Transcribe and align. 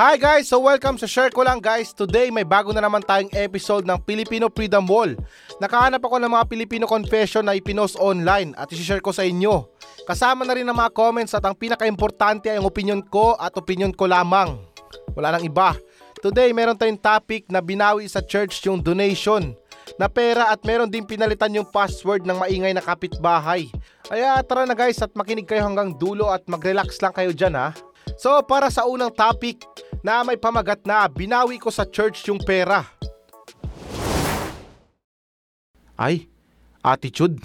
Hi 0.00 0.16
guys! 0.16 0.48
So 0.48 0.64
welcome 0.64 0.96
sa 0.96 1.04
Share 1.04 1.28
Ko 1.28 1.44
Lang 1.44 1.60
guys. 1.60 1.92
Today 1.92 2.32
may 2.32 2.40
bago 2.40 2.72
na 2.72 2.80
naman 2.80 3.04
tayong 3.04 3.28
episode 3.36 3.84
ng 3.84 4.00
Filipino 4.08 4.48
Freedom 4.48 4.80
Wall. 4.88 5.12
Nakahanap 5.60 6.00
ako 6.00 6.16
ng 6.24 6.32
mga 6.32 6.44
Filipino 6.48 6.88
confession 6.88 7.44
na 7.44 7.52
ipinost 7.52 8.00
online 8.00 8.56
at 8.56 8.72
isi-share 8.72 9.04
ko 9.04 9.12
sa 9.12 9.28
inyo. 9.28 9.68
Kasama 10.08 10.48
na 10.48 10.56
rin 10.56 10.64
ang 10.64 10.72
mga 10.72 10.96
comments 10.96 11.36
at 11.36 11.44
ang 11.44 11.52
pinaka-importante 11.52 12.48
ay 12.48 12.56
ang 12.56 12.64
opinion 12.64 13.04
ko 13.04 13.36
at 13.36 13.52
opinion 13.60 13.92
ko 13.92 14.08
lamang. 14.08 14.56
Wala 15.12 15.36
nang 15.36 15.44
iba. 15.44 15.76
Today 16.24 16.56
meron 16.56 16.80
tayong 16.80 16.96
topic 16.96 17.44
na 17.52 17.60
binawi 17.60 18.08
sa 18.08 18.24
church 18.24 18.56
yung 18.64 18.80
donation 18.80 19.52
na 20.00 20.08
pera 20.08 20.48
at 20.48 20.64
meron 20.64 20.88
din 20.88 21.04
pinalitan 21.04 21.52
yung 21.52 21.68
password 21.68 22.24
ng 22.24 22.40
maingay 22.40 22.72
na 22.72 22.80
kapitbahay. 22.80 23.68
Kaya 24.08 24.40
tara 24.48 24.64
na 24.64 24.72
guys 24.72 24.96
at 25.04 25.12
makinig 25.12 25.44
kayo 25.44 25.60
hanggang 25.60 25.92
dulo 25.92 26.32
at 26.32 26.40
mag-relax 26.48 26.96
lang 27.04 27.12
kayo 27.12 27.36
dyan 27.36 27.52
ha. 27.52 27.76
So 28.20 28.44
para 28.44 28.68
sa 28.68 28.84
unang 28.84 29.08
topic 29.08 29.64
na 30.04 30.20
may 30.20 30.36
pamagat 30.36 30.84
na 30.84 31.08
binawi 31.08 31.56
ko 31.56 31.72
sa 31.72 31.88
church 31.88 32.28
yung 32.28 32.36
pera. 32.36 32.84
Ay, 35.96 36.28
attitude. 36.84 37.40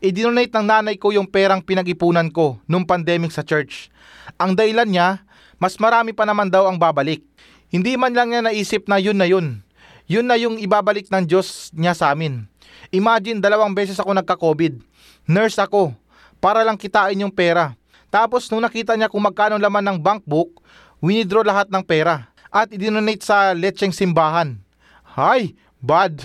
I-donate 0.00 0.48
ng 0.48 0.64
nanay 0.64 0.96
ko 0.96 1.12
yung 1.12 1.28
perang 1.28 1.60
pinag-ipunan 1.60 2.32
ko 2.32 2.56
nung 2.64 2.88
pandemic 2.88 3.28
sa 3.28 3.44
church. 3.44 3.92
Ang 4.40 4.56
dahilan 4.56 4.88
niya, 4.88 5.20
mas 5.60 5.76
marami 5.76 6.16
pa 6.16 6.24
naman 6.24 6.48
daw 6.48 6.64
ang 6.64 6.80
babalik. 6.80 7.20
Hindi 7.68 8.00
man 8.00 8.16
lang 8.16 8.32
niya 8.32 8.48
naisip 8.48 8.88
na 8.88 8.96
yun 8.96 9.20
na 9.20 9.28
yun. 9.28 9.60
Yun 10.08 10.24
na 10.24 10.40
yung 10.40 10.56
ibabalik 10.56 11.12
ng 11.12 11.28
Diyos 11.28 11.68
niya 11.76 11.92
sa 11.92 12.16
amin. 12.16 12.48
Imagine 12.88 13.44
dalawang 13.44 13.76
beses 13.76 14.00
ako 14.00 14.16
nagka-COVID. 14.16 14.80
Nurse 15.28 15.60
ako. 15.60 15.92
Para 16.40 16.64
lang 16.64 16.80
kitain 16.80 17.20
yung 17.20 17.32
pera. 17.32 17.76
Tapos 18.08 18.48
nung 18.48 18.64
nakita 18.64 18.96
niya 18.96 19.12
kung 19.12 19.20
magkano 19.20 19.60
laman 19.60 19.84
ng 19.84 19.98
bank 20.00 20.24
book, 20.24 20.64
winidraw 21.04 21.44
lahat 21.44 21.68
ng 21.68 21.84
pera 21.84 22.32
at 22.48 22.72
idinonate 22.72 23.20
sa 23.20 23.52
lecheng 23.52 23.92
simbahan. 23.92 24.56
Hay, 25.04 25.52
bad. 25.80 26.24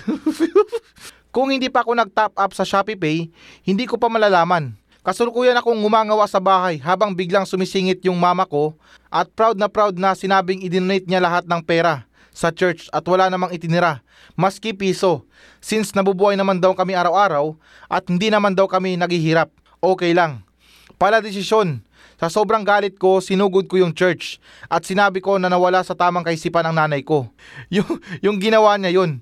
kung 1.34 1.52
hindi 1.52 1.68
pa 1.68 1.84
ako 1.84 1.92
nag-top 1.92 2.32
up 2.32 2.52
sa 2.56 2.64
Shopee 2.64 2.96
Pay, 2.96 3.28
hindi 3.66 3.84
ko 3.84 4.00
pa 4.00 4.08
malalaman. 4.08 4.72
Kasalukuyan 5.04 5.60
akong 5.60 5.76
ngumangawa 5.76 6.24
sa 6.24 6.40
bahay 6.40 6.80
habang 6.80 7.12
biglang 7.12 7.44
sumisingit 7.44 8.00
yung 8.08 8.16
mama 8.16 8.48
ko 8.48 8.72
at 9.12 9.28
proud 9.36 9.60
na 9.60 9.68
proud 9.68 10.00
na 10.00 10.16
sinabing 10.16 10.64
idinonate 10.64 11.04
niya 11.04 11.20
lahat 11.20 11.44
ng 11.44 11.60
pera 11.60 12.08
sa 12.32 12.48
church 12.48 12.88
at 12.88 13.04
wala 13.04 13.28
namang 13.28 13.52
itinira, 13.52 14.00
maski 14.32 14.72
piso. 14.72 15.28
Since 15.60 15.92
nabubuhay 15.92 16.40
naman 16.40 16.56
daw 16.56 16.72
kami 16.72 16.96
araw-araw 16.96 17.52
at 17.92 18.08
hindi 18.08 18.32
naman 18.32 18.56
daw 18.56 18.64
kami 18.64 18.96
naghihirap, 18.96 19.52
okay 19.84 20.16
lang. 20.16 20.40
Pala 21.00 21.24
desisyon. 21.24 21.80
Sa 22.14 22.30
sobrang 22.30 22.62
galit 22.62 22.94
ko, 22.94 23.18
sinugod 23.18 23.66
ko 23.66 23.76
yung 23.80 23.90
church 23.90 24.38
at 24.70 24.86
sinabi 24.86 25.18
ko 25.18 25.36
na 25.36 25.50
nawala 25.50 25.82
sa 25.82 25.98
tamang 25.98 26.22
kaisipan 26.22 26.62
ang 26.64 26.76
nanay 26.78 27.02
ko. 27.02 27.26
Yung, 27.74 27.98
yung 28.22 28.38
ginawa 28.38 28.78
niya 28.78 29.02
yun. 29.02 29.18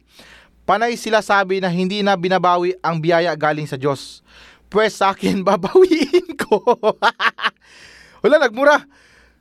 Panay 0.68 0.94
sila 0.94 1.24
sabi 1.24 1.58
na 1.58 1.72
hindi 1.72 2.05
na 2.05 2.14
binabawi 2.14 2.78
ang 2.84 3.02
biyaya 3.02 3.34
galing 3.34 3.66
sa 3.66 3.80
Diyos. 3.80 4.22
Pwes 4.70 5.00
sa 5.00 5.10
akin, 5.10 5.42
babawiin 5.46 6.36
ko. 6.38 6.62
Wala, 8.22 8.36
nagmura. 8.38 8.86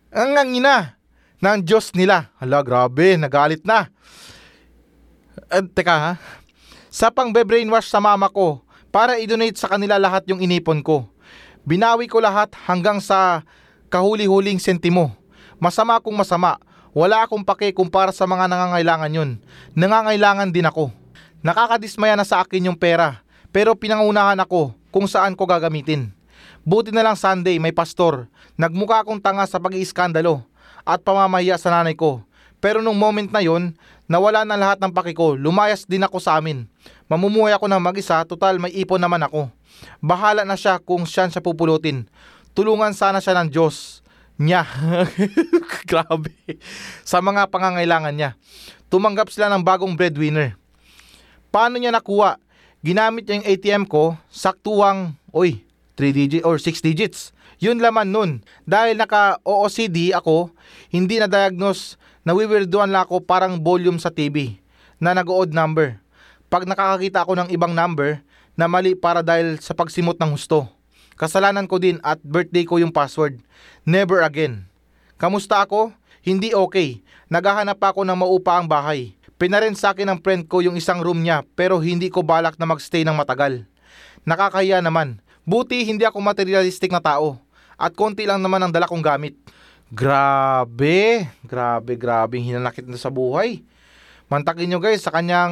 Ang 0.09 0.31
angina 0.35 0.97
ng 1.43 1.61
Diyos 1.61 1.93
nila. 1.93 2.33
Hala, 2.41 2.65
grabe, 2.65 3.19
nagalit 3.19 3.61
na. 3.61 3.91
Uh, 5.51 5.63
teka 5.75 5.95
ha, 5.95 6.13
sa 6.91 7.07
pang 7.11 7.31
brainwash 7.31 7.87
sa 7.87 8.03
mama 8.03 8.27
ko 8.27 8.59
para 8.91 9.15
i-donate 9.19 9.55
sa 9.55 9.71
kanila 9.71 9.95
lahat 9.95 10.27
yung 10.27 10.43
inipon 10.43 10.83
ko. 10.83 11.07
Binawi 11.61 12.09
ko 12.09 12.17
lahat 12.17 12.49
hanggang 12.65 12.97
sa 12.97 13.45
kahuli-huling 13.93 14.57
sentimo. 14.57 15.13
Masama 15.61 16.01
kung 16.01 16.17
masama. 16.17 16.57
Wala 16.91 17.21
akong 17.21 17.45
pake 17.45 17.69
kumpara 17.71 18.09
sa 18.09 18.25
mga 18.25 18.49
nangangailangan 18.49 19.13
yun. 19.13 19.29
Nangangailangan 19.77 20.49
din 20.49 20.65
ako. 20.65 20.89
Nakakadismaya 21.45 22.17
na 22.17 22.25
sa 22.25 22.41
akin 22.41 22.65
yung 22.65 22.77
pera. 22.77 23.21
Pero 23.53 23.77
pinangunahan 23.77 24.41
ako 24.41 24.73
kung 24.89 25.05
saan 25.05 25.37
ko 25.37 25.45
gagamitin. 25.45 26.09
Buti 26.65 26.89
na 26.89 27.05
lang 27.05 27.13
Sunday 27.13 27.61
may 27.61 27.71
pastor. 27.71 28.25
Nagmukha 28.57 29.05
akong 29.05 29.21
tanga 29.21 29.45
sa 29.45 29.61
pag-iiskandalo 29.61 30.41
at 30.81 31.05
pamamahiya 31.05 31.61
sa 31.61 31.69
nanay 31.69 31.93
ko. 31.93 32.25
Pero 32.61 32.79
nung 32.85 32.95
moment 32.95 33.25
na 33.27 33.41
yon, 33.41 33.73
nawala 34.05 34.45
na 34.45 34.53
lahat 34.55 34.77
ng 34.77 34.93
paki 34.93 35.17
ko. 35.17 35.33
Lumayas 35.33 35.89
din 35.89 36.05
ako 36.05 36.21
sa 36.21 36.37
amin. 36.37 36.69
Mamumuhay 37.09 37.57
ako 37.57 37.65
ng 37.65 37.81
mag-isa, 37.81 38.21
total 38.23 38.61
may 38.61 38.71
ipon 38.77 39.01
naman 39.01 39.25
ako. 39.25 39.49
Bahala 39.97 40.45
na 40.45 40.53
siya 40.53 40.77
kung 40.77 41.03
siyan 41.03 41.33
siya 41.33 41.41
pupulutin. 41.41 42.05
Tulungan 42.53 42.93
sana 42.93 43.17
siya 43.17 43.41
ng 43.41 43.49
Diyos 43.49 44.05
niya. 44.37 44.69
Grabe. 45.89 46.31
Sa 47.01 47.17
mga 47.17 47.49
pangangailangan 47.49 48.13
niya. 48.13 48.37
Tumanggap 48.93 49.33
sila 49.33 49.49
ng 49.49 49.65
bagong 49.65 49.97
breadwinner. 49.97 50.53
Paano 51.49 51.81
niya 51.81 51.89
nakuha? 51.89 52.37
Ginamit 52.81 53.25
niya 53.25 53.37
yung 53.41 53.47
ATM 53.47 53.83
ko, 53.85 54.17
saktuwang, 54.33 55.13
oy, 55.29 55.61
3 55.99 56.17
digits 56.17 56.45
or 56.45 56.57
6 56.57 56.81
digits. 56.81 57.29
Yun 57.61 57.77
laman 57.77 58.09
nun. 58.09 58.31
Dahil 58.65 58.97
naka-OOCD 58.97 60.17
ako, 60.17 60.49
hindi 60.89 61.21
na-diagnose, 61.21 62.01
nawiwirduan 62.27 62.89
lang 62.89 63.05
ako 63.05 63.23
parang 63.23 63.61
volume 63.61 63.97
sa 63.97 64.13
TV 64.13 64.61
na 65.01 65.13
nag-odd 65.13 65.53
number. 65.53 65.97
Pag 66.51 66.67
nakakakita 66.67 67.23
ako 67.23 67.33
ng 67.37 67.49
ibang 67.55 67.71
number, 67.71 68.21
na 68.55 68.67
mali 68.67 68.93
para 68.93 69.23
dahil 69.23 69.57
sa 69.57 69.71
pagsimot 69.71 70.19
ng 70.19 70.31
husto. 70.35 70.67
Kasalanan 71.15 71.69
ko 71.69 71.77
din 71.77 72.01
at 72.01 72.17
birthday 72.21 72.65
ko 72.65 72.81
yung 72.81 72.91
password. 72.91 73.39
Never 73.85 74.25
again. 74.25 74.65
Kamusta 75.21 75.61
ako? 75.61 75.93
Hindi 76.21 76.53
okay. 76.53 77.01
Naghahanap 77.29 77.77
ako 77.77 78.05
ng 78.05 78.17
maupa 78.17 78.57
ang 78.57 78.67
bahay. 78.69 79.13
Pinarent 79.37 79.77
sa 79.77 79.93
akin 79.93 80.05
ng 80.13 80.19
friend 80.21 80.45
ko 80.45 80.61
yung 80.61 80.77
isang 80.77 81.01
room 81.01 81.25
niya 81.25 81.41
pero 81.57 81.81
hindi 81.81 82.13
ko 82.13 82.21
balak 82.21 82.57
na 82.61 82.69
magstay 82.69 83.01
ng 83.01 83.17
matagal. 83.17 83.65
Nakakahiya 84.25 84.81
naman. 84.85 85.17
Buti 85.41 85.81
hindi 85.81 86.05
ako 86.05 86.21
materialistic 86.21 86.93
na 86.93 87.01
tao. 87.01 87.41
At 87.81 87.97
konti 87.97 88.29
lang 88.29 88.45
naman 88.45 88.61
ang 88.61 88.69
dala 88.69 88.85
kong 88.85 89.01
gamit. 89.01 89.33
Grabe, 89.91 91.27
grabe, 91.43 91.99
grabe 91.99 92.39
hinanakit 92.39 92.87
na 92.87 92.95
sa 92.95 93.11
buhay. 93.11 93.59
Mantakin 94.31 94.71
nyo 94.71 94.79
guys, 94.79 95.03
sa 95.03 95.11
kanyang 95.11 95.51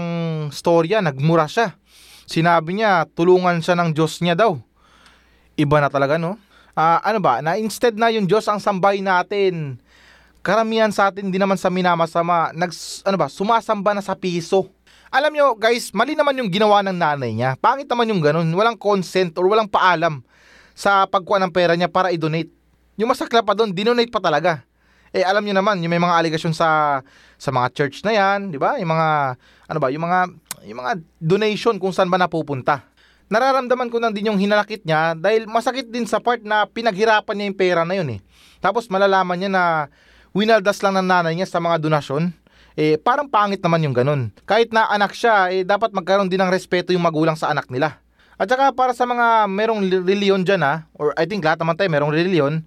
storya, 0.55 1.03
nagmura 1.03 1.43
siya. 1.43 1.75
Sinabi 2.23 2.79
niya, 2.79 3.03
tulungan 3.11 3.59
siya 3.59 3.75
ng 3.75 3.91
Diyos 3.91 4.23
niya 4.23 4.39
daw. 4.39 4.55
Iba 5.59 5.83
na 5.83 5.91
talaga, 5.91 6.15
no? 6.15 6.39
Uh, 6.71 6.99
ano 7.03 7.19
ba, 7.19 7.43
na 7.43 7.59
instead 7.59 7.99
na 7.99 8.07
yung 8.15 8.31
Diyos 8.31 8.47
ang 8.47 8.63
sambay 8.63 9.03
natin, 9.03 9.75
karamihan 10.39 10.87
sa 10.95 11.11
atin, 11.11 11.27
hindi 11.27 11.35
naman 11.35 11.59
sa 11.59 11.67
minamasama, 11.67 12.55
nag, 12.55 12.71
ano 13.03 13.17
ba, 13.19 13.27
sumasamba 13.27 13.91
na 13.91 13.99
sa 13.99 14.15
piso. 14.15 14.71
Alam 15.11 15.35
nyo, 15.35 15.47
guys, 15.59 15.91
mali 15.91 16.15
naman 16.15 16.39
yung 16.39 16.47
ginawa 16.47 16.79
ng 16.79 16.95
nanay 16.95 17.35
niya. 17.35 17.59
Pangit 17.59 17.91
naman 17.91 18.07
yung 18.07 18.23
ganun, 18.23 18.47
walang 18.55 18.79
consent 18.79 19.35
or 19.35 19.51
walang 19.51 19.67
paalam 19.67 20.23
sa 20.71 21.03
pagkuha 21.03 21.43
ng 21.43 21.51
pera 21.51 21.75
niya 21.75 21.91
para 21.91 22.15
i-donate. 22.15 22.58
Yung 22.99 23.07
masakla 23.07 23.39
pa 23.39 23.55
doon, 23.55 23.71
dinonate 23.71 24.11
pa 24.11 24.19
talaga. 24.19 24.67
Eh 25.15 25.23
alam 25.23 25.41
niyo 25.41 25.55
naman, 25.55 25.79
yung 25.79 25.89
may 25.89 26.03
mga 26.03 26.19
allegation 26.19 26.51
sa 26.51 26.99
sa 27.39 27.49
mga 27.49 27.71
church 27.71 28.03
na 28.03 28.11
'yan, 28.11 28.51
'di 28.51 28.59
ba? 28.59 28.75
Yung 28.77 28.91
mga 28.91 29.39
ano 29.71 29.79
ba, 29.79 29.87
yung 29.89 30.03
mga 30.03 30.19
yung 30.67 30.79
mga 30.83 30.91
donation 31.17 31.79
kung 31.79 31.95
saan 31.95 32.11
ba 32.11 32.19
napupunta. 32.19 32.83
Nararamdaman 33.31 33.87
ko 33.87 33.97
nang 34.03 34.11
din 34.11 34.27
yung 34.27 34.37
hinalakit 34.41 34.83
niya 34.83 35.15
dahil 35.15 35.47
masakit 35.47 35.87
din 35.87 36.03
sa 36.03 36.19
part 36.19 36.43
na 36.43 36.67
pinaghirapan 36.67 37.33
niya 37.39 37.45
yung 37.47 37.57
pera 37.57 37.81
na 37.87 37.95
yun 37.95 38.09
eh. 38.17 38.19
Tapos 38.59 38.91
malalaman 38.91 39.37
niya 39.39 39.49
na 39.49 39.63
winaldas 40.35 40.83
lang 40.83 40.99
ng 40.99 41.07
nanay 41.07 41.33
niya 41.37 41.47
sa 41.47 41.63
mga 41.63 41.79
donasyon. 41.79 42.35
Eh, 42.79 42.97
parang 42.99 43.29
pangit 43.29 43.61
naman 43.61 43.85
yung 43.85 43.95
ganun. 43.95 44.21
Kahit 44.47 44.71
na 44.71 44.87
anak 44.87 45.11
siya, 45.11 45.51
eh, 45.51 45.67
dapat 45.67 45.91
magkaroon 45.91 46.31
din 46.31 46.39
ng 46.39 46.53
respeto 46.53 46.95
yung 46.95 47.03
magulang 47.03 47.35
sa 47.35 47.51
anak 47.51 47.67
nila. 47.67 47.99
At 48.39 48.47
saka 48.47 48.71
para 48.71 48.95
sa 48.95 49.03
mga 49.03 49.51
merong 49.51 49.83
reliyon 50.07 50.47
dyan 50.47 50.63
ha, 50.63 50.87
or 50.95 51.11
I 51.19 51.27
think 51.27 51.43
lahat 51.43 51.59
naman 51.59 51.75
tayo 51.75 51.91
merong 51.91 52.15
reliyon, 52.15 52.63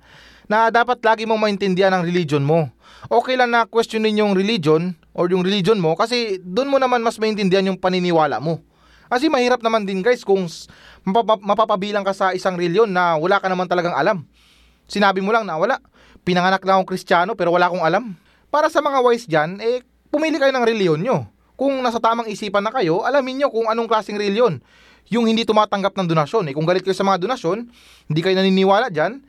na 0.50 0.70
dapat 0.70 0.98
lagi 1.02 1.26
mong 1.26 1.38
maintindihan 1.38 1.92
ang 1.94 2.02
religion 2.06 2.42
mo. 2.42 2.70
Okay 3.10 3.34
lang 3.34 3.50
na 3.50 3.66
questionin 3.66 4.14
yung 4.18 4.32
religion 4.32 4.94
or 5.12 5.26
yung 5.28 5.42
religion 5.42 5.78
mo 5.78 5.98
kasi 5.98 6.38
doon 6.42 6.70
mo 6.70 6.78
naman 6.78 7.02
mas 7.02 7.18
maintindihan 7.18 7.66
yung 7.66 7.78
paniniwala 7.78 8.38
mo. 8.38 8.62
Kasi 9.12 9.28
mahirap 9.28 9.60
naman 9.60 9.84
din 9.84 10.00
guys 10.00 10.24
kung 10.24 10.48
mapapabilang 11.44 12.00
ka 12.00 12.16
sa 12.16 12.32
isang 12.32 12.56
reliyon 12.56 12.88
na 12.88 13.20
wala 13.20 13.36
ka 13.36 13.46
naman 13.50 13.68
talagang 13.68 13.92
alam. 13.92 14.24
Sinabi 14.88 15.20
mo 15.20 15.36
lang 15.36 15.44
na 15.44 15.60
wala. 15.60 15.84
Pinanganak 16.24 16.64
lang 16.64 16.80
akong 16.80 16.96
kristyano 16.96 17.36
pero 17.36 17.52
wala 17.52 17.68
akong 17.68 17.84
alam. 17.84 18.16
Para 18.48 18.72
sa 18.72 18.80
mga 18.80 18.98
wise 19.04 19.28
dyan, 19.28 19.60
eh, 19.60 19.84
pumili 20.08 20.40
kayo 20.40 20.52
ng 20.52 20.64
reliyon 20.64 21.00
nyo. 21.04 21.28
Kung 21.60 21.84
nasa 21.84 22.00
tamang 22.00 22.28
isipan 22.28 22.64
na 22.64 22.72
kayo, 22.72 23.04
alamin 23.04 23.44
nyo 23.44 23.48
kung 23.52 23.68
anong 23.68 23.88
klaseng 23.88 24.16
reliyon. 24.16 24.64
Yung 25.12 25.28
hindi 25.28 25.44
tumatanggap 25.44 25.92
ng 25.92 26.08
donasyon. 26.08 26.48
Eh, 26.48 26.54
kung 26.56 26.64
galit 26.64 26.80
kayo 26.80 26.96
sa 26.96 27.04
mga 27.04 27.20
donasyon, 27.20 27.68
hindi 28.08 28.20
kayo 28.24 28.32
naniniwala 28.32 28.88
dyan, 28.88 29.20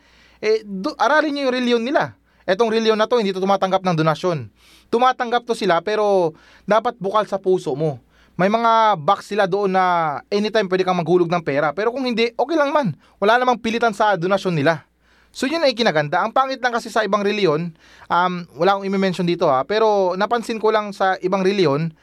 eh, 0.43 0.59
do, 0.67 0.91
aralin 0.99 1.31
nyo 1.31 1.47
yung 1.47 1.55
reliyon 1.55 1.83
nila. 1.87 2.19
Etong 2.43 2.67
reliyon 2.67 2.99
na 2.99 3.07
to, 3.07 3.15
hindi 3.15 3.31
to 3.31 3.39
tumatanggap 3.39 3.87
ng 3.87 3.95
donasyon 3.95 4.51
tumatanggap 4.93 5.41
to 5.49 5.57
sila 5.57 5.81
pero 5.81 6.37
dapat 6.69 6.93
bukal 7.01 7.25
sa 7.25 7.41
puso 7.41 7.73
mo. 7.73 7.97
May 8.37 8.49
mga 8.49 8.97
box 9.01 9.33
sila 9.33 9.49
doon 9.49 9.73
na 9.73 10.17
anytime 10.29 10.69
pwede 10.69 10.85
kang 10.85 10.97
maghulog 10.97 11.29
ng 11.29 11.41
pera. 11.45 11.69
Pero 11.73 11.93
kung 11.93 12.05
hindi, 12.05 12.33
okay 12.33 12.57
lang 12.57 12.73
man. 12.73 12.97
Wala 13.21 13.37
namang 13.37 13.61
pilitan 13.61 13.93
sa 13.93 14.17
donasyon 14.17 14.57
nila. 14.57 14.85
So 15.33 15.49
yun 15.49 15.65
ay 15.65 15.73
kinaganda. 15.73 16.21
Ang 16.21 16.33
pangit 16.33 16.61
lang 16.61 16.73
kasi 16.73 16.89
sa 16.89 17.05
ibang 17.05 17.21
reliyon, 17.25 17.73
um, 18.09 18.33
wala 18.57 18.77
akong 18.77 18.85
i-mention 18.85 19.25
dito 19.25 19.49
ha, 19.49 19.65
pero 19.65 20.13
napansin 20.13 20.61
ko 20.61 20.69
lang 20.69 20.93
sa 20.93 21.17
ibang 21.25 21.41
reliyon, 21.41 21.93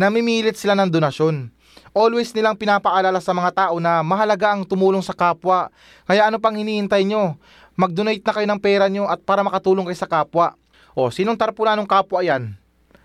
namimilit 0.00 0.56
sila 0.56 0.76
ng 0.76 0.92
donasyon. 0.92 1.52
Always 1.96 2.36
nilang 2.36 2.60
pinapaalala 2.60 3.20
sa 3.20 3.32
mga 3.32 3.50
tao 3.56 3.76
na 3.80 4.04
mahalaga 4.04 4.56
ang 4.56 4.68
tumulong 4.68 5.04
sa 5.04 5.16
kapwa. 5.16 5.72
Kaya 6.04 6.28
ano 6.28 6.36
pang 6.36 6.56
hinihintay 6.56 7.04
nyo? 7.08 7.36
Mag-donate 7.78 8.26
na 8.26 8.34
kayo 8.34 8.46
ng 8.50 8.58
pera 8.58 8.90
nyo 8.90 9.06
at 9.06 9.22
para 9.22 9.46
makatulong 9.46 9.86
kayo 9.86 9.94
sa 9.94 10.10
kapwa. 10.10 10.58
O, 10.98 11.14
sinong 11.14 11.38
tarpulanong 11.38 11.86
kapwa 11.86 12.26
yan? 12.26 12.58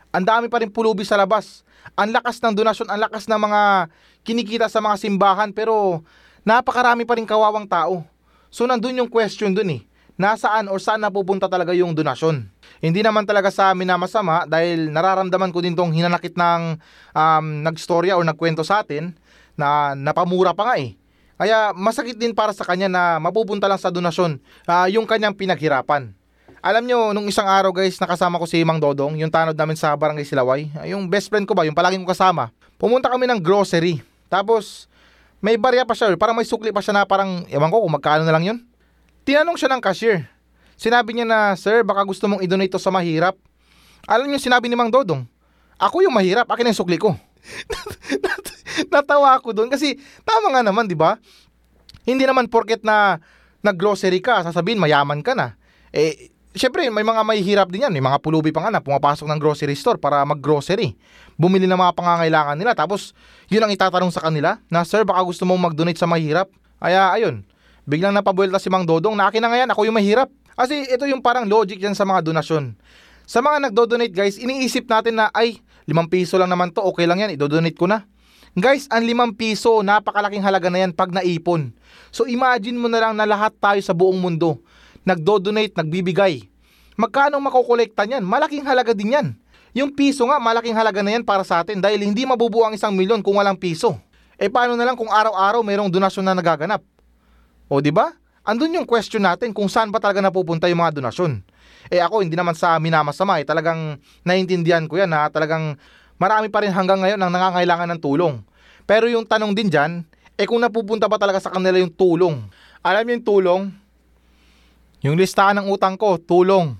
Ang 0.10 0.25
dami 0.25 0.50
pa 0.50 0.58
rin 0.58 0.74
pulubi 0.74 1.06
sa 1.06 1.14
labas. 1.14 1.62
Ang 1.94 2.10
lakas 2.10 2.42
ng 2.42 2.58
donasyon, 2.58 2.90
ang 2.90 3.06
lakas 3.06 3.30
ng 3.30 3.38
mga 3.38 3.62
kinikita 4.25 4.66
sa 4.66 4.81
mga 4.81 4.98
simbahan 4.98 5.54
pero 5.54 6.02
napakarami 6.42 7.06
pa 7.06 7.14
rin 7.14 7.30
kawawang 7.30 7.70
tao. 7.70 8.02
So 8.50 8.66
nandun 8.66 8.98
yung 8.98 9.14
question 9.14 9.54
dun 9.54 9.78
eh. 9.78 9.86
Nasaan 10.18 10.66
or 10.70 10.81
saan 10.81 11.06
napupunta 11.06 11.46
talaga 11.46 11.74
yung 11.78 11.94
donasyon? 11.94 12.50
Hindi 12.81 13.06
naman 13.06 13.30
talaga 13.30 13.54
sa 13.54 13.74
amin 13.74 13.94
na 13.94 14.02
masama 14.02 14.50
dahil 14.50 14.90
nararamdaman 14.90 15.54
ko 15.54 15.62
din 15.62 15.78
tong 15.78 15.94
hinanakit 15.94 16.34
ng 16.34 16.81
um, 17.14 17.46
nagstorya 17.62 18.18
or 18.18 18.25
nagkwento 18.25 18.66
sa 18.66 18.81
atin 18.81 19.14
na 19.54 19.94
napamura 19.94 20.58
pa 20.58 20.74
nga 20.74 20.75
eh. 20.81 20.98
Kaya 21.38 21.74
masakit 21.74 22.15
din 22.15 22.31
para 22.31 22.53
sa 22.53 22.63
kanya 22.63 22.88
na 22.88 23.18
mapupunta 23.18 23.65
lang 23.65 23.81
sa 23.81 23.89
donasyon 23.89 24.38
uh, 24.69 24.88
yung 24.88 25.09
kanyang 25.09 25.33
pinaghirapan. 25.33 26.13
Alam 26.63 26.88
nyo, 26.88 27.00
nung 27.12 27.27
isang 27.27 27.44
araw 27.44 27.75
guys, 27.75 28.00
nakasama 28.00 28.39
ko 28.39 28.47
si 28.47 28.63
Mang 28.63 28.80
Dodong, 28.80 29.19
yung 29.19 29.27
tanod 29.27 29.51
namin 29.51 29.75
sa 29.75 29.91
Barangay 30.00 30.24
Silaway. 30.24 30.71
Yung 30.88 31.12
best 31.12 31.27
friend 31.27 31.44
ko 31.44 31.51
ba, 31.51 31.68
yung 31.68 31.75
palaging 31.75 32.07
ko 32.07 32.15
kasama. 32.15 32.56
Pumunta 32.80 33.12
kami 33.12 33.27
ng 33.27 33.44
grocery. 33.44 34.00
Tapos, 34.31 34.88
may 35.44 35.59
barya 35.59 35.83
pa 35.83 35.91
siya, 35.91 36.15
parang 36.15 36.39
may 36.39 36.47
sukli 36.47 36.71
pa 36.71 36.80
siya 36.80 36.95
na 36.95 37.03
parang, 37.03 37.44
ewan 37.51 37.68
ko 37.68 37.83
kung 37.83 37.91
magkano 37.91 38.24
na 38.24 38.31
lang 38.31 38.47
yun. 38.47 38.57
Tinanong 39.27 39.59
siya 39.59 39.75
ng 39.75 39.83
cashier. 39.83 40.24
Sinabi 40.79 41.12
niya 41.12 41.27
na, 41.27 41.51
Sir, 41.59 41.83
baka 41.83 42.00
gusto 42.07 42.31
mong 42.31 42.39
i-donate 42.39 42.71
to 42.71 42.79
sa 42.79 42.95
mahirap. 42.95 43.36
Alam 44.07 44.31
niyo 44.31 44.39
sinabi 44.39 44.71
ni 44.71 44.79
Mang 44.79 44.88
Dodong, 44.88 45.27
ako 45.75 46.00
yung 46.00 46.15
mahirap, 46.15 46.47
akin 46.47 46.71
yung 46.71 46.79
sukli 46.79 46.95
ko. 46.95 47.12
Natawa 48.94 49.38
ako 49.38 49.54
doon 49.54 49.70
kasi 49.70 49.98
tama 50.24 50.54
nga 50.54 50.62
naman, 50.66 50.90
di 50.90 50.98
ba? 50.98 51.18
Hindi 52.04 52.28
naman 52.28 52.52
porket 52.52 52.84
na 52.84 53.22
nag-grocery 53.64 54.20
ka, 54.20 54.44
sasabihin 54.44 54.81
mayaman 54.81 55.24
ka 55.24 55.34
na. 55.34 55.56
Eh, 55.96 56.34
Siyempre, 56.54 56.86
may 56.94 57.02
mga 57.02 57.25
mahihirap 57.25 57.68
din 57.74 57.81
yan. 57.81 57.90
May 57.90 58.06
mga 58.06 58.22
pulubi 58.22 58.54
pa 58.54 58.62
nga 58.62 58.70
na 58.70 58.78
pumapasok 58.78 59.25
ng 59.25 59.42
grocery 59.42 59.74
store 59.74 59.98
para 59.98 60.22
mag-grocery. 60.22 60.94
Bumili 61.34 61.66
ng 61.66 61.81
mga 61.81 61.98
pangangailangan 61.98 62.54
nila. 62.54 62.78
Tapos, 62.78 63.18
yun 63.50 63.66
ang 63.66 63.74
itatanong 63.74 64.14
sa 64.14 64.22
kanila 64.22 64.62
na, 64.70 64.86
Sir, 64.86 65.02
baka 65.02 65.25
gusto 65.25 65.50
mong 65.50 65.74
mag-donate 65.74 65.98
sa 65.98 66.06
mahirap. 66.06 66.54
Kaya, 66.78 67.10
ayun. 67.10 67.42
Biglang 67.90 68.14
napabuelta 68.14 68.62
si 68.62 68.70
Mang 68.70 68.86
Dodong 68.86 69.18
na 69.18 69.34
akin 69.34 69.42
na 69.42 69.50
ngayon, 69.50 69.70
ako 69.74 69.81
yung 69.90 69.98
mahirap. 69.98 70.30
Kasi 70.54 70.86
ito 70.86 71.10
yung 71.10 71.25
parang 71.25 71.50
logic 71.50 71.81
yan 71.81 71.98
sa 71.98 72.06
mga 72.06 72.22
donasyon. 72.22 72.78
Sa 73.25 73.42
mga 73.42 73.74
nagdo-donate 73.74 74.14
guys, 74.14 74.38
iniisip 74.38 74.86
natin 74.86 75.18
na, 75.18 75.34
ay, 75.34 75.58
limang 75.90 76.06
piso 76.06 76.38
lang 76.38 76.54
naman 76.54 76.70
to, 76.70 76.86
okay 76.86 77.10
lang 77.10 77.18
yan, 77.18 77.34
idodonate 77.34 77.74
ko 77.74 77.90
na. 77.90 78.06
Guys, 78.53 78.85
ang 78.94 79.01
limang 79.01 79.33
piso, 79.33 79.81
napakalaking 79.81 80.45
halaga 80.45 80.69
na 80.69 80.85
yan 80.85 80.94
pag 80.94 81.09
naipon. 81.09 81.73
So 82.13 82.29
imagine 82.29 82.77
mo 82.77 82.85
na 82.85 83.01
lang 83.01 83.17
na 83.17 83.25
lahat 83.25 83.50
tayo 83.57 83.81
sa 83.81 83.97
buong 83.97 84.21
mundo 84.21 84.61
nagdo-donate, 85.03 85.75
nagbibigay. 85.75 86.45
Magkano 86.95 87.41
makokolekta 87.41 88.07
niyan? 88.07 88.23
Malaking 88.23 88.63
halaga 88.63 88.94
din 88.95 89.17
yan. 89.17 89.27
Yung 89.73 89.91
piso 89.91 90.23
nga, 90.29 90.38
malaking 90.38 90.77
halaga 90.77 91.01
na 91.01 91.17
yan 91.17 91.25
para 91.25 91.41
sa 91.41 91.65
atin 91.65 91.81
dahil 91.81 92.05
hindi 92.05 92.23
mabubuo 92.23 92.63
ang 92.63 92.77
isang 92.77 92.94
milyon 92.94 93.25
kung 93.25 93.41
walang 93.41 93.57
piso. 93.57 93.97
Eh 94.38 94.47
paano 94.47 94.77
na 94.77 94.85
lang 94.85 94.94
kung 94.94 95.09
araw-araw 95.09 95.65
mayroong 95.65 95.89
donasyon 95.89 96.25
na 96.29 96.38
nagaganap? 96.38 96.85
O 97.67 97.81
di 97.81 97.89
ba? 97.89 98.13
Andun 98.45 98.75
yung 98.75 98.85
question 98.85 99.23
natin 99.23 99.50
kung 99.50 99.65
saan 99.65 99.89
ba 99.89 99.97
talaga 99.97 100.21
napupunta 100.21 100.69
yung 100.69 100.83
mga 100.83 101.00
donasyon. 101.00 101.41
Eh 101.89 102.00
ako, 102.03 102.21
hindi 102.21 102.38
naman 102.38 102.53
sa 102.53 102.77
minamasama 102.77 103.39
eh. 103.41 103.45
Talagang 103.47 103.97
naiintindihan 104.21 104.85
ko 104.85 105.00
yan 105.00 105.09
na 105.09 105.27
talagang 105.31 105.79
marami 106.18 106.48
pa 106.50 106.62
rin 106.62 106.74
hanggang 106.74 107.01
ngayon 107.01 107.19
ang 107.19 107.31
nangangailangan 107.31 107.89
ng 107.95 108.01
tulong. 108.01 108.39
Pero 108.83 109.07
yung 109.07 109.24
tanong 109.24 109.56
din 109.56 109.71
dyan, 109.71 110.04
eh 110.36 110.45
kung 110.50 110.60
napupunta 110.60 111.07
ba 111.07 111.21
talaga 111.21 111.39
sa 111.39 111.54
kanila 111.54 111.77
yung 111.80 111.94
tulong? 111.94 112.42
Alam 112.83 113.06
yung 113.15 113.24
tulong, 113.24 113.62
yung 115.04 115.15
listahan 115.15 115.60
ng 115.60 115.68
utang 115.71 115.95
ko, 115.95 116.19
tulong. 116.19 116.75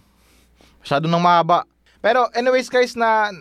Masyado 0.84 1.08
nang 1.08 1.24
mahaba. 1.24 1.64
Pero 2.04 2.28
anyways 2.36 2.68
guys 2.68 2.96
na 3.00 3.32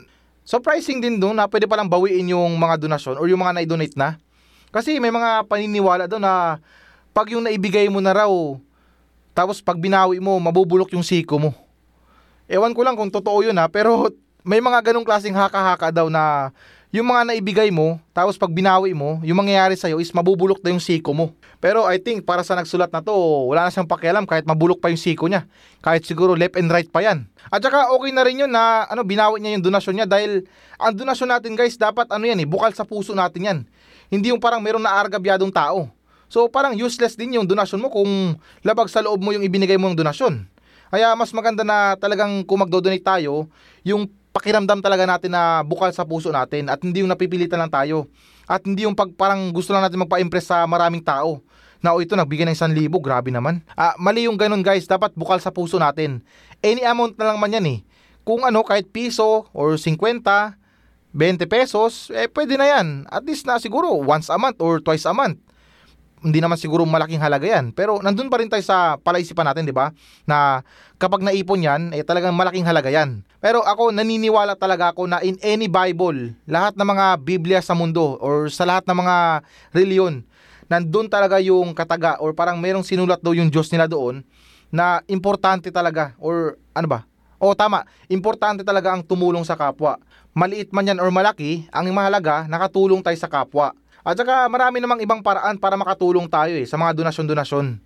surprising 0.47 1.03
din 1.03 1.19
doon 1.19 1.35
na 1.35 1.51
pwede 1.51 1.67
palang 1.67 1.91
bawiin 1.91 2.35
yung 2.35 2.55
mga 2.55 2.87
donasyon 2.87 3.19
or 3.19 3.27
yung 3.27 3.43
mga 3.43 3.63
na-donate 3.63 3.99
na. 3.99 4.19
Kasi 4.71 4.99
may 5.03 5.11
mga 5.11 5.47
paniniwala 5.51 6.07
doon 6.07 6.23
na 6.23 6.63
pag 7.13 7.29
yung 7.31 7.45
naibigay 7.45 7.91
mo 7.91 8.01
na 8.01 8.15
raw, 8.15 8.31
tapos 9.33 9.61
pag 9.61 9.77
binawi 9.77 10.21
mo, 10.21 10.37
mabubulok 10.41 10.93
yung 10.97 11.05
siko 11.05 11.37
mo. 11.41 11.51
Ewan 12.49 12.73
ko 12.77 12.85
lang 12.85 12.97
kung 12.97 13.09
totoo 13.09 13.45
yun 13.45 13.57
ha, 13.57 13.69
pero 13.69 14.13
may 14.43 14.59
mga 14.59 14.91
ganong 14.91 15.07
klaseng 15.07 15.35
haka-haka 15.35 15.95
daw 15.95 16.11
na 16.11 16.51
yung 16.93 17.09
mga 17.09 17.33
naibigay 17.33 17.73
mo, 17.73 17.97
tapos 18.13 18.37
pag 18.37 18.53
binawi 18.53 18.93
mo, 18.93 19.17
yung 19.25 19.41
mangyayari 19.41 19.73
sa'yo 19.81 19.97
is 19.97 20.13
mabubulok 20.13 20.61
na 20.61 20.77
yung 20.77 20.83
siko 20.83 21.17
mo. 21.17 21.33
Pero 21.57 21.89
I 21.89 21.97
think 21.97 22.21
para 22.29 22.45
sa 22.45 22.53
nagsulat 22.53 22.93
na 22.93 23.01
to, 23.01 23.17
wala 23.49 23.65
na 23.65 23.73
siyang 23.73 23.89
pakialam 23.89 24.29
kahit 24.29 24.45
mabulok 24.45 24.77
pa 24.77 24.93
yung 24.93 25.01
siko 25.01 25.25
niya. 25.25 25.49
Kahit 25.81 26.05
siguro 26.05 26.37
left 26.37 26.61
and 26.61 26.69
right 26.69 26.85
pa 26.93 27.01
yan. 27.01 27.25
At 27.49 27.65
saka 27.65 27.89
okay 27.97 28.13
na 28.13 28.23
rin 28.29 28.45
yun 28.45 28.53
na 28.53 28.85
ano, 28.93 29.09
binawi 29.09 29.41
niya 29.41 29.57
yung 29.57 29.65
donasyon 29.65 29.95
niya 30.05 30.07
dahil 30.11 30.45
ang 30.77 30.93
donasyon 30.93 31.33
natin 31.33 31.57
guys, 31.57 31.81
dapat 31.81 32.13
ano 32.13 32.29
yan 32.29 32.45
eh, 32.45 32.49
bukal 32.51 32.77
sa 32.77 32.85
puso 32.85 33.17
natin 33.17 33.41
yan. 33.41 33.59
Hindi 34.13 34.29
yung 34.29 34.43
parang 34.43 34.61
meron 34.61 34.85
na 34.85 34.93
argabyadong 34.93 35.49
tao. 35.49 35.89
So 36.29 36.45
parang 36.53 36.77
useless 36.77 37.17
din 37.17 37.41
yung 37.41 37.49
donasyon 37.49 37.81
mo 37.81 37.89
kung 37.89 38.37
labag 38.61 38.93
sa 38.93 39.01
loob 39.01 39.25
mo 39.25 39.33
yung 39.33 39.49
ibinigay 39.49 39.81
mo 39.81 39.89
ng 39.89 39.97
donasyon. 39.97 40.45
Kaya 40.93 41.17
mas 41.17 41.33
maganda 41.33 41.65
na 41.65 41.97
talagang 41.97 42.45
kung 42.45 42.61
magdo-donate 42.61 43.01
tayo, 43.01 43.49
yung 43.81 44.13
pakiramdam 44.33 44.81
talaga 44.81 45.05
natin 45.05 45.31
na 45.31 45.61
bukal 45.63 45.93
sa 45.93 46.03
puso 46.03 46.33
natin 46.33 46.73
at 46.73 46.81
hindi 46.81 47.05
yung 47.05 47.13
napipilitan 47.13 47.61
lang 47.61 47.71
tayo. 47.71 48.09
At 48.49 48.65
hindi 48.67 48.89
yung 48.89 48.97
pag 48.97 49.13
parang 49.15 49.53
gusto 49.53 49.71
lang 49.71 49.87
natin 49.87 50.03
magpa-impress 50.03 50.51
sa 50.51 50.65
maraming 50.67 51.05
tao. 51.05 51.39
Na 51.83 51.95
o 51.95 52.01
ito 52.01 52.17
nagbigay 52.17 52.47
ng 52.47 52.59
1,000, 52.59 52.91
grabe 53.03 53.31
naman. 53.31 53.63
Ah, 53.75 53.95
mali 54.01 54.27
yung 54.27 54.39
ganun 54.39 54.63
guys, 54.63 54.89
dapat 54.89 55.13
bukal 55.15 55.39
sa 55.39 55.53
puso 55.53 55.79
natin. 55.79 56.25
Any 56.63 56.83
amount 56.83 57.19
na 57.19 57.33
lang 57.33 57.39
man 57.39 57.53
yan 57.53 57.67
eh. 57.69 57.79
Kung 58.23 58.47
ano, 58.47 58.63
kahit 58.63 58.91
piso 58.95 59.51
or 59.51 59.75
50, 59.75 59.99
20 59.99 61.45
pesos, 61.51 62.09
eh 62.15 62.31
pwede 62.31 62.55
na 62.55 62.67
yan. 62.71 63.05
At 63.11 63.27
least 63.27 63.45
na 63.45 63.59
siguro 63.59 63.91
once 63.99 64.31
a 64.31 64.39
month 64.39 64.63
or 64.63 64.79
twice 64.79 65.05
a 65.05 65.15
month 65.15 65.43
hindi 66.23 66.39
naman 66.39 66.57
siguro 66.57 66.87
malaking 66.87 67.21
halaga 67.21 67.45
yan. 67.45 67.75
Pero 67.75 67.99
nandun 67.99 68.31
pa 68.31 68.39
rin 68.39 68.49
tayo 68.49 68.63
sa 68.63 68.97
palaisipan 68.99 69.47
natin, 69.47 69.67
di 69.67 69.75
ba? 69.75 69.91
Na 70.25 70.63
kapag 70.97 71.21
naipon 71.21 71.63
yan, 71.63 71.91
eh 71.93 72.07
talagang 72.07 72.33
malaking 72.33 72.65
halaga 72.65 72.89
yan. 72.89 73.27
Pero 73.43 73.61
ako, 73.67 73.91
naniniwala 73.91 74.55
talaga 74.55 74.95
ako 74.95 75.11
na 75.11 75.19
in 75.21 75.35
any 75.43 75.67
Bible, 75.67 76.33
lahat 76.47 76.79
ng 76.79 76.87
mga 76.87 77.07
Biblia 77.27 77.61
sa 77.61 77.75
mundo 77.75 78.17
or 78.23 78.47
sa 78.49 78.63
lahat 78.63 78.87
ng 78.87 78.97
mga 79.03 79.17
reliyon, 79.75 80.23
nandun 80.71 81.11
talaga 81.11 81.43
yung 81.43 81.75
kataga 81.75 82.17
or 82.23 82.33
parang 82.33 82.57
mayroong 82.63 82.87
sinulat 82.87 83.19
daw 83.19 83.35
yung 83.35 83.51
Diyos 83.51 83.69
nila 83.75 83.91
doon 83.91 84.23
na 84.73 85.05
importante 85.11 85.69
talaga 85.69 86.15
or 86.23 86.57
ano 86.73 86.89
ba? 86.89 87.01
O 87.43 87.59
tama, 87.59 87.83
importante 88.07 88.63
talaga 88.63 88.95
ang 88.95 89.03
tumulong 89.03 89.43
sa 89.43 89.59
kapwa. 89.59 89.99
Maliit 90.31 90.71
man 90.71 90.87
yan 90.87 91.03
or 91.03 91.11
malaki, 91.11 91.67
ang 91.75 91.91
mahalaga, 91.91 92.47
nakatulong 92.47 93.03
tayo 93.03 93.19
sa 93.19 93.27
kapwa. 93.27 93.75
At 94.03 94.19
saka 94.19 94.51
marami 94.51 94.83
namang 94.83 94.99
ibang 94.99 95.23
paraan 95.23 95.55
para 95.59 95.79
makatulong 95.79 96.27
tayo 96.27 96.51
eh 96.59 96.67
sa 96.67 96.75
mga 96.75 96.99
donasyon-donasyon. 96.99 97.79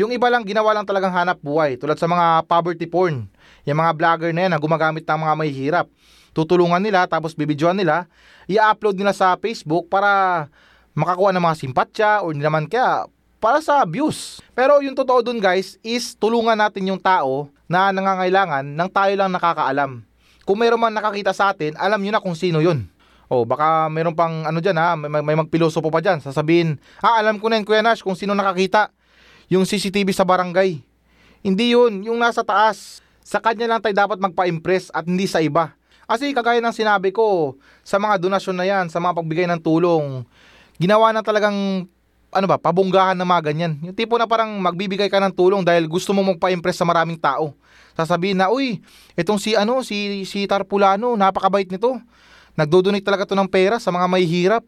Yung 0.00 0.08
iba 0.14 0.32
lang 0.32 0.46
ginawa 0.48 0.72
lang 0.72 0.88
talagang 0.88 1.12
hanap 1.12 1.42
buhay 1.44 1.76
tulad 1.76 2.00
sa 2.00 2.08
mga 2.08 2.48
poverty 2.48 2.88
porn. 2.88 3.28
Yung 3.68 3.78
mga 3.78 3.92
vlogger 3.92 4.32
na 4.32 4.48
yan 4.48 4.52
na 4.56 4.62
gumagamit 4.62 5.04
ng 5.04 5.20
mga 5.20 5.34
mahihirap. 5.36 5.86
Tutulungan 6.32 6.80
nila 6.80 7.04
tapos 7.04 7.36
bibidyoan 7.36 7.76
nila, 7.76 8.08
i-upload 8.48 8.96
nila 8.96 9.12
sa 9.12 9.36
Facebook 9.36 9.90
para 9.92 10.46
makakuha 10.96 11.34
ng 11.36 11.44
mga 11.44 11.58
simpatya 11.58 12.10
o 12.24 12.32
naman 12.32 12.64
kaya 12.64 13.04
para 13.36 13.60
sa 13.60 13.84
views. 13.84 14.40
Pero 14.56 14.80
yung 14.80 14.96
totoo 14.96 15.20
dun 15.20 15.42
guys 15.42 15.76
is 15.84 16.14
tulungan 16.16 16.56
natin 16.56 16.88
yung 16.88 17.02
tao 17.02 17.50
na 17.68 17.92
nangangailangan 17.92 18.64
nang 18.64 18.88
tayo 18.88 19.12
lang 19.18 19.34
nakakaalam. 19.34 20.00
Kung 20.48 20.56
mayroon 20.56 20.80
man 20.80 20.96
nakakita 20.96 21.36
sa 21.36 21.52
atin, 21.52 21.76
alam 21.76 22.00
nyo 22.00 22.12
na 22.16 22.24
kung 22.24 22.32
sino 22.32 22.64
yun. 22.64 22.88
Oh, 23.28 23.44
baka 23.44 23.92
meron 23.92 24.16
pang 24.16 24.48
ano 24.48 24.56
diyan 24.56 24.76
ha, 24.80 24.96
may, 24.96 25.20
may 25.20 25.36
magpilosopo 25.36 25.92
pa 25.92 26.00
diyan. 26.00 26.24
Sasabihin, 26.24 26.80
"Ah, 27.04 27.20
alam 27.20 27.36
ko 27.36 27.52
na 27.52 27.60
'yan, 27.60 27.64
Kuya 27.68 27.84
Nash, 27.84 28.00
kung 28.00 28.16
sino 28.16 28.32
nakakita. 28.32 28.88
Yung 29.52 29.68
CCTV 29.68 30.16
sa 30.16 30.24
barangay." 30.24 30.80
Hindi 31.44 31.76
'yun, 31.76 32.08
yung 32.08 32.16
nasa 32.16 32.40
taas. 32.40 33.04
Sa 33.20 33.36
kanya 33.44 33.68
lang 33.68 33.84
tayo 33.84 33.92
dapat 33.92 34.16
magpa-impress 34.16 34.88
at 34.96 35.04
hindi 35.04 35.28
sa 35.28 35.44
iba. 35.44 35.76
Kasi 36.08 36.32
kagaya 36.32 36.64
ng 36.64 36.72
sinabi 36.72 37.12
ko, 37.12 37.52
sa 37.84 38.00
mga 38.00 38.16
donasyon 38.16 38.56
na 38.56 38.64
'yan, 38.64 38.86
sa 38.88 38.96
mga 38.96 39.20
pagbigay 39.20 39.44
ng 39.44 39.60
tulong, 39.60 40.24
ginawa 40.80 41.12
na 41.12 41.20
talagang 41.20 41.84
ano 42.28 42.44
ba, 42.48 42.56
pabunggahan 42.60 43.16
na 43.16 43.28
mga 43.28 43.52
ganyan. 43.52 43.76
Yung 43.84 43.96
tipo 43.96 44.16
na 44.16 44.28
parang 44.28 44.52
magbibigay 44.60 45.08
ka 45.08 45.20
ng 45.20 45.32
tulong 45.32 45.64
dahil 45.64 45.84
gusto 45.88 46.12
mo 46.12 46.20
magpa-impress 46.32 46.80
sa 46.80 46.88
maraming 46.88 47.16
tao. 47.16 47.56
Sasabihin 47.96 48.36
na, 48.36 48.52
uy, 48.52 48.84
itong 49.16 49.40
si 49.40 49.56
ano, 49.56 49.80
si, 49.80 50.24
si 50.28 50.44
Tarpulano, 50.44 51.16
napakabait 51.16 51.68
nito 51.68 51.96
Nagdodonate 52.58 53.06
talaga 53.06 53.22
to 53.22 53.38
ng 53.38 53.46
pera 53.46 53.78
sa 53.78 53.94
mga 53.94 54.10
mahihirap. 54.10 54.66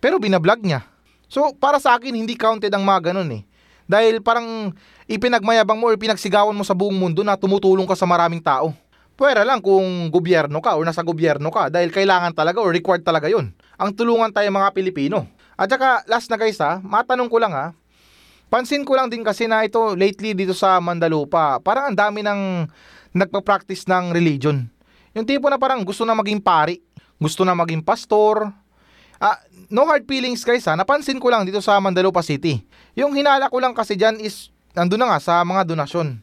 Pero 0.00 0.16
binablog 0.16 0.64
niya. 0.64 0.88
So, 1.28 1.52
para 1.52 1.76
sa 1.76 2.00
akin, 2.00 2.16
hindi 2.16 2.32
counted 2.40 2.72
ang 2.72 2.88
mga 2.88 3.12
ganun 3.12 3.28
eh. 3.36 3.44
Dahil 3.84 4.24
parang 4.24 4.72
ipinagmayabang 5.04 5.76
mo 5.76 5.92
o 5.92 5.94
pinagsigawan 5.94 6.56
mo 6.56 6.64
sa 6.64 6.72
buong 6.72 6.96
mundo 6.96 7.20
na 7.20 7.36
tumutulong 7.36 7.84
ka 7.84 7.92
sa 7.92 8.08
maraming 8.08 8.40
tao. 8.40 8.72
Pwera 9.16 9.44
lang 9.44 9.60
kung 9.60 10.08
gobyerno 10.08 10.60
ka 10.64 10.76
o 10.76 10.84
nasa 10.84 11.00
gobyerno 11.00 11.48
ka 11.48 11.72
dahil 11.72 11.88
kailangan 11.88 12.32
talaga 12.32 12.60
o 12.60 12.68
required 12.68 13.04
talaga 13.04 13.28
yon. 13.28 13.52
Ang 13.76 13.90
tulungan 13.92 14.32
tayo 14.32 14.48
mga 14.48 14.72
Pilipino. 14.72 15.24
At 15.56 15.72
saka 15.72 16.04
last 16.04 16.28
na 16.28 16.36
guys 16.36 16.60
ha, 16.60 16.84
matanong 16.84 17.32
ko 17.32 17.40
lang 17.40 17.52
ha, 17.56 17.72
pansin 18.52 18.84
ko 18.84 18.92
lang 18.92 19.08
din 19.08 19.24
kasi 19.24 19.48
na 19.48 19.64
ito 19.64 19.96
lately 19.96 20.36
dito 20.36 20.52
sa 20.52 20.76
Mandalupa, 20.84 21.56
parang 21.64 21.88
ang 21.88 21.96
dami 21.96 22.20
ng 22.20 22.68
nagpa-practice 23.16 23.88
ng 23.88 24.12
religion. 24.12 24.68
Yung 25.16 25.24
tipo 25.24 25.48
na 25.48 25.56
parang 25.56 25.80
gusto 25.80 26.04
na 26.04 26.12
maging 26.12 26.44
pari, 26.44 26.76
gusto 27.16 27.42
na 27.44 27.56
maging 27.56 27.80
pastor. 27.80 28.52
Ah, 29.16 29.40
no 29.72 29.88
hard 29.88 30.04
feelings 30.04 30.44
guys 30.44 30.68
ha, 30.68 30.76
napansin 30.76 31.16
ko 31.16 31.32
lang 31.32 31.48
dito 31.48 31.60
sa 31.64 31.80
Mandalupa 31.80 32.20
City. 32.20 32.60
Yung 32.92 33.16
hinala 33.16 33.48
ko 33.48 33.56
lang 33.56 33.72
kasi 33.72 33.96
dyan 33.96 34.20
is, 34.20 34.52
nandun 34.76 35.00
na 35.00 35.16
nga 35.16 35.18
sa 35.20 35.40
mga 35.40 35.64
donasyon. 35.64 36.20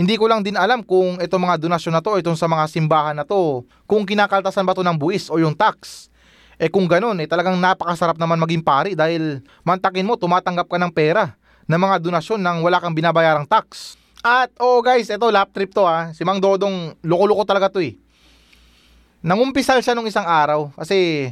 Hindi 0.00 0.16
ko 0.16 0.24
lang 0.24 0.40
din 0.40 0.56
alam 0.56 0.80
kung 0.80 1.20
itong 1.20 1.44
mga 1.44 1.60
donasyon 1.60 1.92
na 1.92 2.00
to, 2.00 2.16
itong 2.16 2.38
sa 2.40 2.48
mga 2.48 2.64
simbahan 2.72 3.12
na 3.12 3.28
to, 3.28 3.68
kung 3.84 4.08
kinakaltasan 4.08 4.64
ba 4.64 4.72
to 4.72 4.80
ng 4.80 4.96
buwis 4.96 5.28
o 5.28 5.36
yung 5.36 5.52
tax. 5.52 6.08
Eh 6.56 6.72
kung 6.72 6.88
ganun, 6.88 7.20
eh 7.20 7.28
talagang 7.28 7.60
napakasarap 7.60 8.16
naman 8.16 8.40
maging 8.40 8.64
pari 8.64 8.96
dahil 8.96 9.44
mantakin 9.60 10.08
mo, 10.08 10.16
tumatanggap 10.16 10.68
ka 10.68 10.80
ng 10.80 10.92
pera 10.92 11.36
ng 11.68 11.76
mga 11.76 12.00
donasyon 12.00 12.40
nang 12.40 12.64
wala 12.64 12.80
kang 12.80 12.96
binabayarang 12.96 13.44
tax. 13.44 14.00
At 14.20 14.52
oh 14.60 14.80
guys, 14.80 15.08
ito 15.08 15.28
lap 15.28 15.52
trip 15.52 15.72
to 15.72 15.84
ha. 15.84 16.12
Si 16.12 16.24
Mang 16.24 16.40
Dodong, 16.40 16.96
loko-loko 17.04 17.44
talaga 17.48 17.72
to 17.72 17.80
eh. 17.80 17.96
Nangumpisal 19.20 19.84
siya 19.84 19.92
nung 19.92 20.08
isang 20.08 20.24
araw 20.24 20.72
kasi 20.80 21.28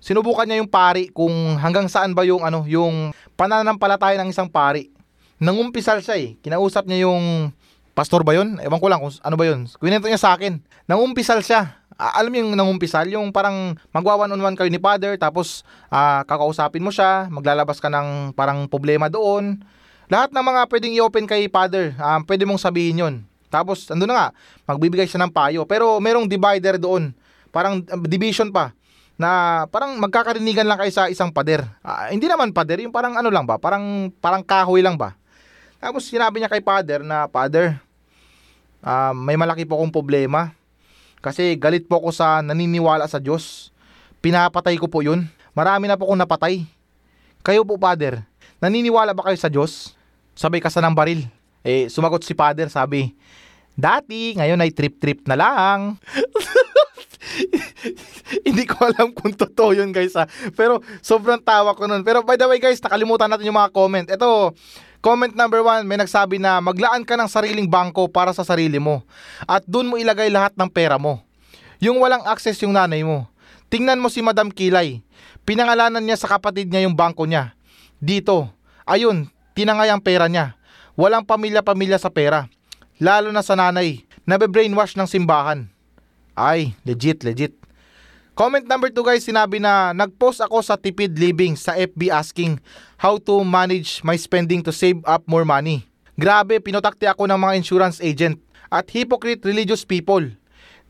sinubukan 0.00 0.48
niya 0.48 0.64
yung 0.64 0.72
pari 0.72 1.12
kung 1.12 1.60
hanggang 1.60 1.84
saan 1.84 2.16
ba 2.16 2.24
yung 2.24 2.40
ano, 2.40 2.64
yung 2.64 3.12
pananampalataya 3.36 4.16
ng 4.24 4.32
isang 4.32 4.48
pari. 4.48 4.88
Nangumpisal 5.36 6.00
siya 6.00 6.16
eh. 6.16 6.40
Kinausap 6.40 6.88
niya 6.88 7.04
yung 7.04 7.52
pastor 7.92 8.24
ba 8.24 8.32
yun? 8.32 8.56
Ewan 8.64 8.80
ko 8.80 8.88
lang 8.88 9.04
kung 9.04 9.12
ano 9.12 9.36
ba 9.36 9.44
yun. 9.44 9.68
Kwento 9.68 10.08
niya 10.08 10.16
sa 10.16 10.32
akin. 10.32 10.64
Nangumpisal 10.88 11.44
siya. 11.44 11.76
Ah, 11.96 12.20
alam 12.20 12.32
mo 12.32 12.36
yung 12.40 12.52
nangumpisal, 12.52 13.08
yung 13.08 13.32
parang 13.32 13.72
magwa 13.88 14.28
one 14.28 14.32
on 14.36 14.40
one 14.40 14.52
kayo 14.52 14.68
ni 14.68 14.76
father 14.76 15.16
tapos 15.16 15.64
ah, 15.88 16.28
kakausapin 16.28 16.84
mo 16.84 16.92
siya, 16.92 17.24
maglalabas 17.32 17.80
ka 17.80 17.88
ng 17.88 18.36
parang 18.36 18.68
problema 18.68 19.08
doon. 19.08 19.60
Lahat 20.08 20.28
ng 20.32 20.44
mga 20.44 20.60
pwedeng 20.72 20.92
i-open 20.92 21.24
kay 21.24 21.48
father, 21.52 21.96
ah, 22.00 22.20
pwede 22.24 22.48
mong 22.48 22.60
sabihin 22.60 23.00
yon. 23.00 23.14
Tapos, 23.48 23.88
ando 23.88 24.04
na 24.04 24.14
nga, 24.14 24.26
magbibigay 24.68 25.08
siya 25.08 25.22
ng 25.24 25.32
payo. 25.32 25.64
Pero 25.64 25.96
merong 26.02 26.28
divider 26.28 26.76
doon. 26.76 27.14
Parang 27.54 27.82
ah, 27.86 28.00
division 28.06 28.50
pa 28.50 28.72
na 29.16 29.64
parang 29.72 29.96
magkakarinigan 29.96 30.68
lang 30.68 30.76
kayo 30.76 30.92
sa 30.92 31.08
isang 31.08 31.32
pader. 31.32 31.64
Ah, 31.80 32.12
hindi 32.12 32.28
naman 32.28 32.52
pader, 32.52 32.84
yung 32.84 32.92
parang 32.92 33.16
ano 33.16 33.32
lang 33.32 33.48
ba, 33.48 33.56
parang 33.56 34.12
parang 34.20 34.44
kahoy 34.44 34.84
lang 34.84 34.94
ba. 34.94 35.16
Tapos 35.80 36.08
sinabi 36.08 36.40
niya 36.40 36.52
kay 36.52 36.64
father 36.64 37.04
na, 37.04 37.28
Father, 37.28 37.76
ah, 38.84 39.12
may 39.16 39.36
malaki 39.36 39.64
po 39.64 39.80
akong 39.80 39.92
problema. 39.92 40.52
Kasi 41.24 41.58
galit 41.58 41.88
po 41.88 41.98
ako 41.98 42.14
sa 42.14 42.44
naniniwala 42.44 43.08
sa 43.10 43.18
Diyos. 43.18 43.74
Pinapatay 44.20 44.78
ko 44.78 44.86
po 44.86 45.02
yun. 45.02 45.26
Marami 45.56 45.88
na 45.88 45.96
po 45.98 46.06
akong 46.06 46.20
napatay. 46.20 46.68
Kayo 47.40 47.64
po, 47.64 47.78
Father, 47.78 48.22
naniniwala 48.60 49.14
ba 49.14 49.26
kayo 49.30 49.38
sa 49.38 49.50
Diyos? 49.50 49.96
Sabay 50.36 50.60
ka 50.60 50.68
sa 50.68 50.84
ng 50.84 50.92
baril. 50.92 51.24
Eh, 51.66 51.88
sumagot 51.90 52.22
si 52.22 52.36
Father, 52.36 52.70
sabi, 52.70 53.14
Dati, 53.76 54.32
ngayon 54.38 54.62
ay 54.62 54.72
trip-trip 54.72 55.28
na 55.28 55.36
lang. 55.36 55.78
Hindi 58.46 58.64
ko 58.64 58.86
alam 58.86 59.12
kung 59.12 59.32
totoo 59.32 59.76
yun 59.76 59.92
guys 59.92 60.16
ha. 60.16 60.24
Pero 60.56 60.80
sobrang 61.04 61.40
tawa 61.40 61.76
ko 61.76 61.84
nun. 61.84 62.02
Pero 62.02 62.24
by 62.24 62.36
the 62.38 62.46
way 62.48 62.58
guys, 62.60 62.80
nakalimutan 62.80 63.28
natin 63.30 63.48
yung 63.48 63.58
mga 63.58 63.72
comment. 63.72 64.06
Ito, 64.08 64.52
comment 65.04 65.32
number 65.32 65.60
one, 65.62 65.84
may 65.84 66.00
nagsabi 66.00 66.40
na 66.40 66.58
maglaan 66.58 67.04
ka 67.04 67.14
ng 67.14 67.28
sariling 67.30 67.68
bangko 67.68 68.08
para 68.08 68.32
sa 68.32 68.42
sarili 68.42 68.80
mo. 68.80 69.04
At 69.44 69.64
dun 69.68 69.88
mo 69.92 70.00
ilagay 70.00 70.32
lahat 70.32 70.56
ng 70.56 70.70
pera 70.70 70.96
mo. 70.96 71.22
Yung 71.78 72.00
walang 72.00 72.24
access 72.24 72.56
yung 72.64 72.72
nanay 72.72 73.04
mo. 73.04 73.28
Tingnan 73.68 74.00
mo 74.00 74.08
si 74.08 74.22
Madam 74.24 74.48
Kilay. 74.48 75.02
Pinangalanan 75.46 76.02
niya 76.02 76.18
sa 76.18 76.30
kapatid 76.30 76.70
niya 76.70 76.86
yung 76.88 76.96
bangko 76.96 77.26
niya. 77.26 77.54
Dito. 78.00 78.50
Ayun, 78.86 79.28
tinangay 79.52 79.90
ang 79.90 80.02
pera 80.02 80.30
niya. 80.30 80.54
Walang 80.96 81.26
pamilya-pamilya 81.28 82.00
sa 82.00 82.08
pera. 82.08 82.48
Lalo 82.96 83.28
na 83.28 83.44
sa 83.44 83.52
nanay. 83.58 84.06
Nabe-brainwash 84.24 84.96
ng 84.96 85.04
simbahan. 85.04 85.68
Ay, 86.36 86.76
legit, 86.84 87.24
legit. 87.24 87.56
Comment 88.36 88.60
number 88.60 88.92
2 88.92 89.00
guys, 89.00 89.24
sinabi 89.24 89.56
na 89.56 89.96
nag-post 89.96 90.44
ako 90.44 90.60
sa 90.60 90.76
Tipid 90.76 91.16
Living 91.16 91.56
sa 91.56 91.72
FB 91.72 92.12
asking 92.12 92.60
how 93.00 93.16
to 93.16 93.40
manage 93.40 94.04
my 94.04 94.12
spending 94.20 94.60
to 94.60 94.68
save 94.68 95.00
up 95.08 95.24
more 95.24 95.48
money. 95.48 95.88
Grabe, 96.12 96.60
pinotakti 96.60 97.08
ako 97.08 97.24
ng 97.24 97.40
mga 97.40 97.56
insurance 97.56 97.96
agent 98.04 98.36
at 98.68 98.84
hypocrite 98.92 99.40
religious 99.48 99.88
people. 99.88 100.20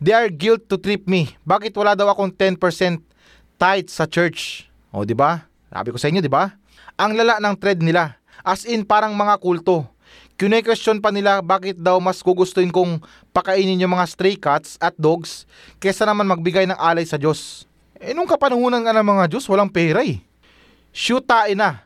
They 0.02 0.10
are 0.10 0.26
guilt 0.26 0.66
to 0.66 0.82
trip 0.82 1.06
me. 1.06 1.38
Bakit 1.46 1.70
wala 1.78 1.94
daw 1.94 2.10
akong 2.10 2.34
10% 2.34 2.58
tithe 3.54 3.86
sa 3.86 4.10
church? 4.10 4.66
O, 4.90 5.06
di 5.06 5.14
ba? 5.14 5.46
Sabi 5.70 5.94
ko 5.94 5.98
sa 6.02 6.10
inyo, 6.10 6.18
di 6.18 6.28
ba? 6.28 6.50
Ang 6.98 7.14
lala 7.14 7.38
ng 7.38 7.54
thread 7.62 7.78
nila. 7.78 8.18
As 8.42 8.66
in 8.66 8.82
parang 8.82 9.14
mga 9.14 9.38
kulto. 9.38 9.86
Kine-question 10.36 11.00
pa 11.00 11.08
nila 11.08 11.40
bakit 11.40 11.80
daw 11.80 11.96
mas 11.96 12.20
gugustuhin 12.20 12.68
kong 12.68 13.00
pakainin 13.32 13.80
yung 13.80 13.96
mga 13.96 14.04
stray 14.04 14.36
cats 14.36 14.76
at 14.76 14.92
dogs 15.00 15.48
kesa 15.80 16.04
naman 16.04 16.28
magbigay 16.28 16.68
ng 16.68 16.76
alay 16.76 17.08
sa 17.08 17.16
Diyos. 17.16 17.64
Eh 17.96 18.12
nung 18.12 18.28
kapanahunan 18.28 18.84
nga 18.84 18.92
ng 18.92 19.06
mga 19.16 19.24
Diyos, 19.32 19.48
walang 19.48 19.72
pera 19.72 20.04
eh. 20.04 20.20
Shoot 20.92 21.24
tae 21.24 21.56
na. 21.56 21.80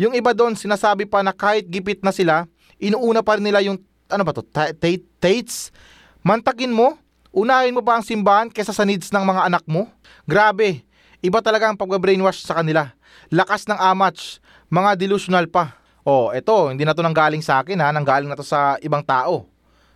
Yung 0.00 0.16
iba 0.16 0.32
doon 0.32 0.56
sinasabi 0.56 1.04
pa 1.04 1.20
na 1.20 1.36
kahit 1.36 1.68
gipit 1.68 2.00
na 2.00 2.08
sila, 2.08 2.48
inuuna 2.80 3.20
pa 3.20 3.36
rin 3.36 3.44
nila 3.44 3.60
yung, 3.60 3.76
ano 4.08 4.24
ba 4.24 4.32
to, 4.32 4.40
ta- 4.48 4.72
ta- 4.72 5.06
tates? 5.20 5.68
Mantakin 6.24 6.72
mo? 6.72 6.96
Unahin 7.36 7.76
mo 7.76 7.84
ba 7.84 8.00
ang 8.00 8.04
simbahan 8.04 8.48
kesa 8.48 8.72
sa 8.72 8.88
needs 8.88 9.12
ng 9.12 9.24
mga 9.28 9.52
anak 9.52 9.64
mo? 9.68 9.92
Grabe, 10.24 10.88
iba 11.20 11.44
talaga 11.44 11.68
ang 11.68 11.76
pag-brainwash 11.76 12.48
sa 12.48 12.56
kanila. 12.64 12.96
Lakas 13.28 13.68
ng 13.68 13.76
amach, 13.76 14.40
mga 14.72 14.96
delusional 14.96 15.44
pa. 15.52 15.79
Oh, 16.10 16.34
eto, 16.34 16.74
hindi 16.74 16.82
na 16.82 16.90
to 16.90 17.06
nanggaling 17.06 17.38
sa 17.38 17.62
akin 17.62 17.78
ha, 17.78 17.94
nanggaling 17.94 18.26
na 18.26 18.34
to 18.34 18.42
sa 18.42 18.74
ibang 18.82 18.98
tao. 18.98 19.46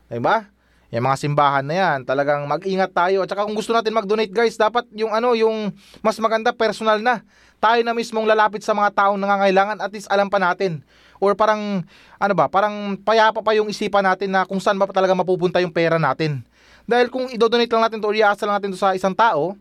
Diba? 0.07 0.47
Yung 0.95 1.11
mga 1.11 1.19
simbahan 1.19 1.67
na 1.67 1.75
yan, 1.75 1.99
talagang 2.07 2.47
mag-ingat 2.47 2.95
tayo. 2.95 3.27
At 3.27 3.35
saka 3.35 3.43
kung 3.43 3.59
gusto 3.59 3.75
natin 3.75 3.91
mag-donate 3.91 4.31
guys, 4.31 4.55
dapat 4.55 4.87
yung 4.95 5.11
ano, 5.11 5.35
yung 5.35 5.75
mas 6.07 6.15
maganda 6.23 6.55
personal 6.55 7.03
na. 7.03 7.27
Tayo 7.59 7.83
na 7.83 7.91
mismong 7.91 8.31
lalapit 8.31 8.63
sa 8.63 8.79
mga 8.79 8.95
taong 8.95 9.19
nangangailangan 9.19 9.83
at 9.83 9.91
least 9.91 10.07
alam 10.07 10.31
pa 10.31 10.39
natin. 10.39 10.87
Or 11.19 11.35
parang, 11.35 11.83
ano 12.23 12.35
ba, 12.39 12.47
parang 12.47 12.95
payapa 13.03 13.43
pa 13.43 13.51
yung 13.59 13.67
isipan 13.67 14.07
natin 14.07 14.31
na 14.31 14.47
kung 14.47 14.63
saan 14.63 14.79
ba 14.79 14.87
talaga 14.87 15.19
mapupunta 15.19 15.59
yung 15.59 15.75
pera 15.75 15.99
natin. 15.99 16.47
Dahil 16.87 17.11
kung 17.11 17.27
idodonate 17.27 17.75
lang 17.75 17.91
natin 17.91 17.99
to 17.99 18.07
o 18.07 18.15
iasa 18.15 18.47
lang 18.47 18.63
natin 18.63 18.71
to 18.71 18.79
sa 18.79 18.95
isang 18.95 19.19
tao, 19.19 19.59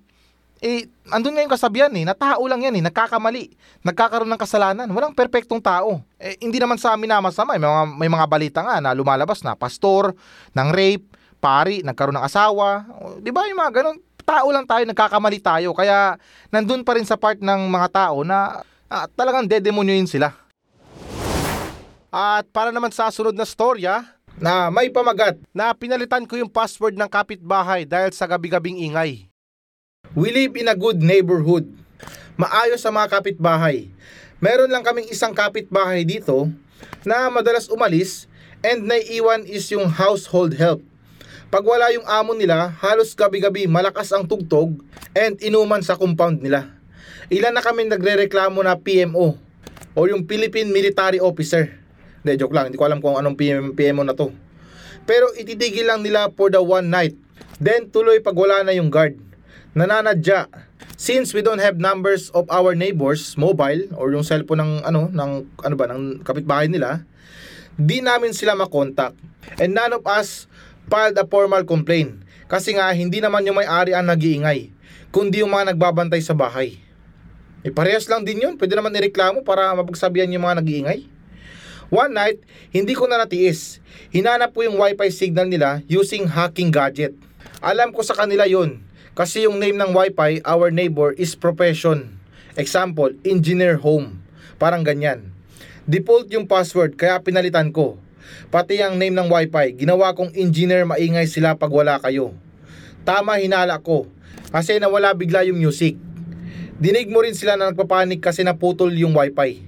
eh, 0.64 0.88
andun 1.12 1.36
nga 1.36 1.44
yung 1.44 1.52
kasabihan 1.52 1.92
eh, 1.92 2.08
na 2.08 2.16
tao 2.16 2.40
lang 2.48 2.64
yan 2.64 2.80
eh, 2.80 2.84
nagkakamali, 2.88 3.52
nagkakaroon 3.84 4.32
ng 4.32 4.40
kasalanan, 4.40 4.88
walang 4.96 5.12
perpektong 5.12 5.60
tao. 5.60 6.00
Eh, 6.16 6.40
hindi 6.40 6.56
naman 6.56 6.80
sa 6.80 6.96
amin 6.96 7.12
na 7.12 7.20
masama, 7.20 7.60
may 7.60 7.68
mga, 7.68 7.84
may 8.00 8.08
mga 8.08 8.26
balita 8.32 8.60
nga 8.64 8.80
na 8.80 8.96
lumalabas 8.96 9.44
na 9.44 9.60
pastor, 9.60 10.16
ng 10.56 10.70
rape, 10.72 11.04
pari, 11.44 11.84
nagkaroon 11.84 12.16
ng 12.16 12.24
asawa, 12.24 12.88
di 13.20 13.28
ba 13.36 13.44
yung 13.44 13.60
mga 13.60 13.84
ganun, 13.84 14.00
tao 14.24 14.48
lang 14.56 14.64
tayo, 14.64 14.88
nagkakamali 14.88 15.44
tayo, 15.44 15.76
kaya 15.76 16.16
nandun 16.48 16.88
pa 16.88 16.96
rin 16.96 17.04
sa 17.04 17.20
part 17.20 17.44
ng 17.44 17.68
mga 17.68 17.88
tao 17.92 18.24
na 18.24 18.64
ah, 18.88 19.04
talagang 19.20 19.44
dedemonyoin 19.44 20.08
sila. 20.08 20.32
At 22.08 22.48
para 22.56 22.72
naman 22.72 22.96
sa 22.96 23.12
sunod 23.12 23.36
na 23.36 23.44
storya, 23.44 24.00
na 24.40 24.72
may 24.74 24.90
pamagat 24.90 25.38
na 25.54 25.76
pinalitan 25.78 26.26
ko 26.26 26.40
yung 26.40 26.50
password 26.50 26.98
ng 26.98 27.10
kapitbahay 27.12 27.86
dahil 27.86 28.16
sa 28.16 28.26
gabi-gabing 28.26 28.82
ingay. 28.82 29.33
We 30.14 30.30
live 30.30 30.54
in 30.62 30.70
a 30.70 30.78
good 30.78 31.02
neighborhood. 31.02 31.66
Maayos 32.38 32.86
sa 32.86 32.94
mga 32.94 33.18
kapitbahay. 33.18 33.90
Meron 34.38 34.70
lang 34.70 34.86
kaming 34.86 35.10
isang 35.10 35.34
kapitbahay 35.34 36.06
dito 36.06 36.54
na 37.02 37.34
madalas 37.34 37.66
umalis 37.66 38.30
and 38.62 38.86
naiiwan 38.86 39.42
is 39.50 39.66
yung 39.74 39.90
household 39.90 40.54
help. 40.54 40.86
Pag 41.50 41.66
wala 41.66 41.90
yung 41.98 42.06
amo 42.06 42.38
nila, 42.38 42.70
halos 42.78 43.18
gabi-gabi 43.18 43.66
malakas 43.66 44.14
ang 44.14 44.30
tugtog 44.30 44.78
and 45.18 45.42
inuman 45.42 45.82
sa 45.82 45.98
compound 45.98 46.46
nila. 46.46 46.70
Ilan 47.34 47.58
na 47.58 47.66
kami 47.66 47.90
nagrereklamo 47.90 48.62
na 48.62 48.78
PMO 48.78 49.34
o 49.98 50.00
yung 50.06 50.30
Philippine 50.30 50.70
Military 50.70 51.18
Officer. 51.18 51.74
Hindi, 52.22 52.38
joke 52.38 52.54
lang. 52.54 52.70
Hindi 52.70 52.78
ko 52.78 52.86
alam 52.86 53.02
kung 53.02 53.18
anong 53.18 53.34
PM, 53.34 53.74
PMO 53.74 54.06
na 54.06 54.14
to. 54.14 54.30
Pero 55.10 55.34
ititigil 55.34 55.90
lang 55.90 56.06
nila 56.06 56.30
for 56.38 56.54
the 56.54 56.62
one 56.62 56.94
night. 56.94 57.18
Then 57.58 57.90
tuloy 57.90 58.22
pag 58.22 58.38
wala 58.38 58.62
na 58.62 58.78
yung 58.78 58.94
guard 58.94 59.33
nananadya. 59.74 60.50
Since 60.98 61.34
we 61.34 61.42
don't 61.42 61.60
have 61.60 61.82
numbers 61.82 62.30
of 62.32 62.46
our 62.54 62.78
neighbors 62.78 63.34
mobile 63.36 63.90
or 63.98 64.14
yung 64.14 64.24
cellphone 64.24 64.62
ng 64.62 64.74
ano 64.86 65.10
ng 65.10 65.32
ano 65.66 65.76
ba 65.76 65.86
ng 65.90 66.22
kapitbahay 66.22 66.70
nila 66.70 67.02
di 67.74 68.00
namin 68.00 68.32
sila 68.38 68.54
makontak. 68.54 69.18
And 69.58 69.74
none 69.74 69.98
of 69.98 70.06
us 70.06 70.46
filed 70.88 71.18
a 71.18 71.26
formal 71.26 71.66
complaint. 71.66 72.22
Kasi 72.46 72.78
nga 72.78 72.94
hindi 72.94 73.18
naman 73.18 73.44
yung 73.50 73.58
may-ari 73.58 73.98
ang 73.98 74.06
nag-iingay 74.06 74.70
kundi 75.14 75.42
yung 75.42 75.54
mga 75.54 75.74
nagbabantay 75.74 76.22
sa 76.22 76.34
bahay. 76.38 76.78
Eh 77.66 77.74
parehas 77.74 78.06
lang 78.10 78.26
din 78.26 78.42
yun. 78.42 78.54
Pwede 78.58 78.78
naman 78.78 78.94
ireklamo 78.94 79.42
para 79.42 79.74
mapagsabihan 79.74 80.30
yung 80.30 80.46
mga 80.46 80.62
nag-iingay. 80.62 81.00
One 81.94 82.10
night, 82.10 82.42
hindi 82.74 82.98
ko 82.98 83.06
na 83.06 83.22
natiis. 83.22 83.78
Hinanap 84.10 84.58
ko 84.58 84.66
yung 84.66 84.82
wifi 84.82 85.14
signal 85.14 85.46
nila 85.46 85.86
using 85.86 86.26
hacking 86.26 86.74
gadget. 86.74 87.14
Alam 87.62 87.94
ko 87.94 88.02
sa 88.02 88.18
kanila 88.18 88.50
yon 88.50 88.82
kasi 89.14 89.46
yung 89.46 89.62
name 89.62 89.78
ng 89.78 89.94
wifi, 89.94 90.42
our 90.42 90.74
neighbor, 90.74 91.14
is 91.22 91.38
profession. 91.38 92.18
Example, 92.58 93.14
engineer 93.22 93.78
home. 93.78 94.18
Parang 94.58 94.82
ganyan. 94.82 95.30
Default 95.86 96.34
yung 96.34 96.50
password 96.50 96.98
kaya 96.98 97.22
pinalitan 97.22 97.70
ko. 97.70 98.02
Pati 98.50 98.82
ang 98.82 98.98
name 98.98 99.14
ng 99.14 99.30
wifi, 99.30 99.78
ginawa 99.78 100.18
kong 100.18 100.34
engineer 100.34 100.90
maingay 100.90 101.30
sila 101.30 101.54
pag 101.54 101.70
wala 101.70 102.02
kayo. 102.02 102.34
Tama 103.06 103.38
hinala 103.38 103.78
ko 103.86 104.10
kasi 104.50 104.82
nawala 104.82 105.14
bigla 105.14 105.46
yung 105.46 105.62
music. 105.62 105.94
Dinig 106.82 107.14
mo 107.14 107.22
rin 107.22 107.38
sila 107.38 107.54
na 107.54 107.70
nagpapanik 107.70 108.18
kasi 108.18 108.42
naputol 108.42 108.90
yung 108.98 109.14
wifi. 109.14 109.62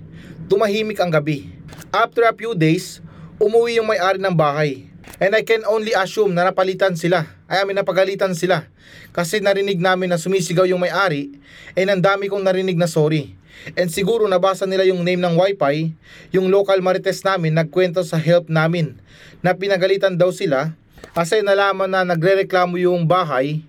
Tumahimik 0.49 0.97
ang 0.97 1.13
gabi. 1.13 1.53
After 1.93 2.25
a 2.25 2.33
few 2.33 2.57
days, 2.57 2.97
umuwi 3.37 3.77
yung 3.77 3.85
may-ari 3.93 4.17
ng 4.17 4.33
bahay. 4.33 4.89
And 5.15 5.31
I 5.31 5.47
can 5.47 5.63
only 5.63 5.95
assume 5.95 6.35
na 6.35 6.43
napalitan 6.43 6.99
sila. 6.99 7.23
Ay, 7.47 7.63
amin 7.63 7.79
napagalitan 7.79 8.35
sila. 8.35 8.67
Kasi 9.15 9.39
narinig 9.39 9.79
namin 9.79 10.11
na 10.11 10.19
sumisigaw 10.19 10.67
yung 10.67 10.83
may-ari, 10.83 11.39
and 11.71 11.87
ang 11.87 12.03
dami 12.03 12.27
kong 12.27 12.43
narinig 12.43 12.75
na 12.75 12.87
sorry. 12.87 13.31
And 13.79 13.87
siguro 13.87 14.27
nabasa 14.27 14.67
nila 14.67 14.83
yung 14.83 15.07
name 15.07 15.23
ng 15.23 15.39
wifi, 15.39 15.95
yung 16.35 16.51
local 16.51 16.75
marites 16.83 17.23
namin 17.23 17.55
nagkwento 17.55 18.03
sa 18.03 18.19
help 18.19 18.51
namin 18.51 18.99
na 19.39 19.55
pinagalitan 19.55 20.19
daw 20.19 20.35
sila 20.35 20.75
kasi 21.15 21.39
nalaman 21.39 21.87
na 21.87 22.03
nagrereklamo 22.03 22.75
yung 22.75 23.07
bahay, 23.07 23.63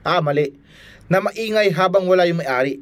ah 0.00 0.24
mali, 0.24 0.56
na 1.06 1.20
maingay 1.20 1.68
habang 1.68 2.08
wala 2.08 2.24
yung 2.24 2.40
may-ari. 2.40 2.80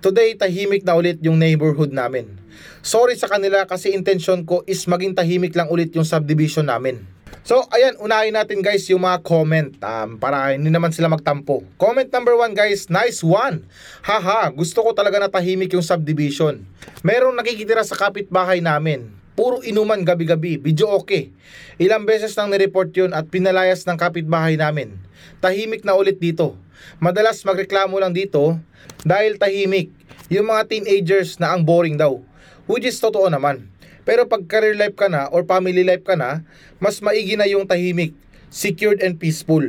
Today, 0.00 0.38
tahimik 0.38 0.86
na 0.86 0.96
ulit 0.96 1.20
yung 1.20 1.36
neighborhood 1.36 1.92
namin. 1.92 2.40
Sorry 2.80 3.18
sa 3.18 3.28
kanila 3.28 3.66
kasi 3.68 3.92
intention 3.92 4.46
ko 4.46 4.64
is 4.64 4.86
maging 4.88 5.12
tahimik 5.12 5.52
lang 5.52 5.68
ulit 5.68 5.92
yung 5.92 6.06
subdivision 6.06 6.70
namin. 6.70 7.02
So, 7.48 7.64
ayan, 7.72 7.96
unahin 7.96 8.36
natin 8.36 8.60
guys 8.60 8.84
yung 8.92 9.08
mga 9.08 9.24
comment 9.24 9.72
um, 9.80 10.20
para 10.20 10.52
hindi 10.52 10.68
naman 10.68 10.92
sila 10.92 11.08
magtampo. 11.08 11.64
Comment 11.80 12.04
number 12.04 12.36
one 12.36 12.52
guys, 12.52 12.92
nice 12.92 13.24
one. 13.24 13.64
Haha, 14.04 14.52
gusto 14.52 14.84
ko 14.84 14.92
talaga 14.92 15.16
na 15.16 15.32
tahimik 15.32 15.72
yung 15.72 15.80
subdivision. 15.80 16.60
Merong 17.00 17.32
nakikitira 17.32 17.80
sa 17.88 17.96
kapitbahay 17.96 18.60
namin. 18.60 19.08
Puro 19.32 19.64
inuman 19.64 19.96
gabi-gabi, 20.04 20.60
video 20.60 20.92
okay. 20.92 21.32
Ilang 21.80 22.04
beses 22.04 22.36
nang 22.36 22.52
nireport 22.52 22.92
yun 22.92 23.16
at 23.16 23.24
pinalayas 23.32 23.80
ng 23.88 23.96
kapitbahay 23.96 24.60
namin. 24.60 25.00
Tahimik 25.40 25.88
na 25.88 25.96
ulit 25.96 26.20
dito. 26.20 26.52
Madalas 27.00 27.40
magreklamo 27.48 27.96
lang 27.96 28.12
dito 28.12 28.60
dahil 29.08 29.40
tahimik. 29.40 29.88
Yung 30.28 30.52
mga 30.52 30.68
teenagers 30.68 31.40
na 31.40 31.56
ang 31.56 31.64
boring 31.64 31.96
daw. 31.96 32.20
Which 32.68 32.84
is 32.84 33.00
totoo 33.00 33.32
naman. 33.32 33.77
Pero 34.08 34.24
pag 34.24 34.40
career 34.48 34.72
life 34.72 34.96
ka 34.96 35.12
na 35.12 35.28
or 35.28 35.44
family 35.44 35.84
life 35.84 36.00
ka 36.00 36.16
na, 36.16 36.40
mas 36.80 36.96
maigi 37.04 37.36
na 37.36 37.44
yung 37.44 37.68
tahimik, 37.68 38.16
secured 38.48 39.04
and 39.04 39.20
peaceful. 39.20 39.60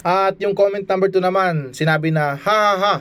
At 0.00 0.40
yung 0.40 0.56
comment 0.56 0.88
number 0.88 1.12
2 1.12 1.20
naman, 1.20 1.76
sinabi 1.76 2.08
na, 2.08 2.32
ha 2.32 2.56
ha 2.72 2.74
ha, 2.80 2.94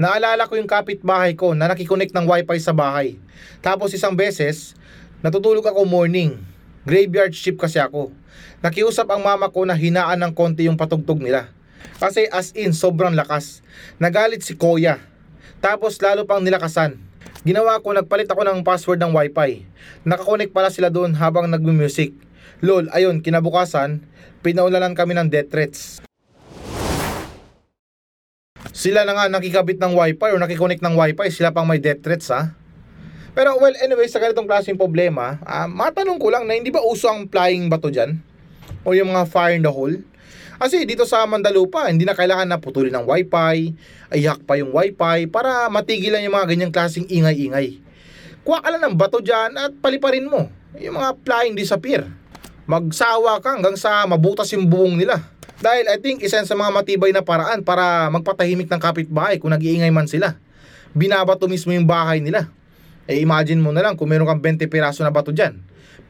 naalala 0.00 0.48
ko 0.48 0.56
yung 0.56 0.64
kapitbahay 0.64 1.36
ko 1.36 1.52
na 1.52 1.68
nakikonek 1.68 2.16
ng 2.16 2.24
wifi 2.24 2.64
sa 2.64 2.72
bahay. 2.72 3.20
Tapos 3.60 3.92
isang 3.92 4.16
beses, 4.16 4.72
natutulog 5.20 5.68
ako 5.68 5.84
morning. 5.84 6.40
Graveyard 6.88 7.36
shift 7.36 7.60
kasi 7.60 7.76
ako. 7.76 8.08
Nakiusap 8.64 9.04
ang 9.12 9.20
mama 9.20 9.52
ko 9.52 9.68
na 9.68 9.76
hinaan 9.76 10.16
ng 10.24 10.32
konti 10.32 10.64
yung 10.64 10.80
patugtog 10.80 11.20
nila. 11.20 11.52
Kasi 12.00 12.24
as 12.32 12.56
in, 12.56 12.72
sobrang 12.72 13.12
lakas. 13.12 13.60
Nagalit 14.00 14.40
si 14.40 14.56
Koya. 14.56 14.96
Tapos 15.60 16.00
lalo 16.00 16.24
pang 16.24 16.40
nilakasan. 16.40 17.07
Ginawa 17.46 17.78
ko, 17.78 17.94
nagpalit 17.94 18.26
ako 18.26 18.42
ng 18.42 18.66
password 18.66 18.98
ng 18.98 19.14
wifi. 19.14 19.62
Nakakonek 20.02 20.50
pala 20.50 20.74
sila 20.74 20.90
doon 20.90 21.14
habang 21.14 21.46
nagmu-music. 21.46 22.10
Lol, 22.66 22.90
ayun, 22.90 23.22
kinabukasan, 23.22 24.02
pinaulalan 24.42 24.98
kami 24.98 25.14
ng 25.14 25.30
death 25.30 25.46
threats. 25.46 26.02
Sila 28.74 29.06
na 29.06 29.14
nga 29.14 29.30
nakikabit 29.30 29.78
ng 29.78 29.94
wifi 29.94 30.28
or 30.34 30.42
nakikonek 30.42 30.82
ng 30.82 30.94
wifi, 30.98 31.30
sila 31.30 31.54
pang 31.54 31.66
may 31.66 31.78
death 31.78 32.02
threats 32.02 32.26
ha. 32.34 32.58
Pero 33.38 33.54
well, 33.62 33.74
anyway, 33.86 34.10
sa 34.10 34.18
ganitong 34.18 34.50
klaseng 34.50 34.74
problema, 34.74 35.38
uh, 35.46 35.70
matanong 35.70 36.18
ko 36.18 36.34
lang 36.34 36.42
na 36.42 36.58
hindi 36.58 36.74
ba 36.74 36.82
uso 36.82 37.06
ang 37.06 37.30
flying 37.30 37.70
bato 37.70 37.86
dyan? 37.86 38.18
O 38.82 38.98
yung 38.98 39.14
mga 39.14 39.30
fire 39.30 39.54
in 39.54 39.62
the 39.62 39.70
hole? 39.70 39.94
Kasi 40.58 40.82
dito 40.82 41.06
sa 41.06 41.22
Mandalupa, 41.22 41.86
hindi 41.86 42.02
na 42.02 42.18
kailangan 42.18 42.50
na 42.50 42.58
putulin 42.58 42.90
ng 42.90 43.06
wifi, 43.06 43.78
ayak 44.10 44.42
pa 44.42 44.58
yung 44.58 44.74
wifi 44.74 45.30
para 45.30 45.70
matigilan 45.70 46.18
yung 46.18 46.34
mga 46.34 46.50
ganyang 46.50 46.74
klaseng 46.74 47.06
ingay-ingay. 47.06 47.78
Kuha 48.42 48.58
ka 48.58 48.74
lang 48.74 48.82
ng 48.90 48.98
bato 48.98 49.22
dyan 49.22 49.54
at 49.54 49.70
paliparin 49.78 50.26
mo. 50.26 50.50
Yung 50.82 50.98
mga 50.98 51.14
flying 51.22 51.54
disappear. 51.54 52.10
Magsawa 52.66 53.38
ka 53.38 53.54
hanggang 53.54 53.78
sa 53.78 54.02
mabutas 54.10 54.50
yung 54.50 54.66
buong 54.66 54.98
nila. 54.98 55.22
Dahil 55.62 55.86
I 55.86 56.02
think 56.02 56.26
isa 56.26 56.42
sa 56.42 56.58
mga 56.58 56.74
matibay 56.74 57.14
na 57.14 57.22
paraan 57.22 57.62
para 57.62 58.10
magpatahimik 58.10 58.66
ng 58.66 58.82
kapitbahay 58.82 59.38
kung 59.38 59.54
nag-iingay 59.54 59.94
man 59.94 60.10
sila. 60.10 60.34
Binabato 60.90 61.46
mismo 61.46 61.70
yung 61.70 61.86
bahay 61.86 62.18
nila. 62.18 62.50
Eh 63.06 63.22
imagine 63.22 63.62
mo 63.62 63.70
na 63.70 63.86
lang 63.86 63.94
kung 63.94 64.10
meron 64.10 64.26
kang 64.26 64.42
20 64.42 64.66
piraso 64.66 65.06
na 65.06 65.14
bato 65.14 65.30
dyan. 65.30 65.54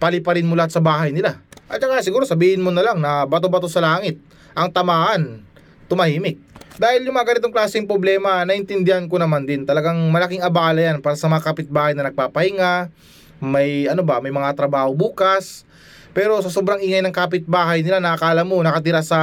Paliparin 0.00 0.48
mo 0.48 0.56
lahat 0.56 0.72
sa 0.72 0.80
bahay 0.80 1.12
nila. 1.12 1.44
At 1.68 1.84
saka 1.84 2.00
siguro 2.00 2.24
sabihin 2.24 2.64
mo 2.64 2.72
na 2.72 2.80
lang 2.80 2.96
na 2.96 3.28
bato-bato 3.28 3.68
sa 3.68 3.84
langit 3.84 4.16
ang 4.58 4.74
tamaan, 4.74 5.46
tumahimik. 5.86 6.42
Dahil 6.78 7.06
yung 7.06 7.14
mga 7.14 7.34
ganitong 7.34 7.54
klaseng 7.54 7.86
problema, 7.86 8.42
naintindihan 8.46 9.06
ko 9.06 9.18
naman 9.18 9.46
din. 9.46 9.66
Talagang 9.66 9.98
malaking 10.10 10.42
abala 10.42 10.78
yan 10.78 11.02
para 11.02 11.18
sa 11.18 11.26
mga 11.26 11.42
kapitbahay 11.42 11.94
na 11.94 12.06
nagpapahinga, 12.06 12.90
may 13.38 13.86
ano 13.86 14.02
ba, 14.02 14.18
may 14.18 14.34
mga 14.34 14.54
trabaho 14.54 14.94
bukas. 14.94 15.66
Pero 16.14 16.38
sa 16.42 16.50
sobrang 16.50 16.82
ingay 16.82 17.02
ng 17.02 17.14
kapitbahay 17.14 17.82
nila, 17.82 18.02
nakakala 18.02 18.42
mo 18.42 18.58
nakatira 18.62 19.02
sa 19.02 19.18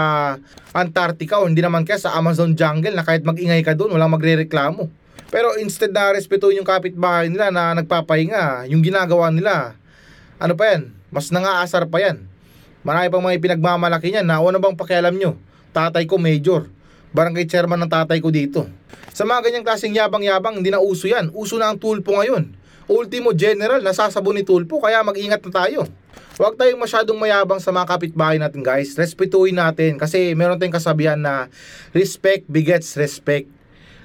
Antarctica 0.72 1.40
o 1.40 1.48
hindi 1.48 1.60
naman 1.60 1.84
kaya 1.84 2.00
sa 2.00 2.16
Amazon 2.16 2.56
jungle 2.56 2.96
na 2.96 3.04
kahit 3.04 3.24
magingay 3.24 3.64
ka 3.64 3.76
doon, 3.76 3.96
walang 3.96 4.12
magrereklamo. 4.16 4.88
Pero 5.32 5.56
instead 5.60 5.92
na 5.92 6.16
respetuhin 6.16 6.64
yung 6.64 6.68
kapitbahay 6.68 7.28
nila 7.28 7.52
na 7.52 7.76
nagpapahinga, 7.76 8.68
yung 8.72 8.84
ginagawa 8.84 9.32
nila, 9.32 9.76
ano 10.40 10.54
pa 10.56 10.76
yan, 10.76 10.92
mas 11.12 11.32
nangaasar 11.32 11.88
pa 11.88 12.00
yan. 12.04 12.24
Marami 12.86 13.10
pang 13.10 13.26
mga 13.26 13.42
pinagmamalaki 13.42 14.14
niyan 14.14 14.30
na 14.30 14.38
ano 14.38 14.62
bang 14.62 14.78
pakialam 14.78 15.18
nyo? 15.18 15.34
Tatay 15.74 16.06
ko 16.06 16.22
major. 16.22 16.70
Barangay 17.18 17.50
chairman 17.50 17.82
ng 17.82 17.90
tatay 17.90 18.22
ko 18.22 18.30
dito. 18.30 18.70
Sa 19.10 19.26
mga 19.26 19.50
ganyang 19.50 19.66
klaseng 19.66 19.98
yabang-yabang, 19.98 20.62
hindi 20.62 20.70
na 20.70 20.78
uso 20.78 21.10
yan. 21.10 21.34
Uso 21.34 21.58
na 21.58 21.74
ang 21.74 21.82
tulpo 21.82 22.14
ngayon. 22.14 22.54
Ultimo 22.86 23.34
general, 23.34 23.82
nasasabon 23.82 24.38
ni 24.38 24.46
tulpo, 24.46 24.78
kaya 24.78 25.02
mag-ingat 25.02 25.42
na 25.42 25.66
tayo. 25.66 25.90
Huwag 26.38 26.62
tayong 26.62 26.78
masyadong 26.78 27.18
mayabang 27.18 27.58
sa 27.58 27.74
mga 27.74 27.90
kapitbahay 27.90 28.38
natin 28.38 28.62
guys. 28.62 28.94
Respetuhin 28.94 29.58
natin 29.58 29.98
kasi 29.98 30.38
meron 30.38 30.62
tayong 30.62 30.78
kasabihan 30.78 31.18
na 31.18 31.50
respect 31.90 32.46
begets 32.46 32.94
respect. 33.02 33.50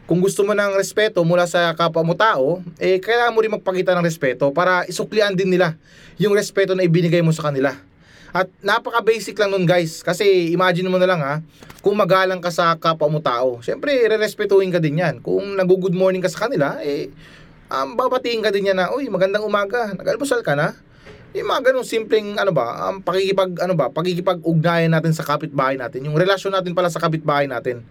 Kung 0.09 0.25
gusto 0.25 0.41
mo 0.41 0.57
ng 0.57 0.73
respeto 0.81 1.21
mula 1.21 1.45
sa 1.45 1.77
kapwa 1.77 2.01
mo 2.01 2.17
tao, 2.17 2.65
eh 2.81 2.97
kailangan 2.97 3.35
mo 3.37 3.45
rin 3.45 3.53
magpakita 3.53 3.93
ng 3.93 4.07
respeto 4.07 4.49
para 4.57 4.89
isuklian 4.89 5.37
din 5.37 5.53
nila 5.53 5.77
yung 6.17 6.33
respeto 6.33 6.73
na 6.73 6.87
ibinigay 6.87 7.21
mo 7.21 7.35
sa 7.35 7.51
kanila. 7.51 7.90
At 8.31 8.47
napaka-basic 8.63 9.35
lang 9.39 9.51
nun 9.51 9.67
guys. 9.67 10.07
Kasi 10.07 10.55
imagine 10.55 10.87
mo 10.87 10.99
na 10.99 11.09
lang 11.11 11.21
ha, 11.23 11.43
kung 11.83 11.99
magalang 11.99 12.39
ka 12.39 12.53
sa 12.53 12.79
kapwa 12.79 13.11
mo 13.11 13.19
tao, 13.19 13.59
syempre 13.65 13.91
re-respetuhin 14.07 14.71
ka 14.71 14.79
din 14.79 15.03
yan. 15.03 15.19
Kung 15.19 15.59
nag-good 15.59 15.97
morning 15.97 16.23
ka 16.23 16.31
sa 16.31 16.47
kanila, 16.47 16.79
eh, 16.79 17.11
um, 17.71 17.97
babatiin 17.99 18.45
ka 18.45 18.55
din 18.55 18.71
yan 18.71 18.79
na, 18.79 18.93
uy, 18.95 19.11
magandang 19.11 19.43
umaga, 19.43 19.91
nag-almusal 19.97 20.45
ka 20.47 20.55
na? 20.55 20.77
Yung 21.31 21.47
mga 21.47 21.71
ganong 21.71 21.87
simpleng 21.87 22.39
ano 22.39 22.51
ba, 22.51 22.91
um, 22.91 22.99
pakikipag 22.99 23.55
ano 23.63 23.75
ba, 23.79 23.87
pakikipag-ugnayan 23.91 24.91
natin 24.91 25.15
sa 25.15 25.23
kapitbahay 25.23 25.79
natin, 25.79 26.03
yung 26.07 26.19
relasyon 26.19 26.55
natin 26.55 26.75
pala 26.75 26.91
sa 26.91 26.99
kapitbahay 26.99 27.47
natin. 27.47 27.87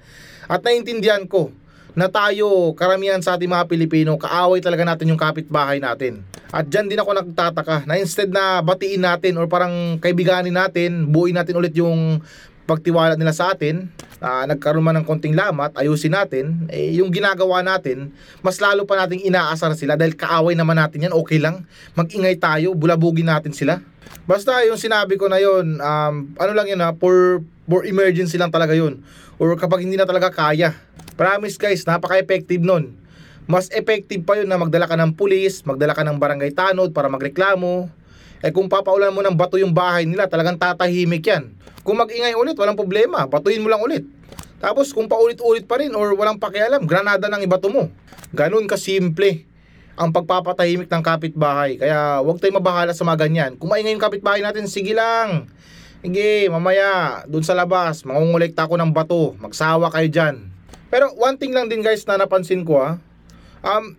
At 0.47 0.59
naiintindihan 0.63 1.23
ko 1.23 1.51
na 1.95 2.11
tayo, 2.11 2.75
karamihan 2.75 3.19
sa 3.23 3.39
ating 3.39 3.49
mga 3.49 3.65
Pilipino, 3.65 4.15
kaaway 4.19 4.61
talaga 4.61 4.85
natin 4.85 5.09
yung 5.09 5.19
kapitbahay 5.19 5.81
natin. 5.81 6.21
At 6.49 6.65
dyan 6.65 6.89
din 6.89 6.97
ako 6.97 7.13
nagtataka 7.13 7.85
na 7.85 8.01
instead 8.01 8.33
na 8.33 8.65
batiin 8.65 9.05
natin 9.05 9.37
or 9.37 9.45
parang 9.45 10.01
kaibiganin 10.01 10.57
natin, 10.57 11.05
buuin 11.05 11.37
natin 11.37 11.53
ulit 11.53 11.77
yung 11.77 12.25
pagtiwala 12.65 13.17
nila 13.17 13.33
sa 13.33 13.53
atin, 13.53 13.89
uh, 14.21 14.45
nagkaroon 14.45 14.85
man 14.85 14.97
ng 15.01 15.05
konting 15.05 15.33
lamat, 15.33 15.73
ayusin 15.73 16.13
natin, 16.13 16.69
eh, 16.69 16.93
yung 16.97 17.09
ginagawa 17.09 17.65
natin, 17.65 18.13
mas 18.45 18.61
lalo 18.61 18.85
pa 18.85 18.97
nating 18.97 19.25
inaasar 19.25 19.73
sila 19.73 19.97
dahil 19.97 20.13
kaaway 20.13 20.53
naman 20.53 20.77
natin 20.77 21.09
yan, 21.09 21.13
okay 21.13 21.41
lang. 21.41 21.65
Magingay 21.97 22.37
tayo, 22.37 22.77
bulabugin 22.77 23.29
natin 23.29 23.53
sila. 23.57 23.81
Basta 24.29 24.61
yung 24.69 24.77
sinabi 24.77 25.17
ko 25.17 25.25
na 25.25 25.41
yun, 25.41 25.81
um, 25.81 26.13
ano 26.37 26.51
lang 26.53 26.69
yun 26.69 26.81
ha, 26.81 26.93
for, 26.93 27.41
for 27.65 27.85
emergency 27.89 28.37
lang 28.37 28.53
talaga 28.53 28.77
yun. 28.77 29.01
Or 29.41 29.53
kapag 29.57 29.81
hindi 29.81 29.97
na 29.97 30.05
talaga 30.05 30.29
kaya. 30.29 30.77
Promise 31.17 31.57
guys, 31.57 31.81
napaka-effective 31.89 32.61
nun 32.61 32.98
mas 33.49 33.65
effective 33.73 34.21
pa 34.21 34.37
yun 34.37 34.45
na 34.45 34.61
magdala 34.61 34.85
ka 34.85 34.93
ng 34.93 35.17
pulis, 35.17 35.65
magdala 35.65 35.97
ka 35.97 36.05
ng 36.05 36.21
barangay 36.21 36.53
tanod 36.53 36.93
para 36.93 37.09
magreklamo. 37.09 37.89
Eh 38.45 38.53
kung 38.53 38.69
papaulan 38.69 39.09
mo 39.09 39.25
ng 39.25 39.33
bato 39.33 39.57
yung 39.57 39.73
bahay 39.73 40.05
nila, 40.05 40.29
talagang 40.29 40.53
tatahimik 40.53 41.25
yan. 41.25 41.49
Kung 41.81 41.97
magingay 41.97 42.37
ulit, 42.37 42.53
walang 42.53 42.77
problema, 42.77 43.25
batuin 43.25 43.65
mo 43.65 43.73
lang 43.73 43.81
ulit. 43.81 44.05
Tapos 44.61 44.93
kung 44.93 45.09
paulit-ulit 45.09 45.65
pa 45.65 45.81
rin 45.81 45.89
or 45.97 46.13
walang 46.13 46.37
pakialam, 46.37 46.85
granada 46.85 47.25
ng 47.25 47.41
ibato 47.41 47.73
mo. 47.73 47.89
Ganun 48.37 48.69
kasimple 48.69 49.49
ang 49.97 50.13
pagpapatahimik 50.13 50.85
ng 50.85 51.03
kapitbahay. 51.03 51.81
Kaya 51.81 52.21
huwag 52.21 52.37
tayong 52.37 52.61
mabahala 52.61 52.93
sa 52.93 53.01
mga 53.01 53.25
ganyan. 53.25 53.51
Kung 53.57 53.73
maingay 53.73 53.97
yung 53.97 54.05
kapitbahay 54.05 54.45
natin, 54.45 54.69
sige 54.69 54.93
lang. 54.93 55.49
Sige, 56.05 56.53
mamaya, 56.53 57.25
dun 57.25 57.41
sa 57.41 57.57
labas, 57.57 58.05
mangungulekta 58.05 58.69
ako 58.69 58.77
ng 58.77 58.93
bato. 58.93 59.33
Magsawa 59.41 59.89
kayo 59.89 60.07
dyan. 60.07 60.35
Pero 60.93 61.09
one 61.17 61.35
thing 61.41 61.51
lang 61.51 61.65
din 61.65 61.81
guys 61.81 62.05
na 62.05 62.21
napansin 62.21 62.61
ko 62.61 62.77
ah. 62.77 63.01
Um, 63.59 63.95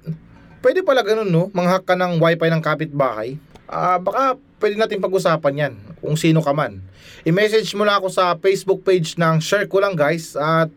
pwede 0.65 0.81
pala 0.85 1.05
ganun 1.05 1.29
no, 1.29 1.49
manghack 1.53 1.85
ka 1.85 1.97
ng 1.97 2.21
wifi 2.21 2.49
ng 2.49 2.63
kapitbahay. 2.65 3.37
Ah, 3.71 4.01
baka 4.01 4.37
pwede 4.61 4.77
natin 4.77 5.01
pag-usapan 5.01 5.55
yan 5.57 5.73
kung 6.01 6.17
sino 6.17 6.41
ka 6.41 6.53
man. 6.53 6.81
I-message 7.25 7.73
mo 7.77 7.85
lang 7.85 8.01
ako 8.01 8.09
sa 8.09 8.35
Facebook 8.41 8.81
page 8.83 9.17
ng 9.21 9.39
share 9.39 9.69
ko 9.69 9.81
lang 9.85 9.93
guys 9.93 10.35
at 10.35 10.73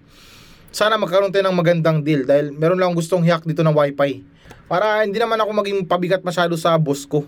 sana 0.73 0.97
magkaroon 0.97 1.29
tayo 1.29 1.47
ng 1.47 1.57
magandang 1.57 1.99
deal 2.01 2.25
dahil 2.25 2.51
meron 2.51 2.81
lang 2.81 2.97
gustong 2.97 3.23
hack 3.23 3.45
dito 3.47 3.61
ng 3.61 3.75
wifi. 3.75 4.25
Para 4.67 5.05
hindi 5.05 5.21
naman 5.21 5.37
ako 5.37 5.51
maging 5.53 5.79
pabigat 5.85 6.25
masyado 6.25 6.57
sa 6.57 6.75
boss 6.81 7.05
ko. 7.05 7.23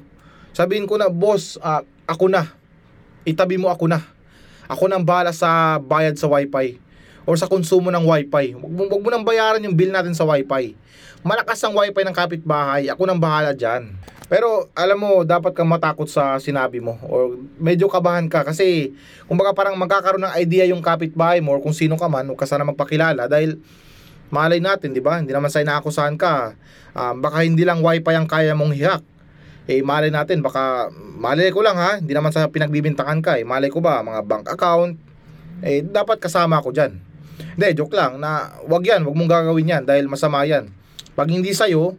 Sabihin 0.56 0.88
ko 0.88 0.96
na, 0.96 1.12
boss, 1.12 1.60
ah, 1.62 1.84
ako 2.08 2.32
na. 2.32 2.48
Itabi 3.28 3.60
mo 3.60 3.70
ako 3.70 3.91
na. 3.91 4.02
Ako 4.65 4.89
nang 4.89 5.06
bahala 5.06 5.30
sa 5.30 5.78
bayad 5.78 6.18
sa 6.18 6.26
wifi 6.26 6.82
or 7.26 7.38
sa 7.38 7.46
konsumo 7.46 7.94
ng 7.94 8.06
wifi. 8.06 8.58
Huwag 8.58 8.89
mo, 8.89 8.98
mo 8.98 9.10
nang 9.13 9.26
bayaran 9.26 9.62
yung 9.62 9.78
bill 9.78 9.94
natin 9.94 10.18
sa 10.18 10.26
wifi. 10.26 10.74
Malakas 11.26 11.58
ang 11.66 11.74
wifi 11.74 12.06
ng 12.06 12.14
kapitbahay. 12.14 12.86
Ako 12.86 13.10
nang 13.10 13.18
bahala 13.18 13.58
dyan. 13.58 13.98
Pero 14.30 14.70
alam 14.78 14.94
mo, 15.02 15.26
dapat 15.26 15.58
kang 15.58 15.66
matakot 15.66 16.06
sa 16.06 16.38
sinabi 16.38 16.78
mo 16.78 17.02
or 17.02 17.34
medyo 17.58 17.90
kabahan 17.90 18.30
ka 18.30 18.46
kasi 18.46 18.94
kumbaga 19.26 19.50
parang 19.58 19.74
magkakaroon 19.74 20.22
ng 20.22 20.38
idea 20.38 20.70
yung 20.70 20.86
kapitbahay 20.86 21.42
mo 21.42 21.58
or 21.58 21.66
kung 21.66 21.74
sino 21.74 21.98
ka 21.98 22.06
man, 22.06 22.30
huwag 22.30 22.38
ka 22.38 22.46
sana 22.46 22.62
magpakilala 22.62 23.26
dahil 23.26 23.58
malay 24.30 24.62
natin, 24.62 24.94
di 24.94 25.02
ba? 25.02 25.18
Hindi 25.18 25.34
naman 25.34 25.50
sa 25.50 25.66
inaakusahan 25.66 26.14
ka. 26.14 26.54
Um, 26.94 27.26
baka 27.26 27.42
hindi 27.42 27.66
lang 27.66 27.82
wifi 27.82 28.14
ang 28.14 28.30
kaya 28.30 28.54
mong 28.54 28.78
hihack. 28.78 29.02
Eh, 29.66 29.82
malay 29.82 30.14
natin, 30.14 30.46
baka, 30.46 30.94
malay 30.94 31.50
ko 31.50 31.66
lang 31.66 31.82
ha, 31.82 31.98
hindi 31.98 32.14
naman 32.14 32.30
sa 32.30 32.46
pinagbibintangan 32.54 33.26
ka 33.26 33.42
eh. 33.42 33.46
Malay 33.46 33.74
ko 33.74 33.82
ba, 33.82 34.06
mga 34.06 34.22
bank 34.30 34.46
account, 34.54 34.94
eh, 35.66 35.82
dapat 35.82 36.22
kasama 36.22 36.62
ako 36.62 36.70
dyan. 36.70 37.02
Hindi, 37.58 37.82
joke 37.82 37.98
lang, 37.98 38.22
na 38.22 38.62
wag 38.70 38.86
yan, 38.86 39.02
wag 39.02 39.18
mong 39.18 39.30
gagawin 39.34 39.74
yan 39.74 39.84
dahil 39.90 40.06
masama 40.06 40.46
yan. 40.46 40.70
Pag 41.15 41.32
hindi 41.32 41.56
sa'yo, 41.56 41.95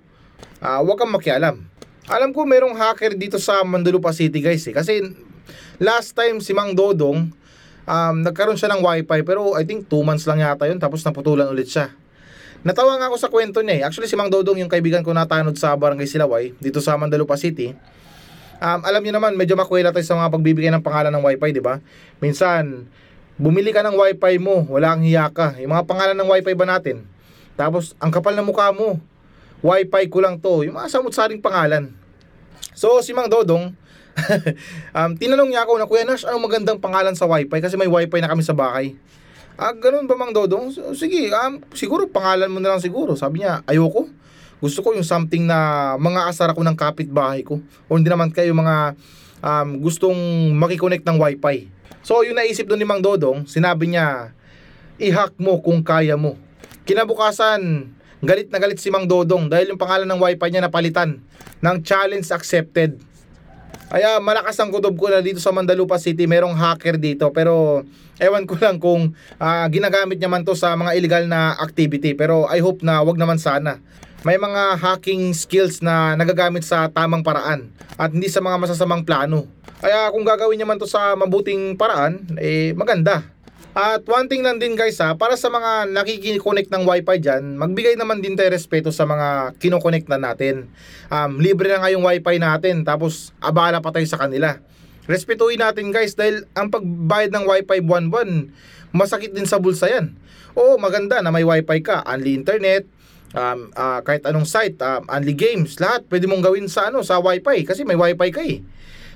uh, 0.61 0.81
wag 0.85 0.99
kang 1.01 1.13
makialam. 1.13 1.65
Alam 2.07 2.31
ko 2.31 2.45
merong 2.47 2.77
hacker 2.77 3.17
dito 3.19 3.41
sa 3.41 3.65
Mandalupa 3.65 4.13
City 4.13 4.39
guys 4.39 4.63
eh. 4.69 4.77
Kasi 4.77 5.03
last 5.81 6.15
time 6.15 6.39
si 6.39 6.53
Mang 6.55 6.77
Dodong, 6.77 7.33
um, 7.89 8.17
nagkaroon 8.23 8.61
siya 8.61 8.71
ng 8.77 8.85
wifi 8.85 9.25
pero 9.27 9.57
I 9.59 9.65
think 9.65 9.89
2 9.91 10.07
months 10.07 10.29
lang 10.29 10.45
yata 10.45 10.69
yun 10.71 10.79
tapos 10.79 11.03
naputulan 11.03 11.49
ulit 11.51 11.67
siya. 11.67 11.91
Natawa 12.63 12.99
nga 13.01 13.11
ako 13.11 13.17
sa 13.17 13.33
kwento 13.33 13.59
niya 13.65 13.75
eh. 13.81 13.83
Actually 13.89 14.07
si 14.07 14.15
Mang 14.15 14.31
Dodong 14.31 14.61
yung 14.61 14.71
kaibigan 14.71 15.03
ko 15.03 15.11
natanod 15.11 15.57
sa 15.59 15.75
Barangay 15.75 16.07
Silaway 16.07 16.55
dito 16.63 16.79
sa 16.85 16.95
Mandalupa 16.95 17.35
City. 17.41 17.75
Um, 18.57 18.81
alam 18.85 19.01
niyo 19.01 19.17
naman 19.17 19.33
medyo 19.35 19.57
makwela 19.57 19.97
tayo 19.97 20.05
sa 20.05 20.17
mga 20.17 20.29
pagbibigay 20.33 20.71
ng 20.73 20.85
pangalan 20.85 21.13
ng 21.13 21.25
wifi, 21.25 21.57
di 21.57 21.61
ba? 21.61 21.81
Minsan, 22.25 22.89
bumili 23.37 23.69
ka 23.69 23.85
ng 23.85 23.93
wifi 23.93 24.41
mo, 24.41 24.65
wala 24.73 24.97
kang 24.97 25.05
hiya 25.05 25.29
ka. 25.29 25.61
Yung 25.61 25.77
mga 25.77 25.85
pangalan 25.85 26.17
ng 26.17 26.29
wifi 26.29 26.53
ba 26.57 26.65
natin? 26.65 27.16
Tapos, 27.57 27.97
ang 27.99 28.13
kapal 28.13 28.37
ng 28.37 28.47
mukha 28.47 28.71
mo, 28.71 29.01
wifi 29.65 30.07
ko 30.13 30.21
lang 30.21 30.37
to. 30.39 30.63
Yung 30.69 30.77
mga 30.77 30.93
samut-saring 30.93 31.41
pangalan. 31.41 31.91
So, 32.77 33.01
si 33.01 33.17
Mang 33.17 33.33
Dodong, 33.33 33.73
um, 34.97 35.11
tinanong 35.17 35.49
niya 35.49 35.65
ako 35.65 35.73
na, 35.81 35.89
Kuya 35.89 36.05
Nash, 36.05 36.29
anong 36.29 36.45
magandang 36.45 36.79
pangalan 36.81 37.17
sa 37.17 37.25
wifi? 37.25 37.59
Kasi 37.61 37.81
may 37.81 37.89
wifi 37.89 38.21
na 38.21 38.29
kami 38.29 38.45
sa 38.45 38.53
bahay. 38.53 38.97
Ah, 39.57 39.73
ganun 39.73 40.05
ba 40.05 40.21
Mang 40.21 40.37
Dodong? 40.37 40.69
Sige, 40.93 41.33
um, 41.33 41.65
siguro 41.73 42.05
pangalan 42.05 42.53
mo 42.53 42.61
na 42.61 42.77
lang 42.77 42.81
siguro. 42.85 43.17
Sabi 43.17 43.41
niya, 43.41 43.65
ayoko. 43.65 44.09
Gusto 44.61 44.85
ko 44.85 44.93
yung 44.93 45.05
something 45.05 45.45
na 45.49 45.93
mga 45.97 46.29
asar 46.29 46.49
ako 46.53 46.61
ng 46.65 46.77
kapitbahay 46.77 47.41
ko. 47.45 47.61
O 47.89 47.97
hindi 47.97 48.09
naman 48.13 48.33
kayo 48.33 48.53
mga 48.53 48.97
um, 49.41 49.69
gustong 49.81 50.17
makikonnect 50.57 51.05
ng 51.05 51.17
wifi. 51.17 51.69
So, 52.05 52.21
yung 52.23 52.37
naisip 52.37 52.69
doon 52.69 52.81
ni 52.81 52.89
Mang 52.89 53.01
Dodong, 53.01 53.49
sinabi 53.49 53.91
niya, 53.91 54.37
i-hack 55.01 55.37
mo 55.41 55.61
kung 55.61 55.81
kaya 55.81 56.21
mo. 56.21 56.37
Kinabukasan, 56.87 57.91
galit 58.23 58.47
na 58.55 58.63
galit 58.63 58.79
si 58.79 58.95
Mang 58.95 59.11
Dodong 59.11 59.51
dahil 59.51 59.75
yung 59.75 59.81
pangalan 59.83 60.07
ng 60.07 60.23
wifi 60.23 60.55
niya 60.55 60.63
napalitan 60.63 61.19
ng 61.59 61.77
challenge 61.83 62.31
accepted. 62.31 63.03
Kaya 63.91 64.23
malakas 64.23 64.55
ang 64.63 64.71
kutob 64.71 64.95
ko 64.95 65.11
na 65.11 65.19
dito 65.19 65.43
sa 65.43 65.51
Mandalupa 65.51 65.99
City, 65.99 66.31
merong 66.31 66.55
hacker 66.55 66.95
dito 66.95 67.35
pero 67.35 67.83
ewan 68.23 68.47
ko 68.47 68.55
lang 68.63 68.79
kung 68.79 69.19
uh, 69.43 69.67
ginagamit 69.67 70.23
niya 70.23 70.31
man 70.31 70.47
to 70.47 70.55
sa 70.55 70.79
mga 70.79 70.95
illegal 70.95 71.27
na 71.27 71.59
activity 71.59 72.15
pero 72.15 72.47
I 72.47 72.63
hope 72.63 72.87
na 72.87 73.03
wag 73.03 73.19
naman 73.19 73.43
sana. 73.43 73.83
May 74.23 74.39
mga 74.39 74.79
hacking 74.79 75.35
skills 75.35 75.83
na 75.83 76.15
nagagamit 76.15 76.63
sa 76.63 76.87
tamang 76.87 77.27
paraan 77.27 77.67
at 77.99 78.15
hindi 78.15 78.31
sa 78.31 78.39
mga 78.39 78.63
masasamang 78.63 79.03
plano. 79.03 79.51
Kaya 79.83 80.07
kung 80.15 80.23
gagawin 80.23 80.55
niya 80.55 80.71
man 80.71 80.79
to 80.79 80.87
sa 80.87 81.19
mabuting 81.19 81.75
paraan, 81.75 82.39
eh 82.39 82.71
maganda. 82.79 83.27
At 83.77 84.09
one 84.09 84.25
thing 84.25 84.41
lang 84.41 84.57
din 84.57 84.73
guys 84.73 84.97
ha, 85.05 85.13
para 85.21 85.37
sa 85.37 85.53
mga 85.53 85.93
nakikiconnect 85.93 86.73
ng 86.73 86.89
wifi 86.89 87.21
dyan, 87.21 87.61
magbigay 87.61 87.93
naman 88.01 88.25
din 88.25 88.33
tayo 88.33 88.49
respeto 88.49 88.89
sa 88.89 89.05
mga 89.05 89.53
kinoconnect 89.61 90.09
na 90.09 90.17
natin. 90.17 90.73
Um, 91.13 91.37
libre 91.37 91.69
na 91.69 91.85
nga 91.85 91.93
yung 91.93 92.01
wifi 92.01 92.41
natin, 92.41 92.89
tapos 92.89 93.37
abala 93.37 93.85
pa 93.85 93.93
tayo 93.93 94.09
sa 94.09 94.17
kanila. 94.17 94.57
Respetuhin 95.05 95.61
natin 95.61 95.93
guys 95.93 96.17
dahil 96.17 96.49
ang 96.57 96.73
pagbayad 96.73 97.29
ng 97.37 97.45
wifi 97.45 97.85
buwan-buwan, 97.85 98.49
masakit 98.97 99.37
din 99.37 99.45
sa 99.45 99.61
bulsa 99.61 99.93
yan. 99.93 100.17
Oo, 100.57 100.81
maganda 100.81 101.21
na 101.21 101.29
may 101.29 101.45
wifi 101.45 101.85
ka, 101.85 102.01
only 102.09 102.33
internet, 102.33 102.89
um, 103.37 103.69
uh, 103.77 104.01
kahit 104.01 104.25
anong 104.25 104.49
site, 104.49 104.81
um, 104.81 105.05
only 105.05 105.37
games, 105.37 105.77
lahat 105.85 106.01
pwede 106.09 106.25
mong 106.25 106.41
gawin 106.41 106.65
sa 106.65 106.89
ano 106.89 107.05
sa 107.05 107.21
wifi 107.21 107.69
kasi 107.69 107.85
may 107.85 108.01
wifi 108.01 108.33
ka 108.33 108.41
eh. 108.41 108.65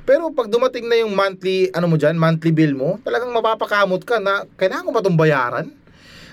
Pero 0.09 0.33
pag 0.33 0.49
dumating 0.49 0.89
na 0.89 0.97
yung 1.01 1.13
monthly, 1.13 1.69
ano 1.71 1.87
mo 1.87 1.97
dyan, 2.01 2.17
monthly 2.17 2.51
bill 2.51 2.75
mo, 2.75 2.99
talagang 3.05 3.31
mapapakamot 3.31 4.03
ka 4.03 4.19
na 4.19 4.49
kailangan 4.57 4.87
ko 4.89 4.93
ba 4.93 5.01
itong 5.05 5.19
bayaran? 5.19 5.67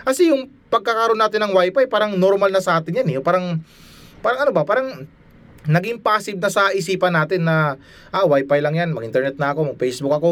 Kasi 0.08 0.32
yung 0.32 0.48
pagkakaroon 0.72 1.20
natin 1.20 1.44
ng 1.48 1.54
wifi, 1.56 1.84
parang 1.88 2.16
normal 2.16 2.52
na 2.52 2.64
sa 2.64 2.80
atin 2.80 3.04
yan 3.04 3.08
eh. 3.12 3.20
Parang, 3.20 3.60
parang 4.24 4.48
ano 4.48 4.52
ba, 4.56 4.64
parang 4.64 5.08
naging 5.68 6.00
passive 6.00 6.40
na 6.40 6.48
sa 6.48 6.72
isipan 6.72 7.12
natin 7.12 7.44
na, 7.44 7.76
ah, 8.10 8.24
wifi 8.24 8.60
lang 8.64 8.80
yan, 8.80 8.96
mag-internet 8.96 9.36
na 9.36 9.52
ako, 9.52 9.76
mag-Facebook 9.76 10.16
ako. 10.16 10.32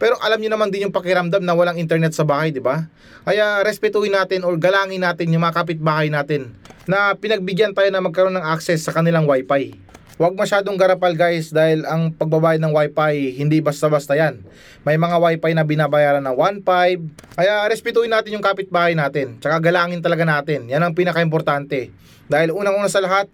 Pero 0.00 0.18
alam 0.18 0.40
niyo 0.40 0.50
naman 0.50 0.72
din 0.72 0.88
yung 0.88 0.94
pakiramdam 0.94 1.44
na 1.44 1.54
walang 1.54 1.78
internet 1.78 2.10
sa 2.16 2.26
bahay, 2.26 2.50
di 2.50 2.58
ba? 2.58 2.90
Kaya 3.22 3.62
respetuhin 3.62 4.16
natin 4.16 4.42
or 4.42 4.58
galangin 4.58 5.04
natin 5.04 5.30
yung 5.30 5.44
mga 5.44 5.62
kapitbahay 5.62 6.10
natin 6.10 6.56
na 6.90 7.14
pinagbigyan 7.14 7.70
tayo 7.70 7.86
na 7.92 8.02
magkaroon 8.02 8.34
ng 8.34 8.42
access 8.42 8.82
sa 8.82 8.90
kanilang 8.90 9.30
wifi. 9.30 9.78
Huwag 10.20 10.36
masyadong 10.36 10.76
garapal 10.76 11.16
guys 11.16 11.48
dahil 11.48 11.88
ang 11.88 12.12
pagbabayad 12.12 12.60
ng 12.60 12.72
wifi 12.76 13.32
hindi 13.32 13.64
basta-basta 13.64 14.12
yan. 14.12 14.44
May 14.84 15.00
mga 15.00 15.16
wifi 15.16 15.56
na 15.56 15.64
binabayaran 15.64 16.20
ng 16.20 16.36
1.5. 16.36 17.40
Kaya 17.40 17.64
respetuhin 17.64 18.12
natin 18.12 18.36
yung 18.36 18.44
kapitbahay 18.44 18.92
natin. 18.92 19.40
Tsaka 19.40 19.56
galangin 19.64 20.04
talaga 20.04 20.28
natin. 20.28 20.68
Yan 20.68 20.84
ang 20.84 20.92
pinaka-importante. 20.92 21.88
Dahil 22.28 22.52
unang-una 22.52 22.92
sa 22.92 23.00
lahat, 23.00 23.32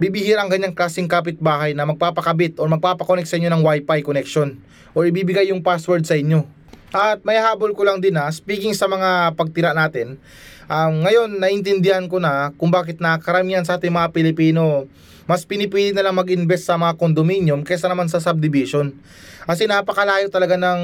bibihira 0.00 0.40
ang 0.40 0.48
ganyang 0.48 0.72
klaseng 0.72 1.04
kapitbahay 1.04 1.76
na 1.76 1.84
magpapakabit 1.84 2.56
o 2.56 2.64
magpapakonect 2.72 3.28
sa 3.28 3.36
inyo 3.36 3.52
ng 3.52 3.60
wifi 3.60 4.00
connection 4.00 4.56
o 4.96 5.04
ibibigay 5.04 5.52
yung 5.52 5.60
password 5.60 6.08
sa 6.08 6.16
inyo. 6.16 6.40
At 6.94 7.20
may 7.20 7.36
habol 7.36 7.76
ko 7.76 7.84
lang 7.84 8.00
din 8.00 8.16
ha, 8.16 8.32
speaking 8.32 8.72
sa 8.72 8.88
mga 8.88 9.36
pagtira 9.36 9.76
natin, 9.76 10.16
um, 10.72 11.04
ngayon 11.04 11.36
naintindihan 11.36 12.06
ko 12.08 12.16
na 12.16 12.54
kung 12.56 12.72
bakit 12.72 12.96
na 13.02 13.20
karamihan 13.20 13.66
sa 13.66 13.76
ating 13.76 13.92
mga 13.92 14.08
Pilipino 14.14 14.88
mas 15.24 15.48
pinipili 15.48 15.96
na 15.96 16.04
lang 16.04 16.16
mag-invest 16.16 16.68
sa 16.68 16.76
mga 16.76 17.00
condominium 17.00 17.64
kaysa 17.64 17.88
naman 17.88 18.08
sa 18.12 18.20
subdivision. 18.20 18.92
Kasi 19.44 19.68
napakalayo 19.68 20.28
talaga 20.28 20.56
ng 20.56 20.80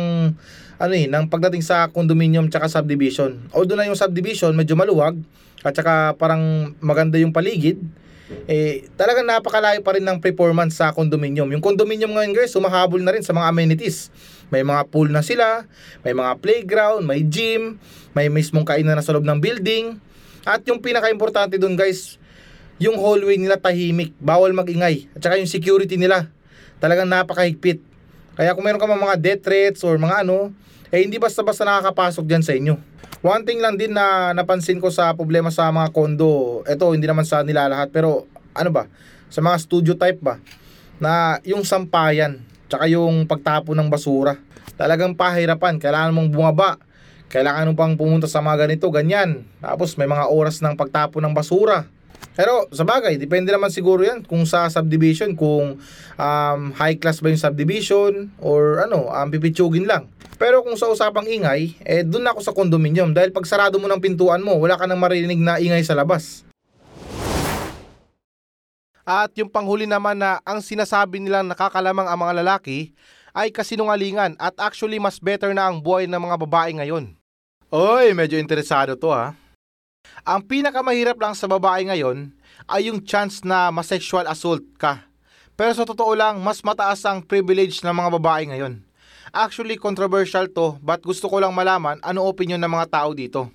ano 0.81 0.95
eh, 0.97 1.05
ng 1.09 1.29
pagdating 1.29 1.61
sa 1.61 1.93
condominium 1.93 2.49
tsaka 2.49 2.69
subdivision. 2.73 3.37
Although 3.53 3.77
na 3.77 3.85
yung 3.85 3.99
subdivision 3.99 4.57
medyo 4.57 4.73
maluwag 4.77 5.17
at 5.61 5.77
tsaka 5.77 6.17
parang 6.17 6.73
maganda 6.81 7.21
yung 7.21 7.37
paligid, 7.37 7.77
eh 8.47 8.87
talagang 8.95 9.27
napakalayo 9.27 9.83
pa 9.83 9.93
rin 9.99 10.07
ng 10.07 10.23
performance 10.23 10.79
sa 10.79 10.95
condominium. 10.95 11.51
Yung 11.51 11.61
condominium 11.61 12.15
ngayon 12.15 12.33
guys, 12.33 12.55
sumahabol 12.55 13.03
na 13.03 13.13
rin 13.13 13.25
sa 13.27 13.35
mga 13.35 13.51
amenities. 13.51 14.09
May 14.49 14.63
mga 14.63 14.87
pool 14.89 15.11
na 15.11 15.23
sila, 15.23 15.67
may 16.07 16.15
mga 16.15 16.39
playground, 16.39 17.05
may 17.05 17.23
gym, 17.27 17.79
may 18.15 18.31
mismong 18.31 18.67
kainan 18.67 18.97
na 18.97 19.05
sa 19.05 19.13
loob 19.15 19.27
ng 19.27 19.39
building. 19.39 19.99
At 20.47 20.65
yung 20.65 20.81
pinaka-importante 20.81 21.61
dun 21.61 21.77
guys, 21.77 22.20
yung 22.81 22.97
hallway 22.97 23.37
nila 23.37 23.61
tahimik, 23.61 24.17
bawal 24.17 24.57
magingay. 24.57 25.05
At 25.13 25.21
saka 25.21 25.37
yung 25.37 25.47
security 25.47 26.01
nila, 26.01 26.33
talagang 26.81 27.07
napakahigpit. 27.07 27.85
Kaya 28.41 28.57
kung 28.57 28.65
meron 28.65 28.81
ka 28.81 28.89
mga 28.89 29.21
death 29.21 29.43
threats 29.45 29.85
or 29.85 30.01
mga 30.01 30.25
ano, 30.25 30.49
eh 30.89 31.05
hindi 31.05 31.21
basta-basta 31.21 31.69
nakakapasok 31.69 32.25
dyan 32.25 32.41
sa 32.41 32.57
inyo. 32.57 32.75
One 33.21 33.45
thing 33.45 33.61
lang 33.61 33.77
din 33.77 33.93
na 33.93 34.33
napansin 34.33 34.81
ko 34.81 34.89
sa 34.89 35.13
problema 35.13 35.53
sa 35.53 35.69
mga 35.69 35.93
kondo, 35.93 36.65
eto 36.65 36.97
hindi 36.97 37.05
naman 37.05 37.29
sa 37.29 37.45
nila 37.45 37.69
lahat, 37.69 37.93
pero 37.93 38.25
ano 38.57 38.71
ba, 38.73 38.89
sa 39.29 39.45
mga 39.45 39.61
studio 39.61 39.93
type 39.93 40.25
ba, 40.25 40.41
na 40.97 41.37
yung 41.45 41.61
sampayan, 41.69 42.41
tsaka 42.65 42.89
yung 42.89 43.29
pagtapo 43.29 43.77
ng 43.77 43.93
basura, 43.93 44.41
talagang 44.81 45.13
pahirapan, 45.13 45.77
kailangan 45.77 46.17
mong 46.17 46.33
bumaba, 46.33 46.81
kailangan 47.29 47.69
mo 47.69 47.75
pang 47.77 47.93
pumunta 47.93 48.25
sa 48.25 48.41
mga 48.41 48.65
ganito, 48.65 48.89
ganyan. 48.89 49.45
Tapos 49.61 49.95
may 50.01 50.09
mga 50.09 50.33
oras 50.33 50.65
ng 50.65 50.75
pagtapo 50.75 51.21
ng 51.21 51.37
basura. 51.37 51.85
Pero 52.35 52.65
sa 52.73 52.87
bagay, 52.87 53.21
depende 53.21 53.53
naman 53.53 53.69
siguro 53.69 54.01
yan 54.01 54.25
kung 54.25 54.47
sa 54.49 54.71
subdivision, 54.73 55.37
kung 55.37 55.77
um, 56.17 56.61
high 56.79 56.97
class 56.97 57.21
ba 57.21 57.29
yung 57.29 57.41
subdivision 57.41 58.33
or 58.41 58.81
ano, 58.81 59.13
um, 59.13 59.29
pipitsugin 59.29 59.85
lang. 59.85 60.09
Pero 60.41 60.65
kung 60.65 60.73
sa 60.73 60.89
usapang 60.89 61.29
ingay, 61.29 61.77
eh 61.85 62.01
doon 62.01 62.25
ako 62.25 62.41
sa 62.41 62.57
condominium 62.57 63.13
dahil 63.13 63.29
pag 63.29 63.45
sarado 63.45 63.77
mo 63.77 63.85
ng 63.85 64.01
pintuan 64.01 64.41
mo, 64.41 64.57
wala 64.57 64.81
ka 64.81 64.89
nang 64.89 64.97
marinig 64.97 65.37
na 65.37 65.61
ingay 65.61 65.85
sa 65.85 65.93
labas. 65.93 66.49
At 69.05 69.35
yung 69.37 69.51
panghuli 69.51 69.91
naman 69.91 70.17
na 70.17 70.39
ang 70.47 70.63
sinasabi 70.63 71.19
nilang 71.21 71.51
nakakalamang 71.51 72.07
ang 72.07 72.19
mga 72.21 72.41
lalaki 72.41 72.95
ay 73.35 73.51
kasinungalingan 73.51 74.39
at 74.39 74.55
actually 74.59 75.03
mas 75.03 75.19
better 75.19 75.51
na 75.51 75.67
ang 75.67 75.83
buhay 75.83 76.07
ng 76.07 76.21
mga 76.21 76.37
babae 76.47 76.71
ngayon. 76.79 77.15
Oy, 77.71 78.15
medyo 78.15 78.39
interesado 78.39 78.99
to 78.99 79.11
ha. 79.11 79.40
Ang 80.31 80.45
pinakamahirap 80.45 81.17
lang 81.17 81.35
sa 81.35 81.49
babae 81.49 81.89
ngayon 81.89 82.31
ay 82.69 82.93
yung 82.93 83.01
chance 83.03 83.41
na 83.43 83.73
ma-sexual 83.73 84.29
assault 84.29 84.63
ka. 84.77 85.09
Pero 85.57 85.73
sa 85.75 85.89
totoo 85.89 86.13
lang, 86.15 86.39
mas 86.39 86.63
mataas 86.63 87.03
ang 87.09 87.25
privilege 87.25 87.81
ng 87.83 87.91
mga 87.91 88.11
babae 88.21 88.47
ngayon. 88.47 88.85
Actually, 89.35 89.75
controversial 89.75 90.47
to, 90.47 90.79
but 90.85 91.03
gusto 91.03 91.27
ko 91.27 91.43
lang 91.43 91.51
malaman 91.51 91.99
ano 92.07 92.27
opinion 92.31 92.63
ng 92.63 92.71
mga 92.71 92.87
tao 92.95 93.11
dito. 93.11 93.51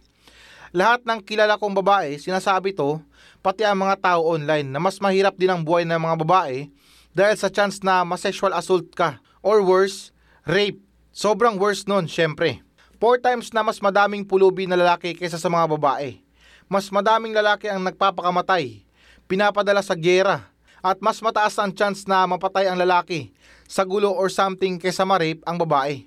Lahat 0.75 0.99
ng 1.07 1.23
kilala 1.23 1.55
kong 1.55 1.79
babae, 1.79 2.19
sinasabi 2.19 2.75
to, 2.75 2.99
pati 3.39 3.63
ang 3.63 3.79
mga 3.79 3.95
tao 4.01 4.27
online 4.27 4.67
na 4.67 4.83
mas 4.83 4.99
mahirap 4.99 5.39
din 5.39 5.55
ang 5.55 5.63
buhay 5.63 5.87
ng 5.87 5.95
mga 5.95 6.15
babae 6.27 6.67
dahil 7.15 7.35
sa 7.39 7.47
chance 7.47 7.79
na 7.79 8.03
ma-sexual 8.03 8.51
assault 8.51 8.91
ka 8.91 9.23
or 9.39 9.63
worse, 9.63 10.11
rape. 10.43 10.81
Sobrang 11.15 11.55
worse 11.55 11.87
nun, 11.87 12.11
syempre. 12.11 12.59
Four 12.99 13.23
times 13.23 13.55
na 13.55 13.63
mas 13.63 13.79
madaming 13.79 14.27
pulubi 14.27 14.67
na 14.67 14.75
lalaki 14.75 15.15
kaysa 15.15 15.39
sa 15.39 15.47
mga 15.47 15.71
babae. 15.71 16.24
Mas 16.65 16.89
madaming 16.89 17.33
lalaki 17.33 17.69
ang 17.69 17.81
nagpapakamatay, 17.85 18.81
pinapadala 19.29 19.85
sa 19.85 19.93
gera, 19.93 20.49
at 20.81 20.97
mas 21.01 21.21
mataas 21.21 21.57
ang 21.61 21.73
chance 21.73 22.05
na 22.05 22.25
mapatay 22.25 22.69
ang 22.69 22.77
lalaki 22.77 23.33
sa 23.65 23.81
gulo 23.81 24.13
or 24.13 24.29
something 24.29 24.77
kaysa 24.77 25.01
ma-rape 25.01 25.41
ang 25.45 25.57
babae. 25.57 26.05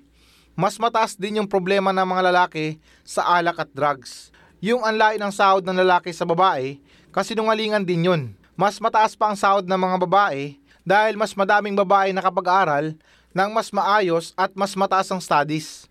Mas 0.55 0.75
mataas 0.75 1.15
din 1.15 1.39
yung 1.39 1.47
problema 1.47 1.95
ng 1.95 2.03
mga 2.03 2.31
lalaki 2.31 2.79
sa 3.03 3.23
alak 3.39 3.63
at 3.63 3.71
drugs. 3.71 4.31
Yung 4.59 4.83
anlay 4.83 5.15
ng 5.15 5.31
sahod 5.31 5.63
ng 5.63 5.79
lalaki 5.79 6.11
sa 6.11 6.27
babae, 6.27 6.79
kasi 7.15 7.31
nungalingan 7.31 7.87
din 7.87 8.07
yun. 8.11 8.21
Mas 8.59 8.75
mataas 8.83 9.15
pa 9.15 9.31
ang 9.31 9.39
sahod 9.39 9.63
ng 9.63 9.79
mga 9.79 9.97
babae 10.03 10.59
dahil 10.83 11.15
mas 11.15 11.31
madaming 11.31 11.79
babae 11.79 12.11
nakapag-aral 12.11 12.91
ng 13.31 13.49
mas 13.55 13.71
maayos 13.71 14.35
at 14.35 14.51
mas 14.51 14.75
mataas 14.75 15.07
ang 15.07 15.23
studies. 15.23 15.87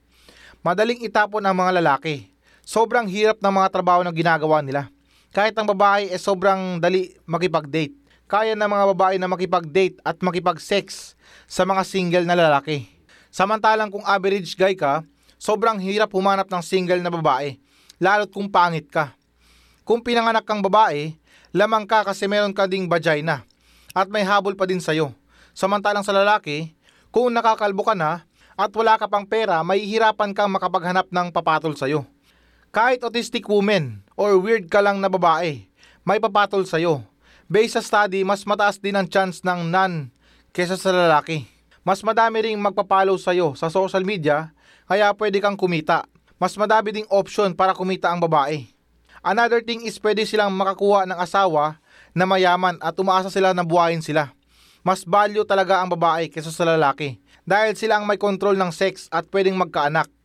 Madaling 0.61 1.01
itapon 1.01 1.41
ang 1.41 1.57
mga 1.57 1.81
lalaki. 1.81 2.29
Sobrang 2.69 3.09
hirap 3.09 3.41
ng 3.41 3.49
mga 3.49 3.73
trabaho 3.73 4.05
na 4.05 4.13
ginagawa 4.13 4.61
nila. 4.61 4.93
Kahit 5.33 5.57
ang 5.57 5.65
babae 5.65 6.13
ay 6.13 6.21
sobrang 6.21 6.77
dali 6.77 7.17
makipag-date. 7.25 7.97
Kaya 8.29 8.53
ng 8.53 8.69
mga 8.69 8.85
babae 8.93 9.17
na 9.17 9.25
makipag-date 9.25 9.97
at 10.05 10.21
makipag-sex 10.21 11.17
sa 11.49 11.65
mga 11.65 11.81
single 11.89 12.29
na 12.29 12.37
lalaki. 12.37 12.85
Samantalang 13.33 13.89
kung 13.89 14.05
average 14.05 14.53
guy 14.53 14.77
ka, 14.77 15.01
sobrang 15.41 15.81
hirap 15.81 16.13
humanap 16.13 16.45
ng 16.45 16.61
single 16.61 17.01
na 17.01 17.09
babae, 17.09 17.57
lalo't 17.97 18.29
kung 18.37 18.53
pangit 18.53 18.93
ka. 18.93 19.17
Kung 19.89 20.05
pinanganak 20.05 20.45
kang 20.45 20.61
babae, 20.61 21.17
lamang 21.57 21.89
ka 21.89 22.05
kasi 22.05 22.29
meron 22.29 22.53
ka 22.53 22.69
ding 22.69 22.85
vagina 22.85 23.49
at 23.97 24.13
may 24.13 24.29
habol 24.29 24.53
pa 24.53 24.69
din 24.69 24.85
sa'yo. 24.85 25.17
Samantalang 25.57 26.05
sa 26.05 26.13
lalaki, 26.13 26.77
kung 27.09 27.33
nakakalbo 27.33 27.81
ka 27.81 27.97
na 27.97 28.29
at 28.61 28.69
wala 28.77 29.01
ka 29.01 29.09
pang 29.09 29.25
pera, 29.25 29.57
mahihirapan 29.65 30.37
kang 30.37 30.53
makapaghanap 30.53 31.09
ng 31.09 31.33
papatol 31.33 31.73
sa'yo. 31.73 32.05
Kahit 32.69 33.01
autistic 33.01 33.49
woman 33.49 34.05
or 34.13 34.37
weird 34.37 34.69
ka 34.69 34.85
lang 34.85 35.01
na 35.01 35.09
babae, 35.09 35.65
may 36.05 36.21
papatol 36.21 36.69
sa'yo. 36.69 37.01
Based 37.49 37.81
sa 37.81 37.81
study, 37.81 38.21
mas 38.29 38.45
mataas 38.45 38.77
din 38.77 38.93
ang 38.93 39.09
chance 39.09 39.41
ng 39.41 39.73
non 39.73 40.13
kesa 40.53 40.77
sa 40.77 40.93
lalaki. 40.93 41.49
Mas 41.81 42.05
madami 42.05 42.45
ring 42.45 42.61
magpapalo 42.61 43.17
sa'yo 43.17 43.57
sa 43.57 43.73
social 43.73 44.05
media, 44.05 44.53
kaya 44.85 45.09
pwede 45.17 45.41
kang 45.41 45.57
kumita. 45.57 46.05
Mas 46.37 46.61
madami 46.61 46.93
ding 46.93 47.09
option 47.09 47.57
para 47.57 47.73
kumita 47.73 48.13
ang 48.13 48.21
babae. 48.21 48.69
Another 49.25 49.65
thing 49.65 49.89
is 49.89 49.97
pwede 49.97 50.29
silang 50.29 50.53
makakuha 50.53 51.09
ng 51.09 51.17
asawa 51.17 51.81
na 52.13 52.29
mayaman 52.29 52.77
at 52.85 52.93
umaasa 53.01 53.33
sila 53.33 53.57
na 53.57 53.65
buhayin 53.65 54.05
sila. 54.05 54.29
Mas 54.85 55.09
value 55.09 55.49
talaga 55.49 55.81
ang 55.81 55.89
babae 55.89 56.29
kesa 56.29 56.53
sa 56.53 56.69
lalaki 56.69 57.17
dahil 57.49 57.73
sila 57.81 57.97
ang 57.97 58.05
may 58.05 58.21
control 58.21 58.61
ng 58.61 58.69
sex 58.77 59.09
at 59.09 59.25
pwedeng 59.33 59.57
magkaanak. 59.57 60.18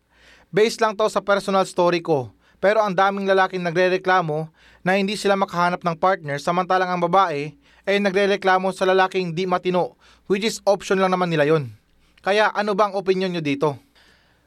Based 0.54 0.78
lang 0.78 0.94
to 0.94 1.10
sa 1.10 1.18
personal 1.18 1.66
story 1.66 1.98
ko 1.98 2.30
pero 2.62 2.80
ang 2.80 2.94
daming 2.94 3.26
lalaking 3.26 3.66
nagrereklamo 3.66 4.54
na 4.86 4.96
hindi 4.96 5.18
sila 5.18 5.34
makahanap 5.34 5.82
ng 5.82 5.98
partner 5.98 6.38
samantalang 6.38 6.94
ang 6.94 7.02
babae 7.02 7.58
ay 7.84 7.98
nagrereklamo 7.98 8.70
sa 8.70 8.86
lalaking 8.86 9.34
di 9.34 9.50
matino 9.50 9.98
which 10.30 10.46
is 10.46 10.62
option 10.64 11.02
lang 11.02 11.10
naman 11.10 11.34
nila 11.34 11.50
yon. 11.50 11.74
Kaya 12.22 12.54
ano 12.54 12.78
bang 12.78 12.94
opinion 12.94 13.34
nyo 13.34 13.42
dito? 13.42 13.76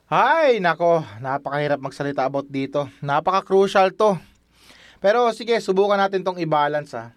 Ay, 0.07 0.62
nako, 0.62 1.03
napakahirap 1.19 1.83
magsalita 1.83 2.23
about 2.23 2.47
dito. 2.47 2.87
Napaka-crucial 3.03 3.90
to. 3.99 4.14
Pero 5.03 5.27
sige, 5.35 5.59
subukan 5.59 5.99
natin 5.99 6.23
tong 6.23 6.38
i-balance 6.38 6.95
ha. 6.95 7.11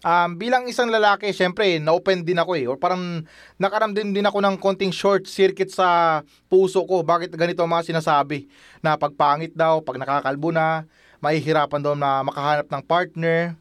Um, 0.00 0.40
bilang 0.40 0.64
isang 0.64 0.88
lalaki, 0.88 1.28
syempre, 1.36 1.76
na-open 1.76 2.24
din 2.24 2.40
ako 2.40 2.56
eh. 2.56 2.64
Or 2.64 2.80
parang 2.80 3.20
nakaramdam 3.60 4.16
din 4.16 4.24
ako 4.24 4.40
ng 4.40 4.56
konting 4.56 4.88
short 4.88 5.28
circuit 5.28 5.68
sa 5.68 6.20
puso 6.48 6.80
ko. 6.88 7.04
Bakit 7.04 7.36
ganito 7.36 7.60
ang 7.60 7.68
mga 7.68 7.92
sinasabi? 7.92 8.48
Na 8.80 8.96
pagpangit 8.96 9.52
daw, 9.52 9.84
pag 9.84 10.00
nakakalbo 10.00 10.56
na, 10.56 10.88
mahihirapan 11.20 11.84
daw 11.84 11.92
na 11.92 12.24
makahanap 12.24 12.66
ng 12.72 12.82
partner. 12.88 13.52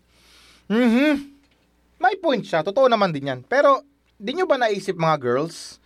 Mhm. 0.71 1.27
May 1.99 2.15
point 2.15 2.47
siya. 2.47 2.63
Totoo 2.63 2.87
naman 2.87 3.11
din 3.11 3.27
yan. 3.27 3.39
Pero, 3.43 3.83
di 4.15 4.31
nyo 4.31 4.47
ba 4.47 4.55
naisip 4.55 4.95
mga 4.95 5.19
girls? 5.19 5.83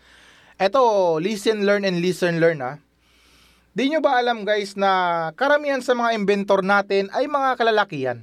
Eto, 0.61 1.17
listen, 1.17 1.65
learn, 1.65 1.81
and 1.81 1.97
listen, 1.97 2.37
learn 2.37 2.61
ha. 2.61 2.77
Di 3.73 3.89
nyo 3.89 4.05
ba 4.05 4.21
alam 4.21 4.45
guys 4.45 4.77
na 4.77 5.33
karamihan 5.33 5.81
sa 5.81 5.97
mga 5.97 6.13
inventor 6.13 6.61
natin 6.61 7.09
ay 7.09 7.25
mga 7.25 7.57
kalalakihan? 7.57 8.21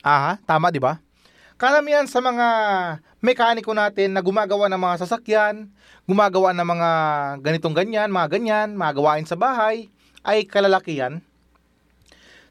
Aha, 0.00 0.40
tama 0.48 0.72
di 0.72 0.80
ba? 0.80 1.03
Karamihan 1.64 2.04
sa 2.04 2.20
mga 2.20 2.48
mekaniko 3.24 3.72
natin 3.72 4.12
na 4.12 4.20
gumagawa 4.20 4.68
ng 4.68 4.76
mga 4.76 5.00
sasakyan, 5.00 5.72
gumagawa 6.04 6.52
ng 6.52 6.68
mga 6.76 6.90
ganitong 7.40 7.72
ganyan, 7.72 8.12
mga 8.12 8.36
ganyan, 8.36 8.68
mga 8.76 8.92
gawain 9.00 9.24
sa 9.24 9.32
bahay, 9.32 9.88
ay 10.20 10.44
kalalakihan. 10.44 11.24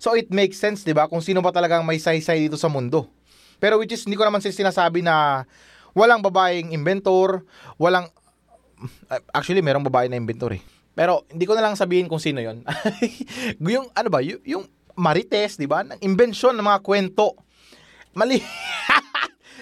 So 0.02 0.18
it 0.18 0.34
makes 0.34 0.58
sense, 0.58 0.82
di 0.82 0.98
ba, 0.98 1.06
kung 1.06 1.22
sino 1.22 1.46
ba 1.46 1.54
talagang 1.54 1.86
may 1.86 2.02
saysay 2.02 2.50
dito 2.50 2.58
sa 2.58 2.74
mundo. 2.74 3.06
Pero 3.62 3.78
which 3.78 3.94
is, 3.94 4.02
hindi 4.02 4.18
ko 4.18 4.26
naman 4.26 4.42
sinasabi 4.42 5.06
na 5.06 5.46
walang 5.94 6.26
babaeng 6.26 6.74
inventor, 6.74 7.46
walang, 7.78 8.10
actually, 9.30 9.62
merong 9.62 9.86
babae 9.86 10.10
na 10.10 10.18
inventor 10.18 10.58
eh. 10.58 10.62
Pero 10.98 11.22
hindi 11.30 11.46
ko 11.46 11.54
na 11.54 11.62
lang 11.62 11.78
sabihin 11.78 12.10
kung 12.10 12.18
sino 12.18 12.42
yon. 12.42 12.66
yung 13.62 13.94
ano 13.94 14.10
ba, 14.10 14.26
yung, 14.26 14.42
yung 14.42 14.66
marites, 14.98 15.62
'di 15.62 15.70
ba? 15.70 15.86
Ng 15.86 16.02
invention 16.02 16.58
ng 16.58 16.66
mga 16.66 16.82
kwento. 16.82 17.38
Mali. 18.18 18.42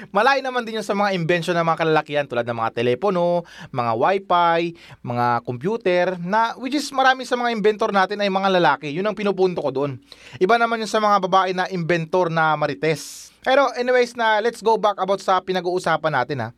Malay 0.09 0.41
naman 0.41 0.65
din 0.65 0.81
yun 0.81 0.87
sa 0.87 0.97
mga 0.97 1.13
invention 1.13 1.53
ng 1.53 1.61
mga 1.61 1.79
kalalakihan 1.85 2.25
tulad 2.25 2.41
ng 2.49 2.57
mga 2.57 2.73
telepono, 2.81 3.45
mga 3.69 3.91
wifi, 3.93 4.73
mga 5.05 5.25
computer, 5.45 6.05
na 6.17 6.57
which 6.57 6.73
is 6.73 6.89
marami 6.89 7.21
sa 7.29 7.37
mga 7.37 7.53
inventor 7.53 7.93
natin 7.93 8.17
ay 8.17 8.33
mga 8.33 8.49
lalaki. 8.57 8.89
Yun 8.89 9.05
ang 9.05 9.13
pinupunto 9.13 9.61
ko 9.61 9.69
doon. 9.69 10.01
Iba 10.41 10.57
naman 10.57 10.81
yun 10.81 10.89
sa 10.89 10.97
mga 10.97 11.21
babae 11.29 11.53
na 11.53 11.69
inventor 11.69 12.33
na 12.33 12.57
marites. 12.57 13.29
Pero 13.45 13.69
anyways 13.77 14.17
na 14.17 14.41
let's 14.41 14.65
go 14.65 14.81
back 14.81 14.97
about 14.97 15.21
sa 15.21 15.37
pinag-uusapan 15.37 16.13
natin 16.17 16.37
ha. 16.41 16.49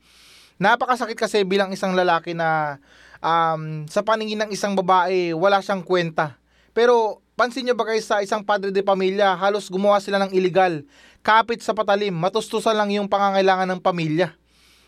Napakasakit 0.62 1.20
kasi 1.20 1.44
bilang 1.44 1.76
isang 1.76 1.92
lalaki 1.92 2.32
na 2.32 2.80
um, 3.20 3.84
sa 3.90 4.06
paningin 4.06 4.46
ng 4.46 4.52
isang 4.54 4.78
babae, 4.78 5.36
wala 5.36 5.60
siyang 5.60 5.82
kwenta. 5.82 6.38
Pero 6.76 7.24
pansin 7.34 7.66
nyo 7.66 7.74
ba 7.74 7.88
guys 7.88 8.06
sa 8.06 8.22
isang 8.22 8.46
padre 8.46 8.70
de 8.70 8.84
pamilya, 8.86 9.34
halos 9.34 9.72
gumawa 9.72 9.98
sila 9.98 10.22
ng 10.22 10.32
illegal. 10.36 10.86
Kapit 11.24 11.64
sa 11.64 11.72
patalim, 11.72 12.12
matustusan 12.12 12.76
lang 12.76 12.92
yung 12.92 13.08
pangangailangan 13.08 13.64
ng 13.72 13.80
pamilya. 13.80 14.36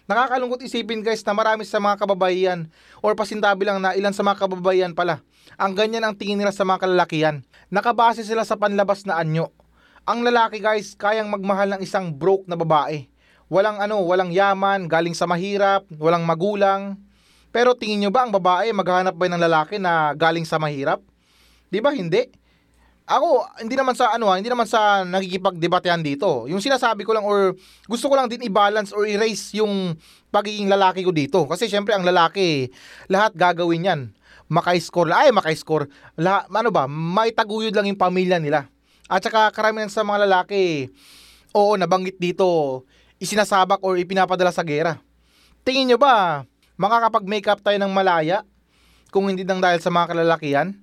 Nakakalungkot 0.03 0.67
isipin 0.67 0.99
guys 0.99 1.23
na 1.23 1.31
marami 1.31 1.63
sa 1.63 1.79
mga 1.79 1.95
kababaihan 2.03 2.67
or 2.99 3.15
pasintabi 3.15 3.63
lang 3.63 3.79
na 3.79 3.95
ilan 3.95 4.11
sa 4.11 4.19
mga 4.19 4.43
kababaihan 4.43 4.91
pala. 4.91 5.23
Ang 5.55 5.79
ganyan 5.79 6.03
ang 6.03 6.11
tingin 6.11 6.35
nila 6.35 6.51
sa 6.51 6.67
mga 6.67 6.83
kalalakihan. 6.83 7.39
Nakabase 7.71 8.27
sila 8.27 8.43
sa 8.43 8.59
panlabas 8.59 9.07
na 9.07 9.15
anyo. 9.15 9.55
Ang 10.03 10.27
lalaki 10.27 10.59
guys, 10.59 10.99
kayang 10.99 11.31
magmahal 11.31 11.71
ng 11.71 11.81
isang 11.87 12.11
broke 12.11 12.43
na 12.51 12.59
babae. 12.59 13.07
Walang 13.47 13.79
ano, 13.79 14.03
walang 14.03 14.35
yaman, 14.35 14.91
galing 14.91 15.15
sa 15.15 15.31
mahirap, 15.31 15.87
walang 15.95 16.27
magulang. 16.27 16.99
Pero 17.55 17.79
tingin 17.79 18.03
nyo 18.03 18.11
ba 18.11 18.27
ang 18.27 18.35
babae 18.35 18.75
maghanap 18.75 19.15
ba 19.15 19.31
ng 19.31 19.39
lalaki 19.39 19.79
na 19.79 20.11
galing 20.11 20.43
sa 20.43 20.59
mahirap? 20.59 20.99
Di 21.71 21.79
ba 21.79 21.95
hindi? 21.95 22.27
Ako, 23.05 23.45
hindi 23.61 23.77
naman 23.77 23.93
sa 23.93 24.17
ano, 24.17 24.33
hindi 24.33 24.49
naman 24.49 24.65
sa 24.65 25.05
nagkikipagdebatehan 25.05 26.01
dito. 26.01 26.49
Yung 26.49 26.57
sinasabi 26.57 27.05
ko 27.05 27.13
lang 27.13 27.21
or 27.21 27.53
gusto 27.85 28.09
ko 28.09 28.17
lang 28.17 28.25
din 28.25 28.41
i-balance 28.41 28.89
or 28.97 29.05
erase 29.05 29.61
yung 29.61 29.93
pagiging 30.33 30.65
lalaki 30.65 31.05
ko 31.05 31.13
dito. 31.13 31.45
Kasi 31.45 31.69
syempre 31.69 31.93
ang 31.93 32.01
lalaki, 32.01 32.73
lahat 33.05 33.37
gagawin 33.37 33.87
yan. 33.87 34.01
Maka-score, 34.49 35.09
ay 35.09 35.29
maka-score. 35.33 35.89
Lahat, 36.17 36.49
ano 36.49 36.69
ba, 36.69 36.85
may 36.85 37.33
taguyod 37.33 37.73
lang 37.73 37.89
yung 37.89 37.97
pamilya 37.97 38.37
nila. 38.37 38.69
At 39.05 39.21
saka 39.21 39.53
karamihan 39.53 39.89
sa 39.89 40.05
mga 40.05 40.25
lalaki, 40.25 40.89
Oo, 41.55 41.79
nabanggit 41.79 42.19
dito, 42.19 42.83
isinasabak 43.15 43.79
or 43.79 43.95
ipinapadala 43.95 44.51
sa 44.51 44.59
gera. 44.67 44.99
Tingin 45.63 45.87
nyo 45.87 45.95
ba, 45.95 46.43
makakapag-makeup 46.75 47.63
tayo 47.63 47.79
ng 47.79 47.95
malaya 47.95 48.43
kung 49.07 49.31
hindi 49.31 49.47
nang 49.47 49.63
dahil 49.63 49.79
sa 49.79 49.87
mga 49.87 50.11
kalalakihan 50.11 50.75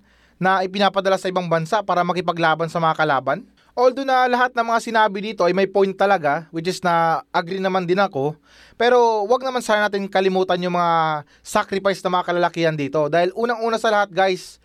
na 0.42 0.66
ipinapadala 0.66 1.14
sa 1.14 1.30
ibang 1.30 1.46
bansa 1.46 1.86
para 1.86 2.02
makipaglaban 2.02 2.66
sa 2.66 2.82
mga 2.82 2.98
kalaban? 2.98 3.46
Although 3.78 4.04
na 4.04 4.26
lahat 4.26 4.52
ng 4.52 4.66
mga 4.68 4.80
sinabi 4.82 5.18
dito 5.22 5.46
ay 5.46 5.54
may 5.54 5.70
point 5.70 5.94
talaga, 5.94 6.50
which 6.50 6.66
is 6.66 6.82
na 6.82 7.22
agree 7.30 7.62
naman 7.62 7.86
din 7.86 8.02
ako, 8.02 8.34
pero 8.74 9.24
wag 9.24 9.40
naman 9.46 9.62
sana 9.62 9.86
natin 9.86 10.04
kalimutan 10.10 10.60
yung 10.60 10.74
mga 10.74 11.22
sacrifice 11.40 12.02
na 12.02 12.12
mga 12.12 12.26
kalalakihan 12.26 12.76
dito. 12.76 13.06
Dahil 13.06 13.32
unang-una 13.32 13.80
sa 13.80 13.88
lahat 13.88 14.12
guys, 14.12 14.60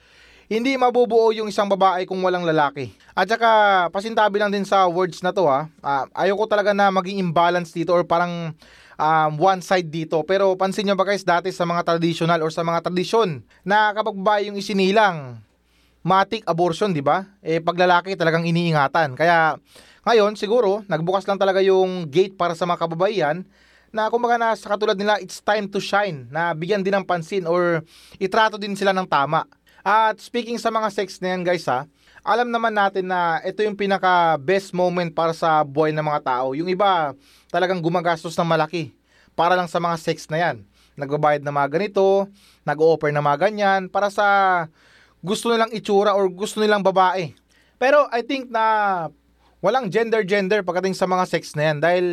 hindi 0.52 0.76
mabubuo 0.76 1.32
yung 1.32 1.48
isang 1.48 1.72
babae 1.72 2.04
kung 2.04 2.20
walang 2.20 2.44
lalaki. 2.44 2.92
At 3.16 3.32
saka, 3.32 3.48
pasintabi 3.94 4.44
lang 4.44 4.52
din 4.52 4.68
sa 4.68 4.90
words 4.92 5.24
na 5.24 5.32
to 5.32 5.48
ha. 5.48 5.72
Uh, 5.80 6.04
ayoko 6.12 6.44
talaga 6.50 6.76
na 6.76 6.92
maging 6.92 7.22
imbalance 7.22 7.72
dito 7.72 7.96
or 7.96 8.04
parang 8.04 8.52
um, 9.00 9.32
one 9.40 9.64
side 9.64 9.88
dito. 9.88 10.20
Pero 10.28 10.52
pansin 10.60 10.84
nyo 10.84 11.00
ba 11.00 11.08
guys, 11.08 11.24
dati 11.24 11.48
sa 11.56 11.64
mga 11.64 11.84
traditional 11.96 12.44
or 12.44 12.52
sa 12.52 12.66
mga 12.66 12.84
tradisyon 12.84 13.40
na 13.64 13.96
kapag 13.96 14.20
babae 14.20 14.52
yung 14.52 14.60
isinilang, 14.60 15.40
matik 16.08 16.48
abortion, 16.48 16.96
di 16.96 17.04
ba? 17.04 17.28
Eh, 17.44 17.60
pag 17.60 17.76
lalaki 17.76 18.16
talagang 18.16 18.48
iniingatan. 18.48 19.20
Kaya, 19.20 19.60
ngayon, 20.08 20.40
siguro, 20.40 20.88
nagbukas 20.88 21.28
lang 21.28 21.36
talaga 21.36 21.60
yung 21.60 22.08
gate 22.08 22.40
para 22.40 22.56
sa 22.56 22.64
mga 22.64 22.88
kababaihan 22.88 23.44
na 23.92 24.08
kumbaga 24.08 24.40
na 24.40 24.56
sa 24.56 24.72
katulad 24.72 24.96
nila, 24.96 25.20
it's 25.20 25.44
time 25.44 25.68
to 25.68 25.84
shine, 25.84 26.32
na 26.32 26.56
bigyan 26.56 26.80
din 26.80 26.96
ng 26.96 27.04
pansin 27.04 27.44
or 27.44 27.84
itrato 28.24 28.56
din 28.56 28.72
sila 28.72 28.96
ng 28.96 29.04
tama. 29.04 29.44
At 29.84 30.20
speaking 30.24 30.56
sa 30.60 30.72
mga 30.72 30.88
sex 30.96 31.20
na 31.20 31.36
yan 31.36 31.44
guys 31.44 31.68
ha, 31.68 31.88
alam 32.24 32.52
naman 32.52 32.76
natin 32.76 33.08
na 33.08 33.40
ito 33.44 33.64
yung 33.64 33.76
pinaka 33.76 34.36
best 34.36 34.76
moment 34.76 35.08
para 35.16 35.32
sa 35.32 35.64
buhay 35.64 35.96
ng 35.96 36.04
mga 36.04 36.24
tao. 36.28 36.52
Yung 36.56 36.68
iba 36.68 37.16
talagang 37.48 37.80
gumagastos 37.80 38.36
ng 38.36 38.48
malaki 38.48 38.92
para 39.32 39.56
lang 39.56 39.72
sa 39.72 39.80
mga 39.80 39.96
sex 39.96 40.28
na 40.28 40.40
yan. 40.40 40.68
Nagbabayad 41.00 41.40
na 41.40 41.56
mga 41.56 41.80
ganito, 41.80 42.28
nag-offer 42.68 43.16
na 43.16 43.24
mga 43.24 43.48
ganyan 43.48 43.82
para 43.88 44.12
sa 44.12 44.28
gusto 45.28 45.52
nilang 45.52 45.76
itsura 45.76 46.16
or 46.16 46.32
gusto 46.32 46.64
nilang 46.64 46.80
babae. 46.80 47.36
Pero 47.76 48.08
I 48.16 48.24
think 48.24 48.48
na 48.48 49.06
walang 49.60 49.92
gender-gender 49.92 50.64
pagdating 50.64 50.96
sa 50.96 51.04
mga 51.04 51.28
sex 51.28 51.52
na 51.60 51.68
yan 51.68 51.78
dahil 51.84 52.06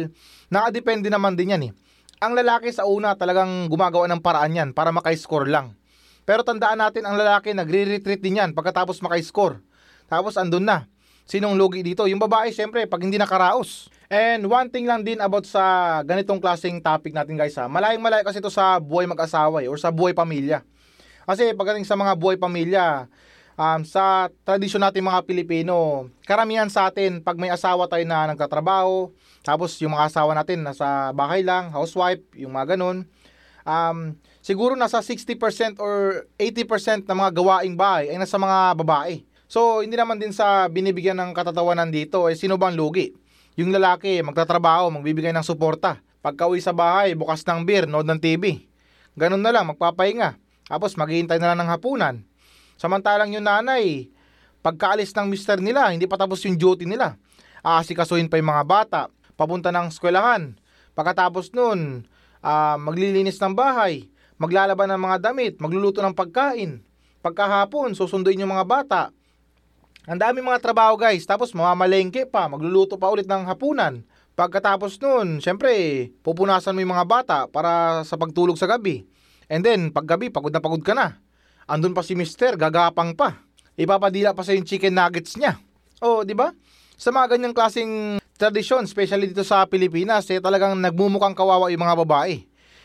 nakadepende 0.50 1.06
naman 1.06 1.38
din 1.38 1.54
yan 1.54 1.62
eh. 1.70 1.72
Ang 2.18 2.34
lalaki 2.34 2.74
sa 2.74 2.82
una 2.90 3.14
talagang 3.14 3.70
gumagawa 3.70 4.10
ng 4.10 4.18
paraan 4.18 4.58
yan 4.58 4.70
para 4.74 4.90
maka-score 4.90 5.46
lang. 5.46 5.78
Pero 6.26 6.42
tandaan 6.42 6.80
natin 6.80 7.04
ang 7.06 7.14
lalaki 7.14 7.54
nagre-retreat 7.54 8.18
din 8.18 8.42
yan 8.42 8.50
pagkatapos 8.50 8.98
maka-score. 8.98 9.62
Tapos 10.10 10.34
andun 10.34 10.66
na. 10.66 10.88
Sinong 11.24 11.56
lugi 11.56 11.80
dito? 11.80 12.04
Yung 12.04 12.20
babae 12.20 12.52
syempre 12.52 12.84
pag 12.84 13.00
hindi 13.00 13.16
nakaraos. 13.16 13.88
And 14.12 14.44
one 14.44 14.68
thing 14.68 14.84
lang 14.84 15.04
din 15.04 15.20
about 15.20 15.48
sa 15.48 16.00
ganitong 16.04 16.40
klaseng 16.40 16.80
topic 16.80 17.16
natin 17.16 17.36
guys 17.40 17.56
ha. 17.56 17.68
Malayang 17.68 18.04
malayo 18.04 18.24
kasi 18.24 18.40
ito 18.40 18.52
sa 18.52 18.76
buhay 18.76 19.08
mag-asawa 19.08 19.64
or 19.64 19.76
sa 19.80 19.88
buhay 19.88 20.12
pamilya. 20.12 20.60
Kasi 21.24 21.56
pagdating 21.56 21.88
sa 21.88 21.96
mga 21.96 22.12
buhay 22.16 22.36
pamilya, 22.36 23.08
um, 23.56 23.80
sa 23.82 24.28
tradisyon 24.44 24.84
natin 24.84 25.06
mga 25.06 25.24
Pilipino, 25.24 26.08
karamihan 26.28 26.68
sa 26.68 26.90
atin 26.90 27.22
pag 27.24 27.38
may 27.40 27.50
asawa 27.50 27.88
tayo 27.88 28.04
na 28.04 28.30
nagtatrabaho, 28.30 29.10
tapos 29.40 29.76
yung 29.80 29.96
mga 29.96 30.12
asawa 30.12 30.36
natin 30.36 30.62
nasa 30.62 31.10
bahay 31.16 31.40
lang, 31.40 31.72
housewife, 31.72 32.22
yung 32.36 32.54
mga 32.54 32.76
ganun, 32.76 33.08
um, 33.64 33.98
siguro 34.44 34.76
nasa 34.76 35.00
60% 35.00 35.80
or 35.80 36.28
80% 36.36 37.08
ng 37.08 37.16
mga 37.16 37.30
gawaing 37.34 37.76
bahay 37.76 38.12
ay 38.12 38.18
nasa 38.20 38.36
mga 38.36 38.76
babae. 38.84 39.24
So, 39.44 39.84
hindi 39.84 39.94
naman 39.94 40.18
din 40.18 40.32
sa 40.32 40.66
binibigyan 40.66 41.20
ng 41.20 41.30
katatawanan 41.36 41.92
dito, 41.92 42.26
eh, 42.26 42.34
sino 42.34 42.56
bang 42.56 42.74
lugi? 42.74 43.12
Yung 43.54 43.70
lalaki, 43.70 44.18
magtatrabaho, 44.24 44.90
magbibigay 44.90 45.30
ng 45.30 45.46
suporta. 45.46 46.02
Pagka 46.24 46.48
uwi 46.50 46.58
sa 46.58 46.74
bahay, 46.74 47.14
bukas 47.14 47.44
ng 47.46 47.62
beer, 47.62 47.86
nood 47.86 48.08
ng 48.08 48.18
TV. 48.18 48.66
Ganun 49.14 49.44
na 49.44 49.54
lang, 49.54 49.70
magpapahinga. 49.70 50.34
Tapos 50.64 50.96
maghihintay 50.96 51.36
na 51.40 51.52
lang 51.52 51.64
ng 51.64 51.70
hapunan. 51.72 52.24
Samantalang 52.80 53.32
yung 53.36 53.46
nanay, 53.46 54.08
pagkaalis 54.64 55.12
ng 55.14 55.28
mister 55.28 55.60
nila, 55.60 55.92
hindi 55.92 56.08
pa 56.08 56.16
tapos 56.16 56.42
yung 56.48 56.56
duty 56.56 56.88
nila. 56.88 57.20
Aasikasuhin 57.60 58.28
pa 58.28 58.40
yung 58.40 58.50
mga 58.50 58.64
bata, 58.64 59.00
papunta 59.36 59.68
ng 59.72 59.92
eskwelahan. 59.92 60.56
Pagkatapos 60.96 61.52
nun, 61.52 62.04
uh, 62.44 62.76
maglilinis 62.80 63.40
ng 63.40 63.52
bahay, 63.56 64.08
maglalaban 64.36 64.92
ng 64.92 65.00
mga 65.00 65.16
damit, 65.30 65.54
magluluto 65.60 66.04
ng 66.04 66.16
pagkain. 66.16 66.84
Pagkahapon, 67.24 67.96
susunduin 67.96 68.44
yung 68.44 68.52
mga 68.52 68.66
bata. 68.68 69.02
Ang 70.04 70.20
dami 70.20 70.44
mga 70.44 70.60
trabaho 70.60 71.00
guys, 71.00 71.24
tapos 71.24 71.56
mamamalengke 71.56 72.28
pa, 72.28 72.44
magluluto 72.44 73.00
pa 73.00 73.08
ulit 73.08 73.24
ng 73.24 73.48
hapunan. 73.48 74.04
Pagkatapos 74.36 75.00
nun, 75.00 75.40
syempre, 75.40 75.72
pupunasan 76.20 76.76
mo 76.76 76.84
yung 76.84 76.92
mga 76.92 77.08
bata 77.08 77.38
para 77.48 78.04
sa 78.04 78.20
pagtulog 78.20 78.60
sa 78.60 78.68
gabi. 78.68 79.08
And 79.48 79.64
then, 79.64 79.92
paggabi, 79.92 80.32
pagod 80.32 80.52
na 80.52 80.62
pagod 80.62 80.80
ka 80.80 80.96
na. 80.96 81.20
Andun 81.64 81.96
pa 81.96 82.04
si 82.04 82.12
mister, 82.12 82.56
gagapang 82.56 83.16
pa. 83.16 83.40
Ipapadila 83.74 84.36
pa 84.36 84.44
sa 84.44 84.52
yung 84.52 84.68
chicken 84.68 84.94
nuggets 84.94 85.34
niya. 85.34 85.58
Oh, 86.04 86.22
di 86.22 86.36
ba? 86.36 86.52
Sa 86.94 87.10
mga 87.10 87.36
ganyang 87.36 87.56
klaseng 87.56 88.22
tradisyon, 88.38 88.86
especially 88.86 89.30
dito 89.30 89.42
sa 89.42 89.66
Pilipinas, 89.66 90.28
eh, 90.30 90.38
talagang 90.38 90.76
nagmumukhang 90.78 91.34
kawawa 91.34 91.72
yung 91.72 91.82
mga 91.82 91.98
babae. 92.06 92.44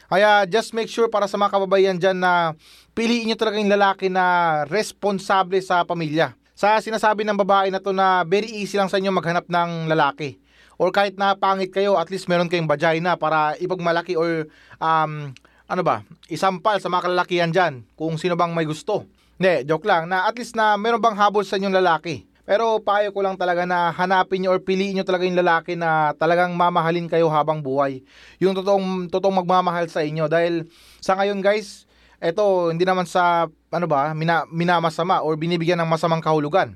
Kaya 0.09 0.49
just 0.49 0.73
make 0.73 0.89
sure 0.89 1.05
para 1.05 1.29
sa 1.29 1.37
mga 1.37 1.53
kababayan 1.53 1.97
dyan 2.01 2.17
na 2.17 2.57
piliin 2.97 3.29
nyo 3.29 3.37
talaga 3.37 3.61
yung 3.61 3.69
lalaki 3.69 4.09
na 4.09 4.25
responsable 4.65 5.61
sa 5.61 5.85
pamilya. 5.85 6.33
Sa 6.57 6.81
sinasabi 6.81 7.21
ng 7.23 7.37
babae 7.37 7.69
na 7.69 7.77
to 7.77 7.93
na 7.93 8.25
very 8.25 8.49
easy 8.49 8.75
lang 8.75 8.89
sa 8.89 8.97
inyo 8.97 9.13
maghanap 9.13 9.45
ng 9.45 9.85
lalaki. 9.85 10.41
Or 10.81 10.89
kahit 10.89 11.19
na 11.19 11.37
pangit 11.37 11.69
kayo, 11.69 11.99
at 11.99 12.09
least 12.09 12.25
meron 12.25 12.49
kayong 12.49 12.67
vagina 12.67 13.19
para 13.21 13.53
ipagmalaki 13.61 14.17
or 14.17 14.49
um, 14.81 15.35
ano 15.69 15.85
ba, 15.85 16.01
isampal 16.25 16.81
sa 16.81 16.89
mga 16.89 17.05
kalalakihan 17.05 17.51
dyan 17.53 17.73
kung 17.93 18.17
sino 18.17 18.33
bang 18.33 18.49
may 18.49 18.65
gusto. 18.65 19.05
Hindi, 19.37 19.69
joke 19.69 19.85
lang, 19.85 20.09
na 20.09 20.25
at 20.25 20.33
least 20.35 20.57
na 20.57 20.73
meron 20.75 20.99
bang 20.99 21.15
habol 21.15 21.45
sa 21.45 21.61
inyong 21.61 21.77
lalaki. 21.77 22.25
Pero 22.49 22.81
payo 22.81 23.13
ko 23.13 23.21
lang 23.21 23.37
talaga 23.37 23.61
na 23.69 23.93
hanapin 23.93 24.41
nyo 24.41 24.57
or 24.57 24.59
piliin 24.59 24.97
nyo 24.97 25.05
talaga 25.05 25.29
yung 25.29 25.37
lalaki 25.37 25.77
na 25.77 26.17
talagang 26.17 26.57
mamahalin 26.57 27.05
kayo 27.05 27.29
habang 27.29 27.61
buhay. 27.61 28.01
Yung 28.41 28.57
totoong, 28.57 29.05
totoong 29.13 29.45
magmamahal 29.45 29.85
sa 29.85 30.01
inyo. 30.01 30.25
Dahil 30.25 30.65
sa 30.97 31.13
ngayon 31.13 31.45
guys, 31.45 31.85
eto 32.17 32.73
hindi 32.73 32.89
naman 32.89 33.05
sa 33.05 33.45
ano 33.69 33.85
ba, 33.85 34.17
mina, 34.17 34.49
minamasama 34.49 35.21
or 35.21 35.37
binibigyan 35.37 35.77
ng 35.77 35.85
masamang 35.85 36.25
kahulugan. 36.25 36.73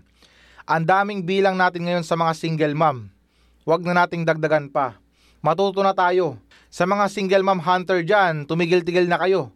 Ang 0.69 0.85
daming 0.85 1.25
bilang 1.25 1.57
natin 1.57 1.89
ngayon 1.89 2.05
sa 2.05 2.13
mga 2.13 2.37
single 2.37 2.77
mom. 2.77 3.09
Huwag 3.65 3.81
na 3.81 4.05
nating 4.05 4.29
dagdagan 4.29 4.69
pa. 4.69 5.01
Matuto 5.41 5.81
na 5.81 5.97
tayo. 5.97 6.37
Sa 6.73 6.89
mga 6.89 7.05
single 7.05 7.45
mom 7.45 7.61
hunter 7.61 8.01
dyan, 8.01 8.49
tumigil-tigil 8.49 9.05
na 9.05 9.21
kayo. 9.21 9.53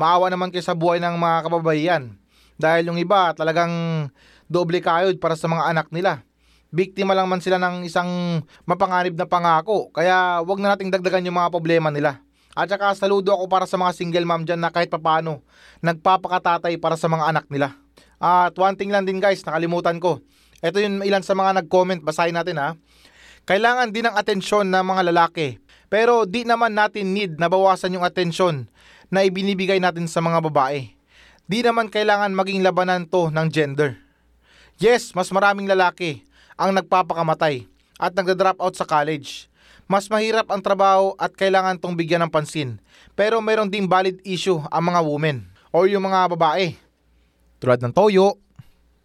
Maawa 0.00 0.32
naman 0.32 0.48
kayo 0.48 0.64
sa 0.64 0.72
buhay 0.72 0.96
ng 0.96 1.20
mga 1.20 1.44
kababayan. 1.44 2.16
Dahil 2.56 2.88
yung 2.88 2.96
iba 2.96 3.36
talagang 3.36 4.08
doble 4.48 4.80
kayod 4.80 5.20
para 5.20 5.36
sa 5.36 5.44
mga 5.44 5.60
anak 5.60 5.92
nila. 5.92 6.24
Biktima 6.72 7.12
lang 7.12 7.28
man 7.28 7.44
sila 7.44 7.60
ng 7.60 7.84
isang 7.84 8.40
mapanganib 8.64 9.12
na 9.12 9.28
pangako, 9.28 9.92
kaya 9.92 10.40
wag 10.40 10.56
na 10.56 10.72
nating 10.72 10.88
dagdagan 10.88 11.28
yung 11.28 11.36
mga 11.36 11.52
problema 11.52 11.92
nila. 11.92 12.24
At 12.56 12.72
saka 12.72 12.96
saludo 12.96 13.36
ako 13.36 13.44
para 13.44 13.68
sa 13.68 13.76
mga 13.76 13.92
single 13.92 14.24
mom 14.24 14.48
dyan 14.48 14.64
na 14.64 14.72
kahit 14.72 14.88
papano, 14.88 15.44
nagpapakatatay 15.84 16.80
para 16.80 16.96
sa 16.96 17.12
mga 17.12 17.28
anak 17.28 17.44
nila. 17.52 17.76
At 18.16 18.56
one 18.56 18.80
thing 18.80 18.88
lang 18.88 19.04
din 19.04 19.20
guys, 19.20 19.44
nakalimutan 19.44 20.00
ko. 20.00 20.24
Ito 20.64 20.80
yung 20.80 21.04
ilan 21.04 21.20
sa 21.20 21.36
mga 21.36 21.60
nag-comment, 21.60 22.00
basahin 22.00 22.40
natin 22.40 22.56
ha. 22.56 22.72
Kailangan 23.44 23.92
din 23.92 24.08
ng 24.08 24.16
atensyon 24.16 24.72
ng 24.72 24.80
mga 24.80 25.12
lalaki. 25.12 25.60
Pero 25.94 26.26
di 26.26 26.42
naman 26.42 26.74
natin 26.74 27.14
need 27.14 27.38
na 27.38 27.46
bawasan 27.46 27.94
yung 27.94 28.02
atensyon 28.02 28.66
na 29.14 29.22
ibinibigay 29.22 29.78
natin 29.78 30.10
sa 30.10 30.18
mga 30.18 30.42
babae. 30.42 30.90
Di 31.46 31.62
naman 31.62 31.86
kailangan 31.86 32.34
maging 32.34 32.66
labanan 32.66 33.06
to 33.06 33.30
ng 33.30 33.46
gender. 33.46 33.94
Yes, 34.82 35.14
mas 35.14 35.30
maraming 35.30 35.70
lalaki 35.70 36.26
ang 36.58 36.74
nagpapakamatay 36.74 37.70
at 38.02 38.10
nagda-drop 38.10 38.58
out 38.58 38.74
sa 38.74 38.82
college. 38.82 39.46
Mas 39.86 40.10
mahirap 40.10 40.50
ang 40.50 40.58
trabaho 40.58 41.14
at 41.14 41.30
kailangan 41.30 41.78
tong 41.78 41.94
bigyan 41.94 42.26
ng 42.26 42.32
pansin. 42.34 42.82
Pero 43.14 43.38
meron 43.38 43.70
ding 43.70 43.86
valid 43.86 44.18
issue 44.26 44.58
ang 44.74 44.90
mga 44.90 44.98
women 44.98 45.46
or 45.70 45.86
yung 45.86 46.10
mga 46.10 46.34
babae. 46.34 46.74
Tulad 47.62 47.78
ng 47.78 47.94
toyo. 47.94 48.34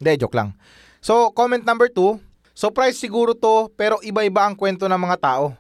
Hindi, 0.02 0.26
joke 0.26 0.34
lang. 0.34 0.58
So, 1.06 1.30
comment 1.38 1.62
number 1.62 1.86
2. 1.94 2.18
Surprise 2.58 2.98
siguro 2.98 3.38
to 3.38 3.70
pero 3.78 4.02
iba-iba 4.02 4.42
ang 4.42 4.58
kwento 4.58 4.90
ng 4.90 4.98
mga 4.98 5.22
tao. 5.22 5.54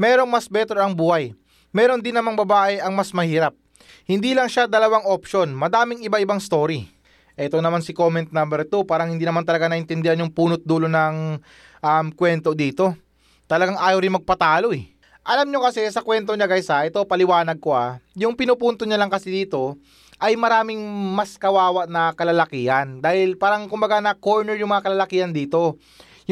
Merong 0.00 0.28
mas 0.28 0.48
better 0.48 0.80
ang 0.80 0.92
buhay. 0.96 1.36
Meron 1.72 2.00
din 2.00 2.12
namang 2.12 2.36
babae 2.36 2.80
ang 2.80 2.92
mas 2.92 3.12
mahirap. 3.16 3.56
Hindi 4.04 4.36
lang 4.36 4.50
siya 4.50 4.68
dalawang 4.68 5.06
option, 5.08 5.52
madaming 5.54 6.04
iba-ibang 6.04 6.42
story. 6.42 6.90
Ito 7.32 7.64
naman 7.64 7.80
si 7.80 7.96
comment 7.96 8.28
number 8.28 8.68
2, 8.68 8.84
parang 8.84 9.08
hindi 9.08 9.24
naman 9.24 9.48
talaga 9.48 9.70
naintindihan 9.70 10.20
yung 10.20 10.32
punot 10.32 10.60
dulo 10.60 10.84
ng 10.84 11.40
um, 11.80 12.06
kwento 12.12 12.52
dito. 12.52 12.92
Talagang 13.48 13.80
ayaw 13.80 13.98
rin 14.00 14.12
magpatalo 14.12 14.76
eh. 14.76 14.92
Alam 15.22 15.48
nyo 15.48 15.62
kasi 15.62 15.86
sa 15.94 16.02
kwento 16.02 16.34
niya 16.34 16.50
guys 16.50 16.66
ha, 16.66 16.82
ito 16.82 16.98
paliwanag 17.06 17.62
ko 17.62 17.78
ha, 17.78 18.02
yung 18.18 18.34
pinupunto 18.34 18.82
niya 18.82 18.98
lang 18.98 19.06
kasi 19.06 19.30
dito 19.30 19.78
ay 20.18 20.34
maraming 20.34 20.82
mas 21.14 21.38
kawawa 21.38 21.86
na 21.86 22.14
kalalakihan. 22.14 23.02
Dahil 23.02 23.34
parang 23.34 23.66
kumbaga 23.66 23.98
na 23.98 24.14
corner 24.14 24.54
yung 24.54 24.70
mga 24.70 24.86
kalalakihan 24.86 25.34
dito. 25.34 25.78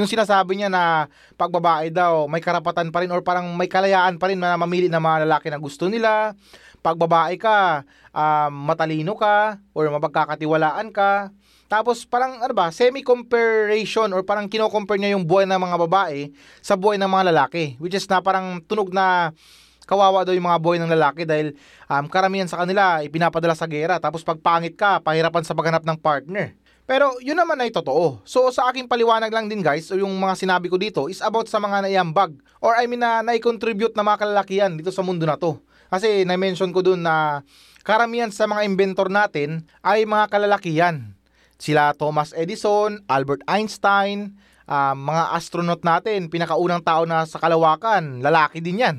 Yung 0.01 0.09
sinasabi 0.09 0.57
niya 0.57 0.73
na 0.73 1.13
pag 1.37 1.53
babae 1.53 1.93
daw, 1.93 2.25
may 2.25 2.41
karapatan 2.41 2.89
pa 2.89 3.05
rin 3.05 3.13
or 3.13 3.21
parang 3.21 3.53
may 3.53 3.69
kalayaan 3.69 4.17
pa 4.17 4.33
rin 4.33 4.41
na 4.41 4.57
mamili 4.57 4.89
ng 4.89 4.97
mga 4.97 5.29
lalaki 5.29 5.53
na 5.53 5.61
gusto 5.61 5.93
nila. 5.93 6.33
Pag 6.81 6.97
babae 6.97 7.37
ka, 7.37 7.85
um, 8.17 8.65
matalino 8.65 9.13
ka 9.13 9.61
or 9.77 9.93
mapagkakatiwalaan 9.93 10.89
ka. 10.89 11.29
Tapos 11.69 12.09
parang 12.09 12.41
ano 12.41 12.57
ba, 12.57 12.73
semi-comparison 12.73 14.09
or 14.17 14.25
parang 14.25 14.49
kino-compare 14.49 14.97
niya 14.97 15.21
yung 15.21 15.29
buhay 15.29 15.45
ng 15.45 15.61
mga 15.61 15.77
babae 15.85 16.33
sa 16.65 16.81
buhay 16.81 16.97
ng 16.97 17.11
mga 17.13 17.37
lalaki. 17.37 17.77
Which 17.77 17.93
is 17.93 18.09
na 18.09 18.25
parang 18.25 18.65
tunog 18.65 18.97
na 18.97 19.37
kawawa 19.85 20.25
daw 20.25 20.33
yung 20.33 20.49
mga 20.49 20.63
buhay 20.65 20.79
ng 20.81 20.91
lalaki 20.97 21.29
dahil 21.29 21.53
um, 21.91 22.09
karamihan 22.09 22.49
sa 22.49 22.65
kanila 22.65 23.05
ipinapadala 23.05 23.53
sa 23.53 23.69
gera. 23.69 24.01
Tapos 24.01 24.25
pag 24.25 24.41
pangit 24.41 24.81
ka, 24.81 24.97
pahirapan 25.05 25.45
sa 25.45 25.53
paghanap 25.53 25.85
ng 25.85 25.99
partner. 26.01 26.57
Pero 26.91 27.15
yun 27.23 27.39
naman 27.39 27.55
ay 27.63 27.71
totoo. 27.71 28.19
So 28.27 28.51
sa 28.51 28.67
aking 28.67 28.91
paliwanag 28.91 29.31
lang 29.31 29.47
din 29.47 29.63
guys, 29.63 29.95
yung 29.95 30.11
mga 30.19 30.35
sinabi 30.35 30.67
ko 30.67 30.75
dito 30.75 31.07
is 31.07 31.23
about 31.23 31.47
sa 31.47 31.63
mga 31.63 31.87
naiambag 31.87 32.35
or 32.59 32.75
I 32.75 32.91
mean 32.91 32.99
na 32.99 33.23
nai-contribute 33.23 33.95
na 33.95 34.03
mga 34.03 34.27
kalalakihan 34.27 34.75
dito 34.75 34.91
sa 34.91 35.07
mundo 35.07 35.23
na 35.23 35.39
to. 35.39 35.63
Kasi 35.87 36.27
na-mention 36.27 36.75
ko 36.75 36.83
dun 36.83 37.07
na 37.07 37.47
karamihan 37.87 38.35
sa 38.35 38.51
mga 38.51 38.67
inventor 38.67 39.07
natin 39.07 39.63
ay 39.87 40.03
mga 40.03 40.35
kalalakihan. 40.35 41.15
Sila 41.63 41.95
Thomas 41.95 42.35
Edison, 42.35 42.99
Albert 43.07 43.47
Einstein, 43.47 44.35
uh, 44.67 44.91
mga 44.91 45.31
astronaut 45.31 45.87
natin, 45.87 46.27
pinakaunang 46.27 46.83
tao 46.83 47.07
na 47.07 47.23
sa 47.23 47.39
kalawakan, 47.39 48.19
lalaki 48.19 48.59
din 48.59 48.83
yan. 48.83 48.97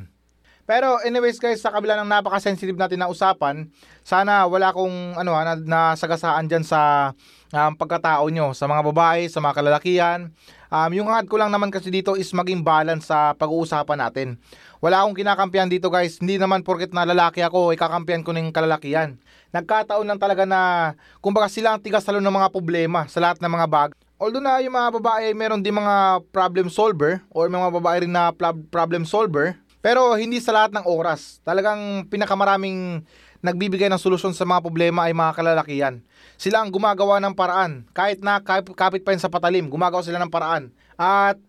Pero 0.63 1.03
anyways 1.03 1.41
guys, 1.41 1.59
sa 1.59 1.73
kabila 1.73 1.99
ng 1.99 2.07
napaka-sensitive 2.07 2.79
natin 2.79 3.03
na 3.03 3.11
usapan, 3.11 3.67
sana 4.07 4.47
wala 4.47 4.71
kong 4.71 5.19
ano, 5.19 5.35
na, 5.35 5.59
nasagasaan 5.59 6.47
dyan 6.47 6.63
sa 6.63 7.11
um, 7.51 7.71
pagkatao 7.75 8.27
nyo, 8.31 8.55
sa 8.55 8.67
mga 8.67 8.81
babae, 8.91 9.27
sa 9.27 9.39
mga 9.43 9.55
kalalakihan. 9.61 10.19
Um, 10.71 10.91
yung 10.95 11.07
hangad 11.11 11.27
ko 11.27 11.35
lang 11.35 11.51
naman 11.51 11.67
kasi 11.67 11.91
dito 11.91 12.15
is 12.15 12.31
maging 12.31 12.63
balance 12.63 13.11
sa 13.11 13.35
pag-uusapan 13.35 13.99
natin. 13.99 14.27
Wala 14.79 15.03
akong 15.03 15.19
kinakampihan 15.19 15.69
dito 15.69 15.91
guys, 15.91 16.17
hindi 16.17 16.39
naman 16.39 16.63
porket 16.65 16.95
na 16.95 17.05
lalaki 17.05 17.43
ako, 17.43 17.75
ikakampihan 17.75 18.23
ko 18.23 18.33
ng 18.33 18.49
kalalakihan. 18.55 19.19
Nagkataon 19.51 20.07
lang 20.07 20.17
talaga 20.17 20.47
na, 20.47 20.95
kumbaga 21.19 21.51
sila 21.51 21.75
ang 21.75 21.83
tigas 21.83 22.07
ng 22.07 22.23
mga 22.23 22.49
problema 22.49 23.05
sa 23.05 23.19
lahat 23.19 23.43
ng 23.43 23.51
mga 23.51 23.67
bag. 23.67 23.91
Although 24.21 24.41
na 24.41 24.61
yung 24.61 24.77
mga 24.77 24.89
babae 25.01 25.33
meron 25.33 25.65
din 25.65 25.73
mga 25.75 26.21
problem 26.29 26.69
solver 26.69 27.19
or 27.33 27.49
mga 27.49 27.73
babae 27.73 28.05
rin 28.05 28.13
na 28.13 28.29
problem 28.69 29.01
solver, 29.03 29.57
pero 29.81 30.13
hindi 30.13 30.37
sa 30.37 30.53
lahat 30.53 30.71
ng 30.77 30.85
oras. 30.85 31.41
Talagang 31.41 32.05
pinakamaraming 32.05 33.01
nagbibigay 33.41 33.89
ng 33.89 34.01
solusyon 34.01 34.37
sa 34.37 34.45
mga 34.45 34.61
problema 34.61 35.09
ay 35.09 35.13
mga 35.17 35.33
kalalakihan. 35.33 35.95
Sila 36.37 36.61
ang 36.61 36.69
gumagawa 36.69 37.17
ng 37.21 37.33
paraan. 37.33 37.85
Kahit 37.91 38.21
na 38.21 38.41
kapit 38.41 39.01
pa 39.01 39.13
yun 39.13 39.21
sa 39.21 39.29
patalim, 39.33 39.67
gumagawa 39.67 40.05
sila 40.05 40.21
ng 40.21 40.29
paraan. 40.29 40.69
At 40.97 41.41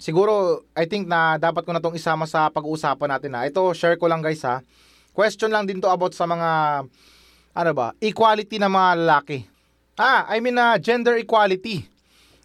siguro, 0.00 0.64
I 0.72 0.88
think 0.88 1.08
na 1.08 1.36
dapat 1.36 1.68
ko 1.68 1.76
na 1.76 1.80
itong 1.80 1.96
isama 1.96 2.24
sa 2.24 2.48
pag-uusapan 2.48 3.16
natin 3.16 3.36
ha. 3.36 3.44
Ito, 3.44 3.72
share 3.76 4.00
ko 4.00 4.08
lang 4.08 4.24
guys 4.24 4.40
ha. 4.48 4.64
Question 5.12 5.52
lang 5.52 5.64
din 5.64 5.80
to 5.80 5.88
about 5.88 6.12
sa 6.12 6.28
mga, 6.28 6.84
ano 7.56 7.70
ba, 7.72 7.96
equality 8.00 8.60
ng 8.60 8.72
mga 8.72 8.90
lalaki. 9.04 9.38
Ah, 9.96 10.28
I 10.28 10.44
mean 10.44 10.56
na 10.56 10.76
uh, 10.76 10.80
gender 10.80 11.16
equality. 11.16 11.88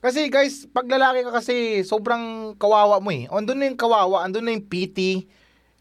Kasi 0.02 0.32
guys, 0.32 0.66
pag 0.72 0.88
lalaki 0.88 1.28
ka 1.28 1.32
kasi 1.36 1.84
sobrang 1.84 2.56
kawawa 2.56 3.04
mo 3.04 3.12
eh. 3.12 3.28
Andun 3.28 3.60
na 3.60 3.68
yung 3.68 3.78
kawawa, 3.78 4.24
andun 4.24 4.48
na 4.48 4.56
yung 4.56 4.66
pity. 4.66 5.28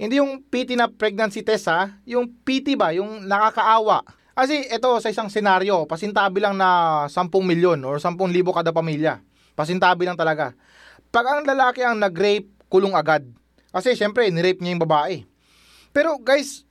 Hindi 0.00 0.16
yung 0.16 0.40
pity 0.40 0.80
na 0.80 0.88
pregnancy 0.88 1.44
test 1.44 1.68
ha, 1.68 1.92
yung 2.08 2.24
pity 2.40 2.72
ba, 2.72 2.88
yung 2.96 3.28
nakakaawa. 3.28 4.00
Kasi 4.32 4.64
ito 4.72 4.88
sa 4.96 5.12
isang 5.12 5.28
senaryo, 5.28 5.84
pasintabi 5.84 6.40
lang 6.40 6.56
na 6.56 7.04
10 7.04 7.28
milyon 7.28 7.84
or 7.84 8.00
10,000 8.00 8.16
kada 8.48 8.72
pamilya. 8.72 9.20
Pasintabi 9.52 10.08
lang 10.08 10.16
talaga. 10.16 10.56
Pag 11.12 11.24
ang 11.28 11.40
lalaki 11.44 11.84
ang 11.84 12.00
nag-rape, 12.00 12.48
kulong 12.72 12.96
agad. 12.96 13.28
Kasi 13.68 13.92
syempre, 13.92 14.24
ni-rape 14.32 14.64
niya 14.64 14.72
yung 14.72 14.84
babae. 14.88 15.28
Pero 15.92 16.16
guys, 16.16 16.64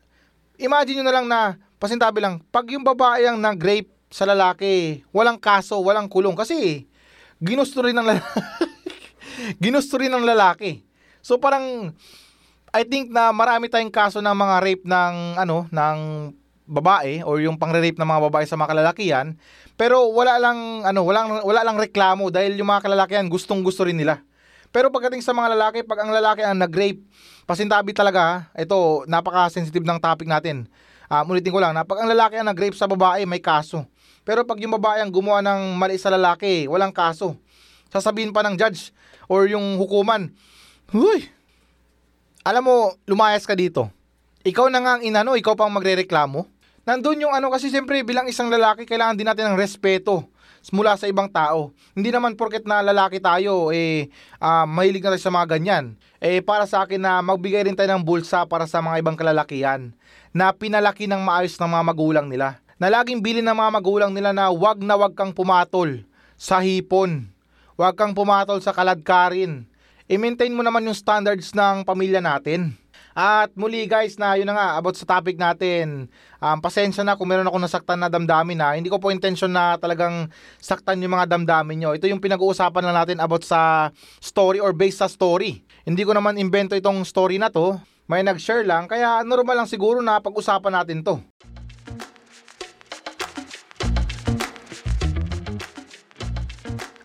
imagine 0.57 0.97
nyo 0.97 1.05
na 1.05 1.13
lang 1.13 1.25
na, 1.29 1.61
pasintabi 1.77 2.25
lang, 2.25 2.41
pag 2.49 2.65
yung 2.73 2.81
babae 2.81 3.29
ang 3.29 3.37
nag-rape 3.37 3.93
sa 4.09 4.25
lalaki, 4.25 5.05
walang 5.13 5.37
kaso, 5.37 5.77
walang 5.85 6.09
kulong. 6.09 6.33
Kasi 6.33 6.89
ginusto 7.37 7.85
rin 7.85 7.93
ng 7.93 8.09
lalaki. 8.09 8.41
ginusto 9.61 10.01
rin 10.01 10.09
ng 10.09 10.25
lalaki. 10.25 10.81
So 11.21 11.37
parang 11.37 11.93
I 12.69 12.85
think 12.85 13.09
na 13.09 13.33
marami 13.33 13.65
tayong 13.65 13.89
kaso 13.89 14.21
ng 14.21 14.35
mga 14.35 14.55
rape 14.61 14.85
ng 14.85 15.13
ano 15.41 15.65
ng 15.73 15.97
babae 16.69 17.25
or 17.25 17.41
yung 17.41 17.57
pangre-rape 17.57 17.97
ng 17.97 18.05
mga 18.05 18.21
babae 18.29 18.45
sa 18.45 18.53
mga 18.53 18.77
kalalakihan 18.77 19.27
pero 19.73 20.13
wala 20.13 20.37
lang 20.37 20.85
ano 20.85 21.01
wala 21.01 21.41
wala 21.41 21.65
lang 21.65 21.81
reklamo 21.81 22.29
dahil 22.29 22.59
yung 22.61 22.69
mga 22.69 22.85
kalalakihan 22.85 23.25
gustong-gusto 23.25 23.87
rin 23.87 23.97
nila. 23.97 24.21
Pero 24.69 24.93
pagdating 24.93 25.25
sa 25.25 25.33
mga 25.33 25.57
lalaki, 25.57 25.81
pag 25.81 26.05
ang 26.05 26.13
lalaki 26.13 26.45
ang 26.45 26.61
nag-rape, 26.61 27.01
pasintabi 27.49 27.89
talaga, 27.89 28.53
ito 28.53 29.01
napaka-sensitive 29.09 29.81
ng 29.81 29.97
topic 29.97 30.29
natin. 30.29 30.69
Um, 31.09 31.25
ulitin 31.33 31.49
ko 31.49 31.57
lang, 31.57 31.73
na 31.73 31.81
pag 31.81 32.05
ang 32.05 32.09
lalaki 32.11 32.37
ang 32.37 32.45
nag-rape 32.53 32.77
sa 32.77 32.85
babae, 32.85 33.25
may 33.25 33.41
kaso. 33.41 33.81
Pero 34.21 34.45
pag 34.45 34.61
yung 34.61 34.77
babae 34.77 35.01
ang 35.01 35.09
gumawa 35.09 35.41
ng 35.41 35.73
mali 35.73 35.97
sa 35.97 36.13
lalaki, 36.13 36.69
walang 36.69 36.93
kaso. 36.93 37.33
Sasabihin 37.89 38.29
pa 38.29 38.45
ng 38.45 38.53
judge 38.61 38.93
or 39.25 39.49
yung 39.49 39.81
hukuman, 39.81 40.29
Huy, 40.93 41.29
alam 42.43 42.63
mo, 42.63 42.95
lumayas 43.05 43.43
ka 43.43 43.53
dito. 43.55 43.91
Ikaw 44.43 44.71
na 44.71 44.79
nga 44.79 44.91
ang 44.97 45.03
inano, 45.03 45.35
ikaw 45.35 45.55
pang 45.55 45.71
magrereklamo. 45.71 46.47
Nandun 46.87 47.27
yung 47.27 47.33
ano 47.35 47.51
kasi 47.51 47.69
siyempre 47.69 48.01
bilang 48.01 48.25
isang 48.31 48.47
lalaki, 48.47 48.87
kailangan 48.87 49.19
din 49.19 49.27
natin 49.27 49.51
ng 49.51 49.59
respeto 49.59 50.25
mula 50.71 50.95
sa 50.99 51.07
ibang 51.07 51.31
tao. 51.31 51.71
Hindi 51.95 52.11
naman 52.11 52.35
porket 52.35 52.67
na 52.67 52.83
lalaki 52.83 53.23
tayo, 53.23 53.71
eh, 53.71 54.11
uh, 54.43 54.67
mahilig 54.67 55.03
na 55.03 55.15
tayo 55.15 55.23
sa 55.23 55.31
mga 55.31 55.47
ganyan. 55.59 55.85
Eh, 56.19 56.43
para 56.43 56.67
sa 56.67 56.83
akin 56.83 56.99
na 56.99 57.23
magbigay 57.23 57.63
rin 57.67 57.75
tayo 57.75 57.87
ng 57.95 58.03
bulsa 58.03 58.43
para 58.43 58.67
sa 58.67 58.83
mga 58.83 58.99
ibang 58.99 59.15
kalalakihan 59.15 59.95
na 60.35 60.51
pinalaki 60.51 61.07
ng 61.07 61.23
maayos 61.23 61.55
ng 61.55 61.69
mga 61.69 61.83
magulang 61.87 62.27
nila 62.27 62.59
na 62.79 62.87
laging 62.87 63.19
bilin 63.19 63.43
ng 63.43 63.55
mga 63.55 63.71
magulang 63.75 64.11
nila 64.15 64.31
na 64.31 64.47
wag 64.51 64.79
na 64.79 64.95
wag 64.95 65.15
kang 65.15 65.35
pumatol 65.35 66.03
sa 66.39 66.63
hipon. 66.63 67.27
Wag 67.75 67.95
kang 67.95 68.15
pumatol 68.15 68.59
sa 68.63 68.75
kaladkarin. 68.75 69.67
I-maintain 70.09 70.49
mo 70.49 70.65
naman 70.65 70.89
yung 70.89 70.97
standards 70.97 71.53
ng 71.53 71.85
pamilya 71.85 72.17
natin. 72.17 72.73
At 73.13 73.53
muli 73.53 73.85
guys 73.85 74.17
na 74.17 74.33
yun 74.33 74.49
na 74.49 74.57
nga 74.57 74.67
about 74.81 74.97
sa 74.97 75.05
topic 75.05 75.37
natin. 75.37 76.09
Um, 76.41 76.57
pasensya 76.57 77.05
na 77.05 77.13
kung 77.13 77.29
meron 77.29 77.45
ako 77.45 77.61
nasaktan 77.61 78.01
na 78.01 78.09
damdamin 78.09 78.57
na. 78.57 78.73
Hindi 78.73 78.89
ko 78.89 78.97
po 78.97 79.13
intention 79.13 79.53
na 79.53 79.77
talagang 79.77 80.33
saktan 80.57 80.97
yung 81.05 81.13
mga 81.13 81.29
damdamin 81.29 81.77
nyo. 81.77 81.89
Ito 81.93 82.09
yung 82.09 82.25
pinag-uusapan 82.25 82.89
na 82.89 82.93
natin 83.05 83.21
about 83.21 83.45
sa 83.45 83.93
story 84.17 84.57
or 84.57 84.73
based 84.73 84.97
sa 84.97 85.05
story. 85.05 85.61
Hindi 85.85 86.01
ko 86.01 86.17
naman 86.17 86.41
invento 86.41 86.73
itong 86.73 87.05
story 87.05 87.37
na 87.37 87.53
to. 87.53 87.77
May 88.09 88.25
nag-share 88.25 88.65
lang 88.65 88.89
kaya 88.89 89.21
normal 89.21 89.61
lang 89.61 89.69
siguro 89.69 90.01
na 90.01 90.17
pag-usapan 90.17 90.73
natin 90.73 91.05
to. 91.05 91.21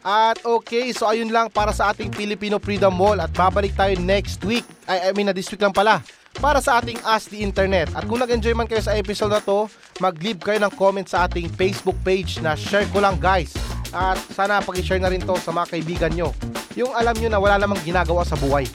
At 0.04 0.36
okay, 0.44 0.92
so 0.92 1.08
ayun 1.08 1.32
lang 1.32 1.48
para 1.48 1.72
sa 1.72 1.88
ating 1.96 2.12
Filipino 2.12 2.60
Freedom 2.60 2.92
Mall 2.92 3.16
at 3.24 3.32
babalik 3.32 3.72
tayo 3.72 3.96
next 3.96 4.44
week. 4.44 4.68
I, 4.84 5.08
I 5.08 5.10
mean 5.16 5.24
na 5.24 5.32
this 5.32 5.48
week 5.48 5.64
lang 5.64 5.72
pala 5.72 6.04
para 6.44 6.60
sa 6.60 6.76
ating 6.76 7.00
Ask 7.08 7.32
the 7.32 7.40
Internet. 7.40 7.88
At 7.96 8.04
kung 8.04 8.20
nag-enjoy 8.20 8.52
man 8.52 8.68
kayo 8.68 8.84
sa 8.84 8.92
episode 8.92 9.32
na 9.32 9.40
to, 9.40 9.64
mag-leave 10.04 10.44
kayo 10.44 10.60
ng 10.60 10.76
comment 10.76 11.08
sa 11.08 11.24
ating 11.24 11.48
Facebook 11.56 11.96
page 12.04 12.36
na 12.44 12.52
share 12.52 12.84
ko 12.92 13.00
lang 13.00 13.16
guys. 13.16 13.56
At 13.96 14.20
sana 14.36 14.60
pag-share 14.60 15.00
na 15.00 15.08
rin 15.08 15.24
to 15.24 15.40
sa 15.40 15.56
mga 15.56 15.72
kaibigan 15.72 16.12
nyo. 16.12 16.36
Yung 16.76 16.92
alam 16.92 17.16
nyo 17.16 17.32
na 17.32 17.40
wala 17.40 17.56
namang 17.56 17.80
ginagawa 17.80 18.28
sa 18.28 18.36
buhay. 18.36 18.68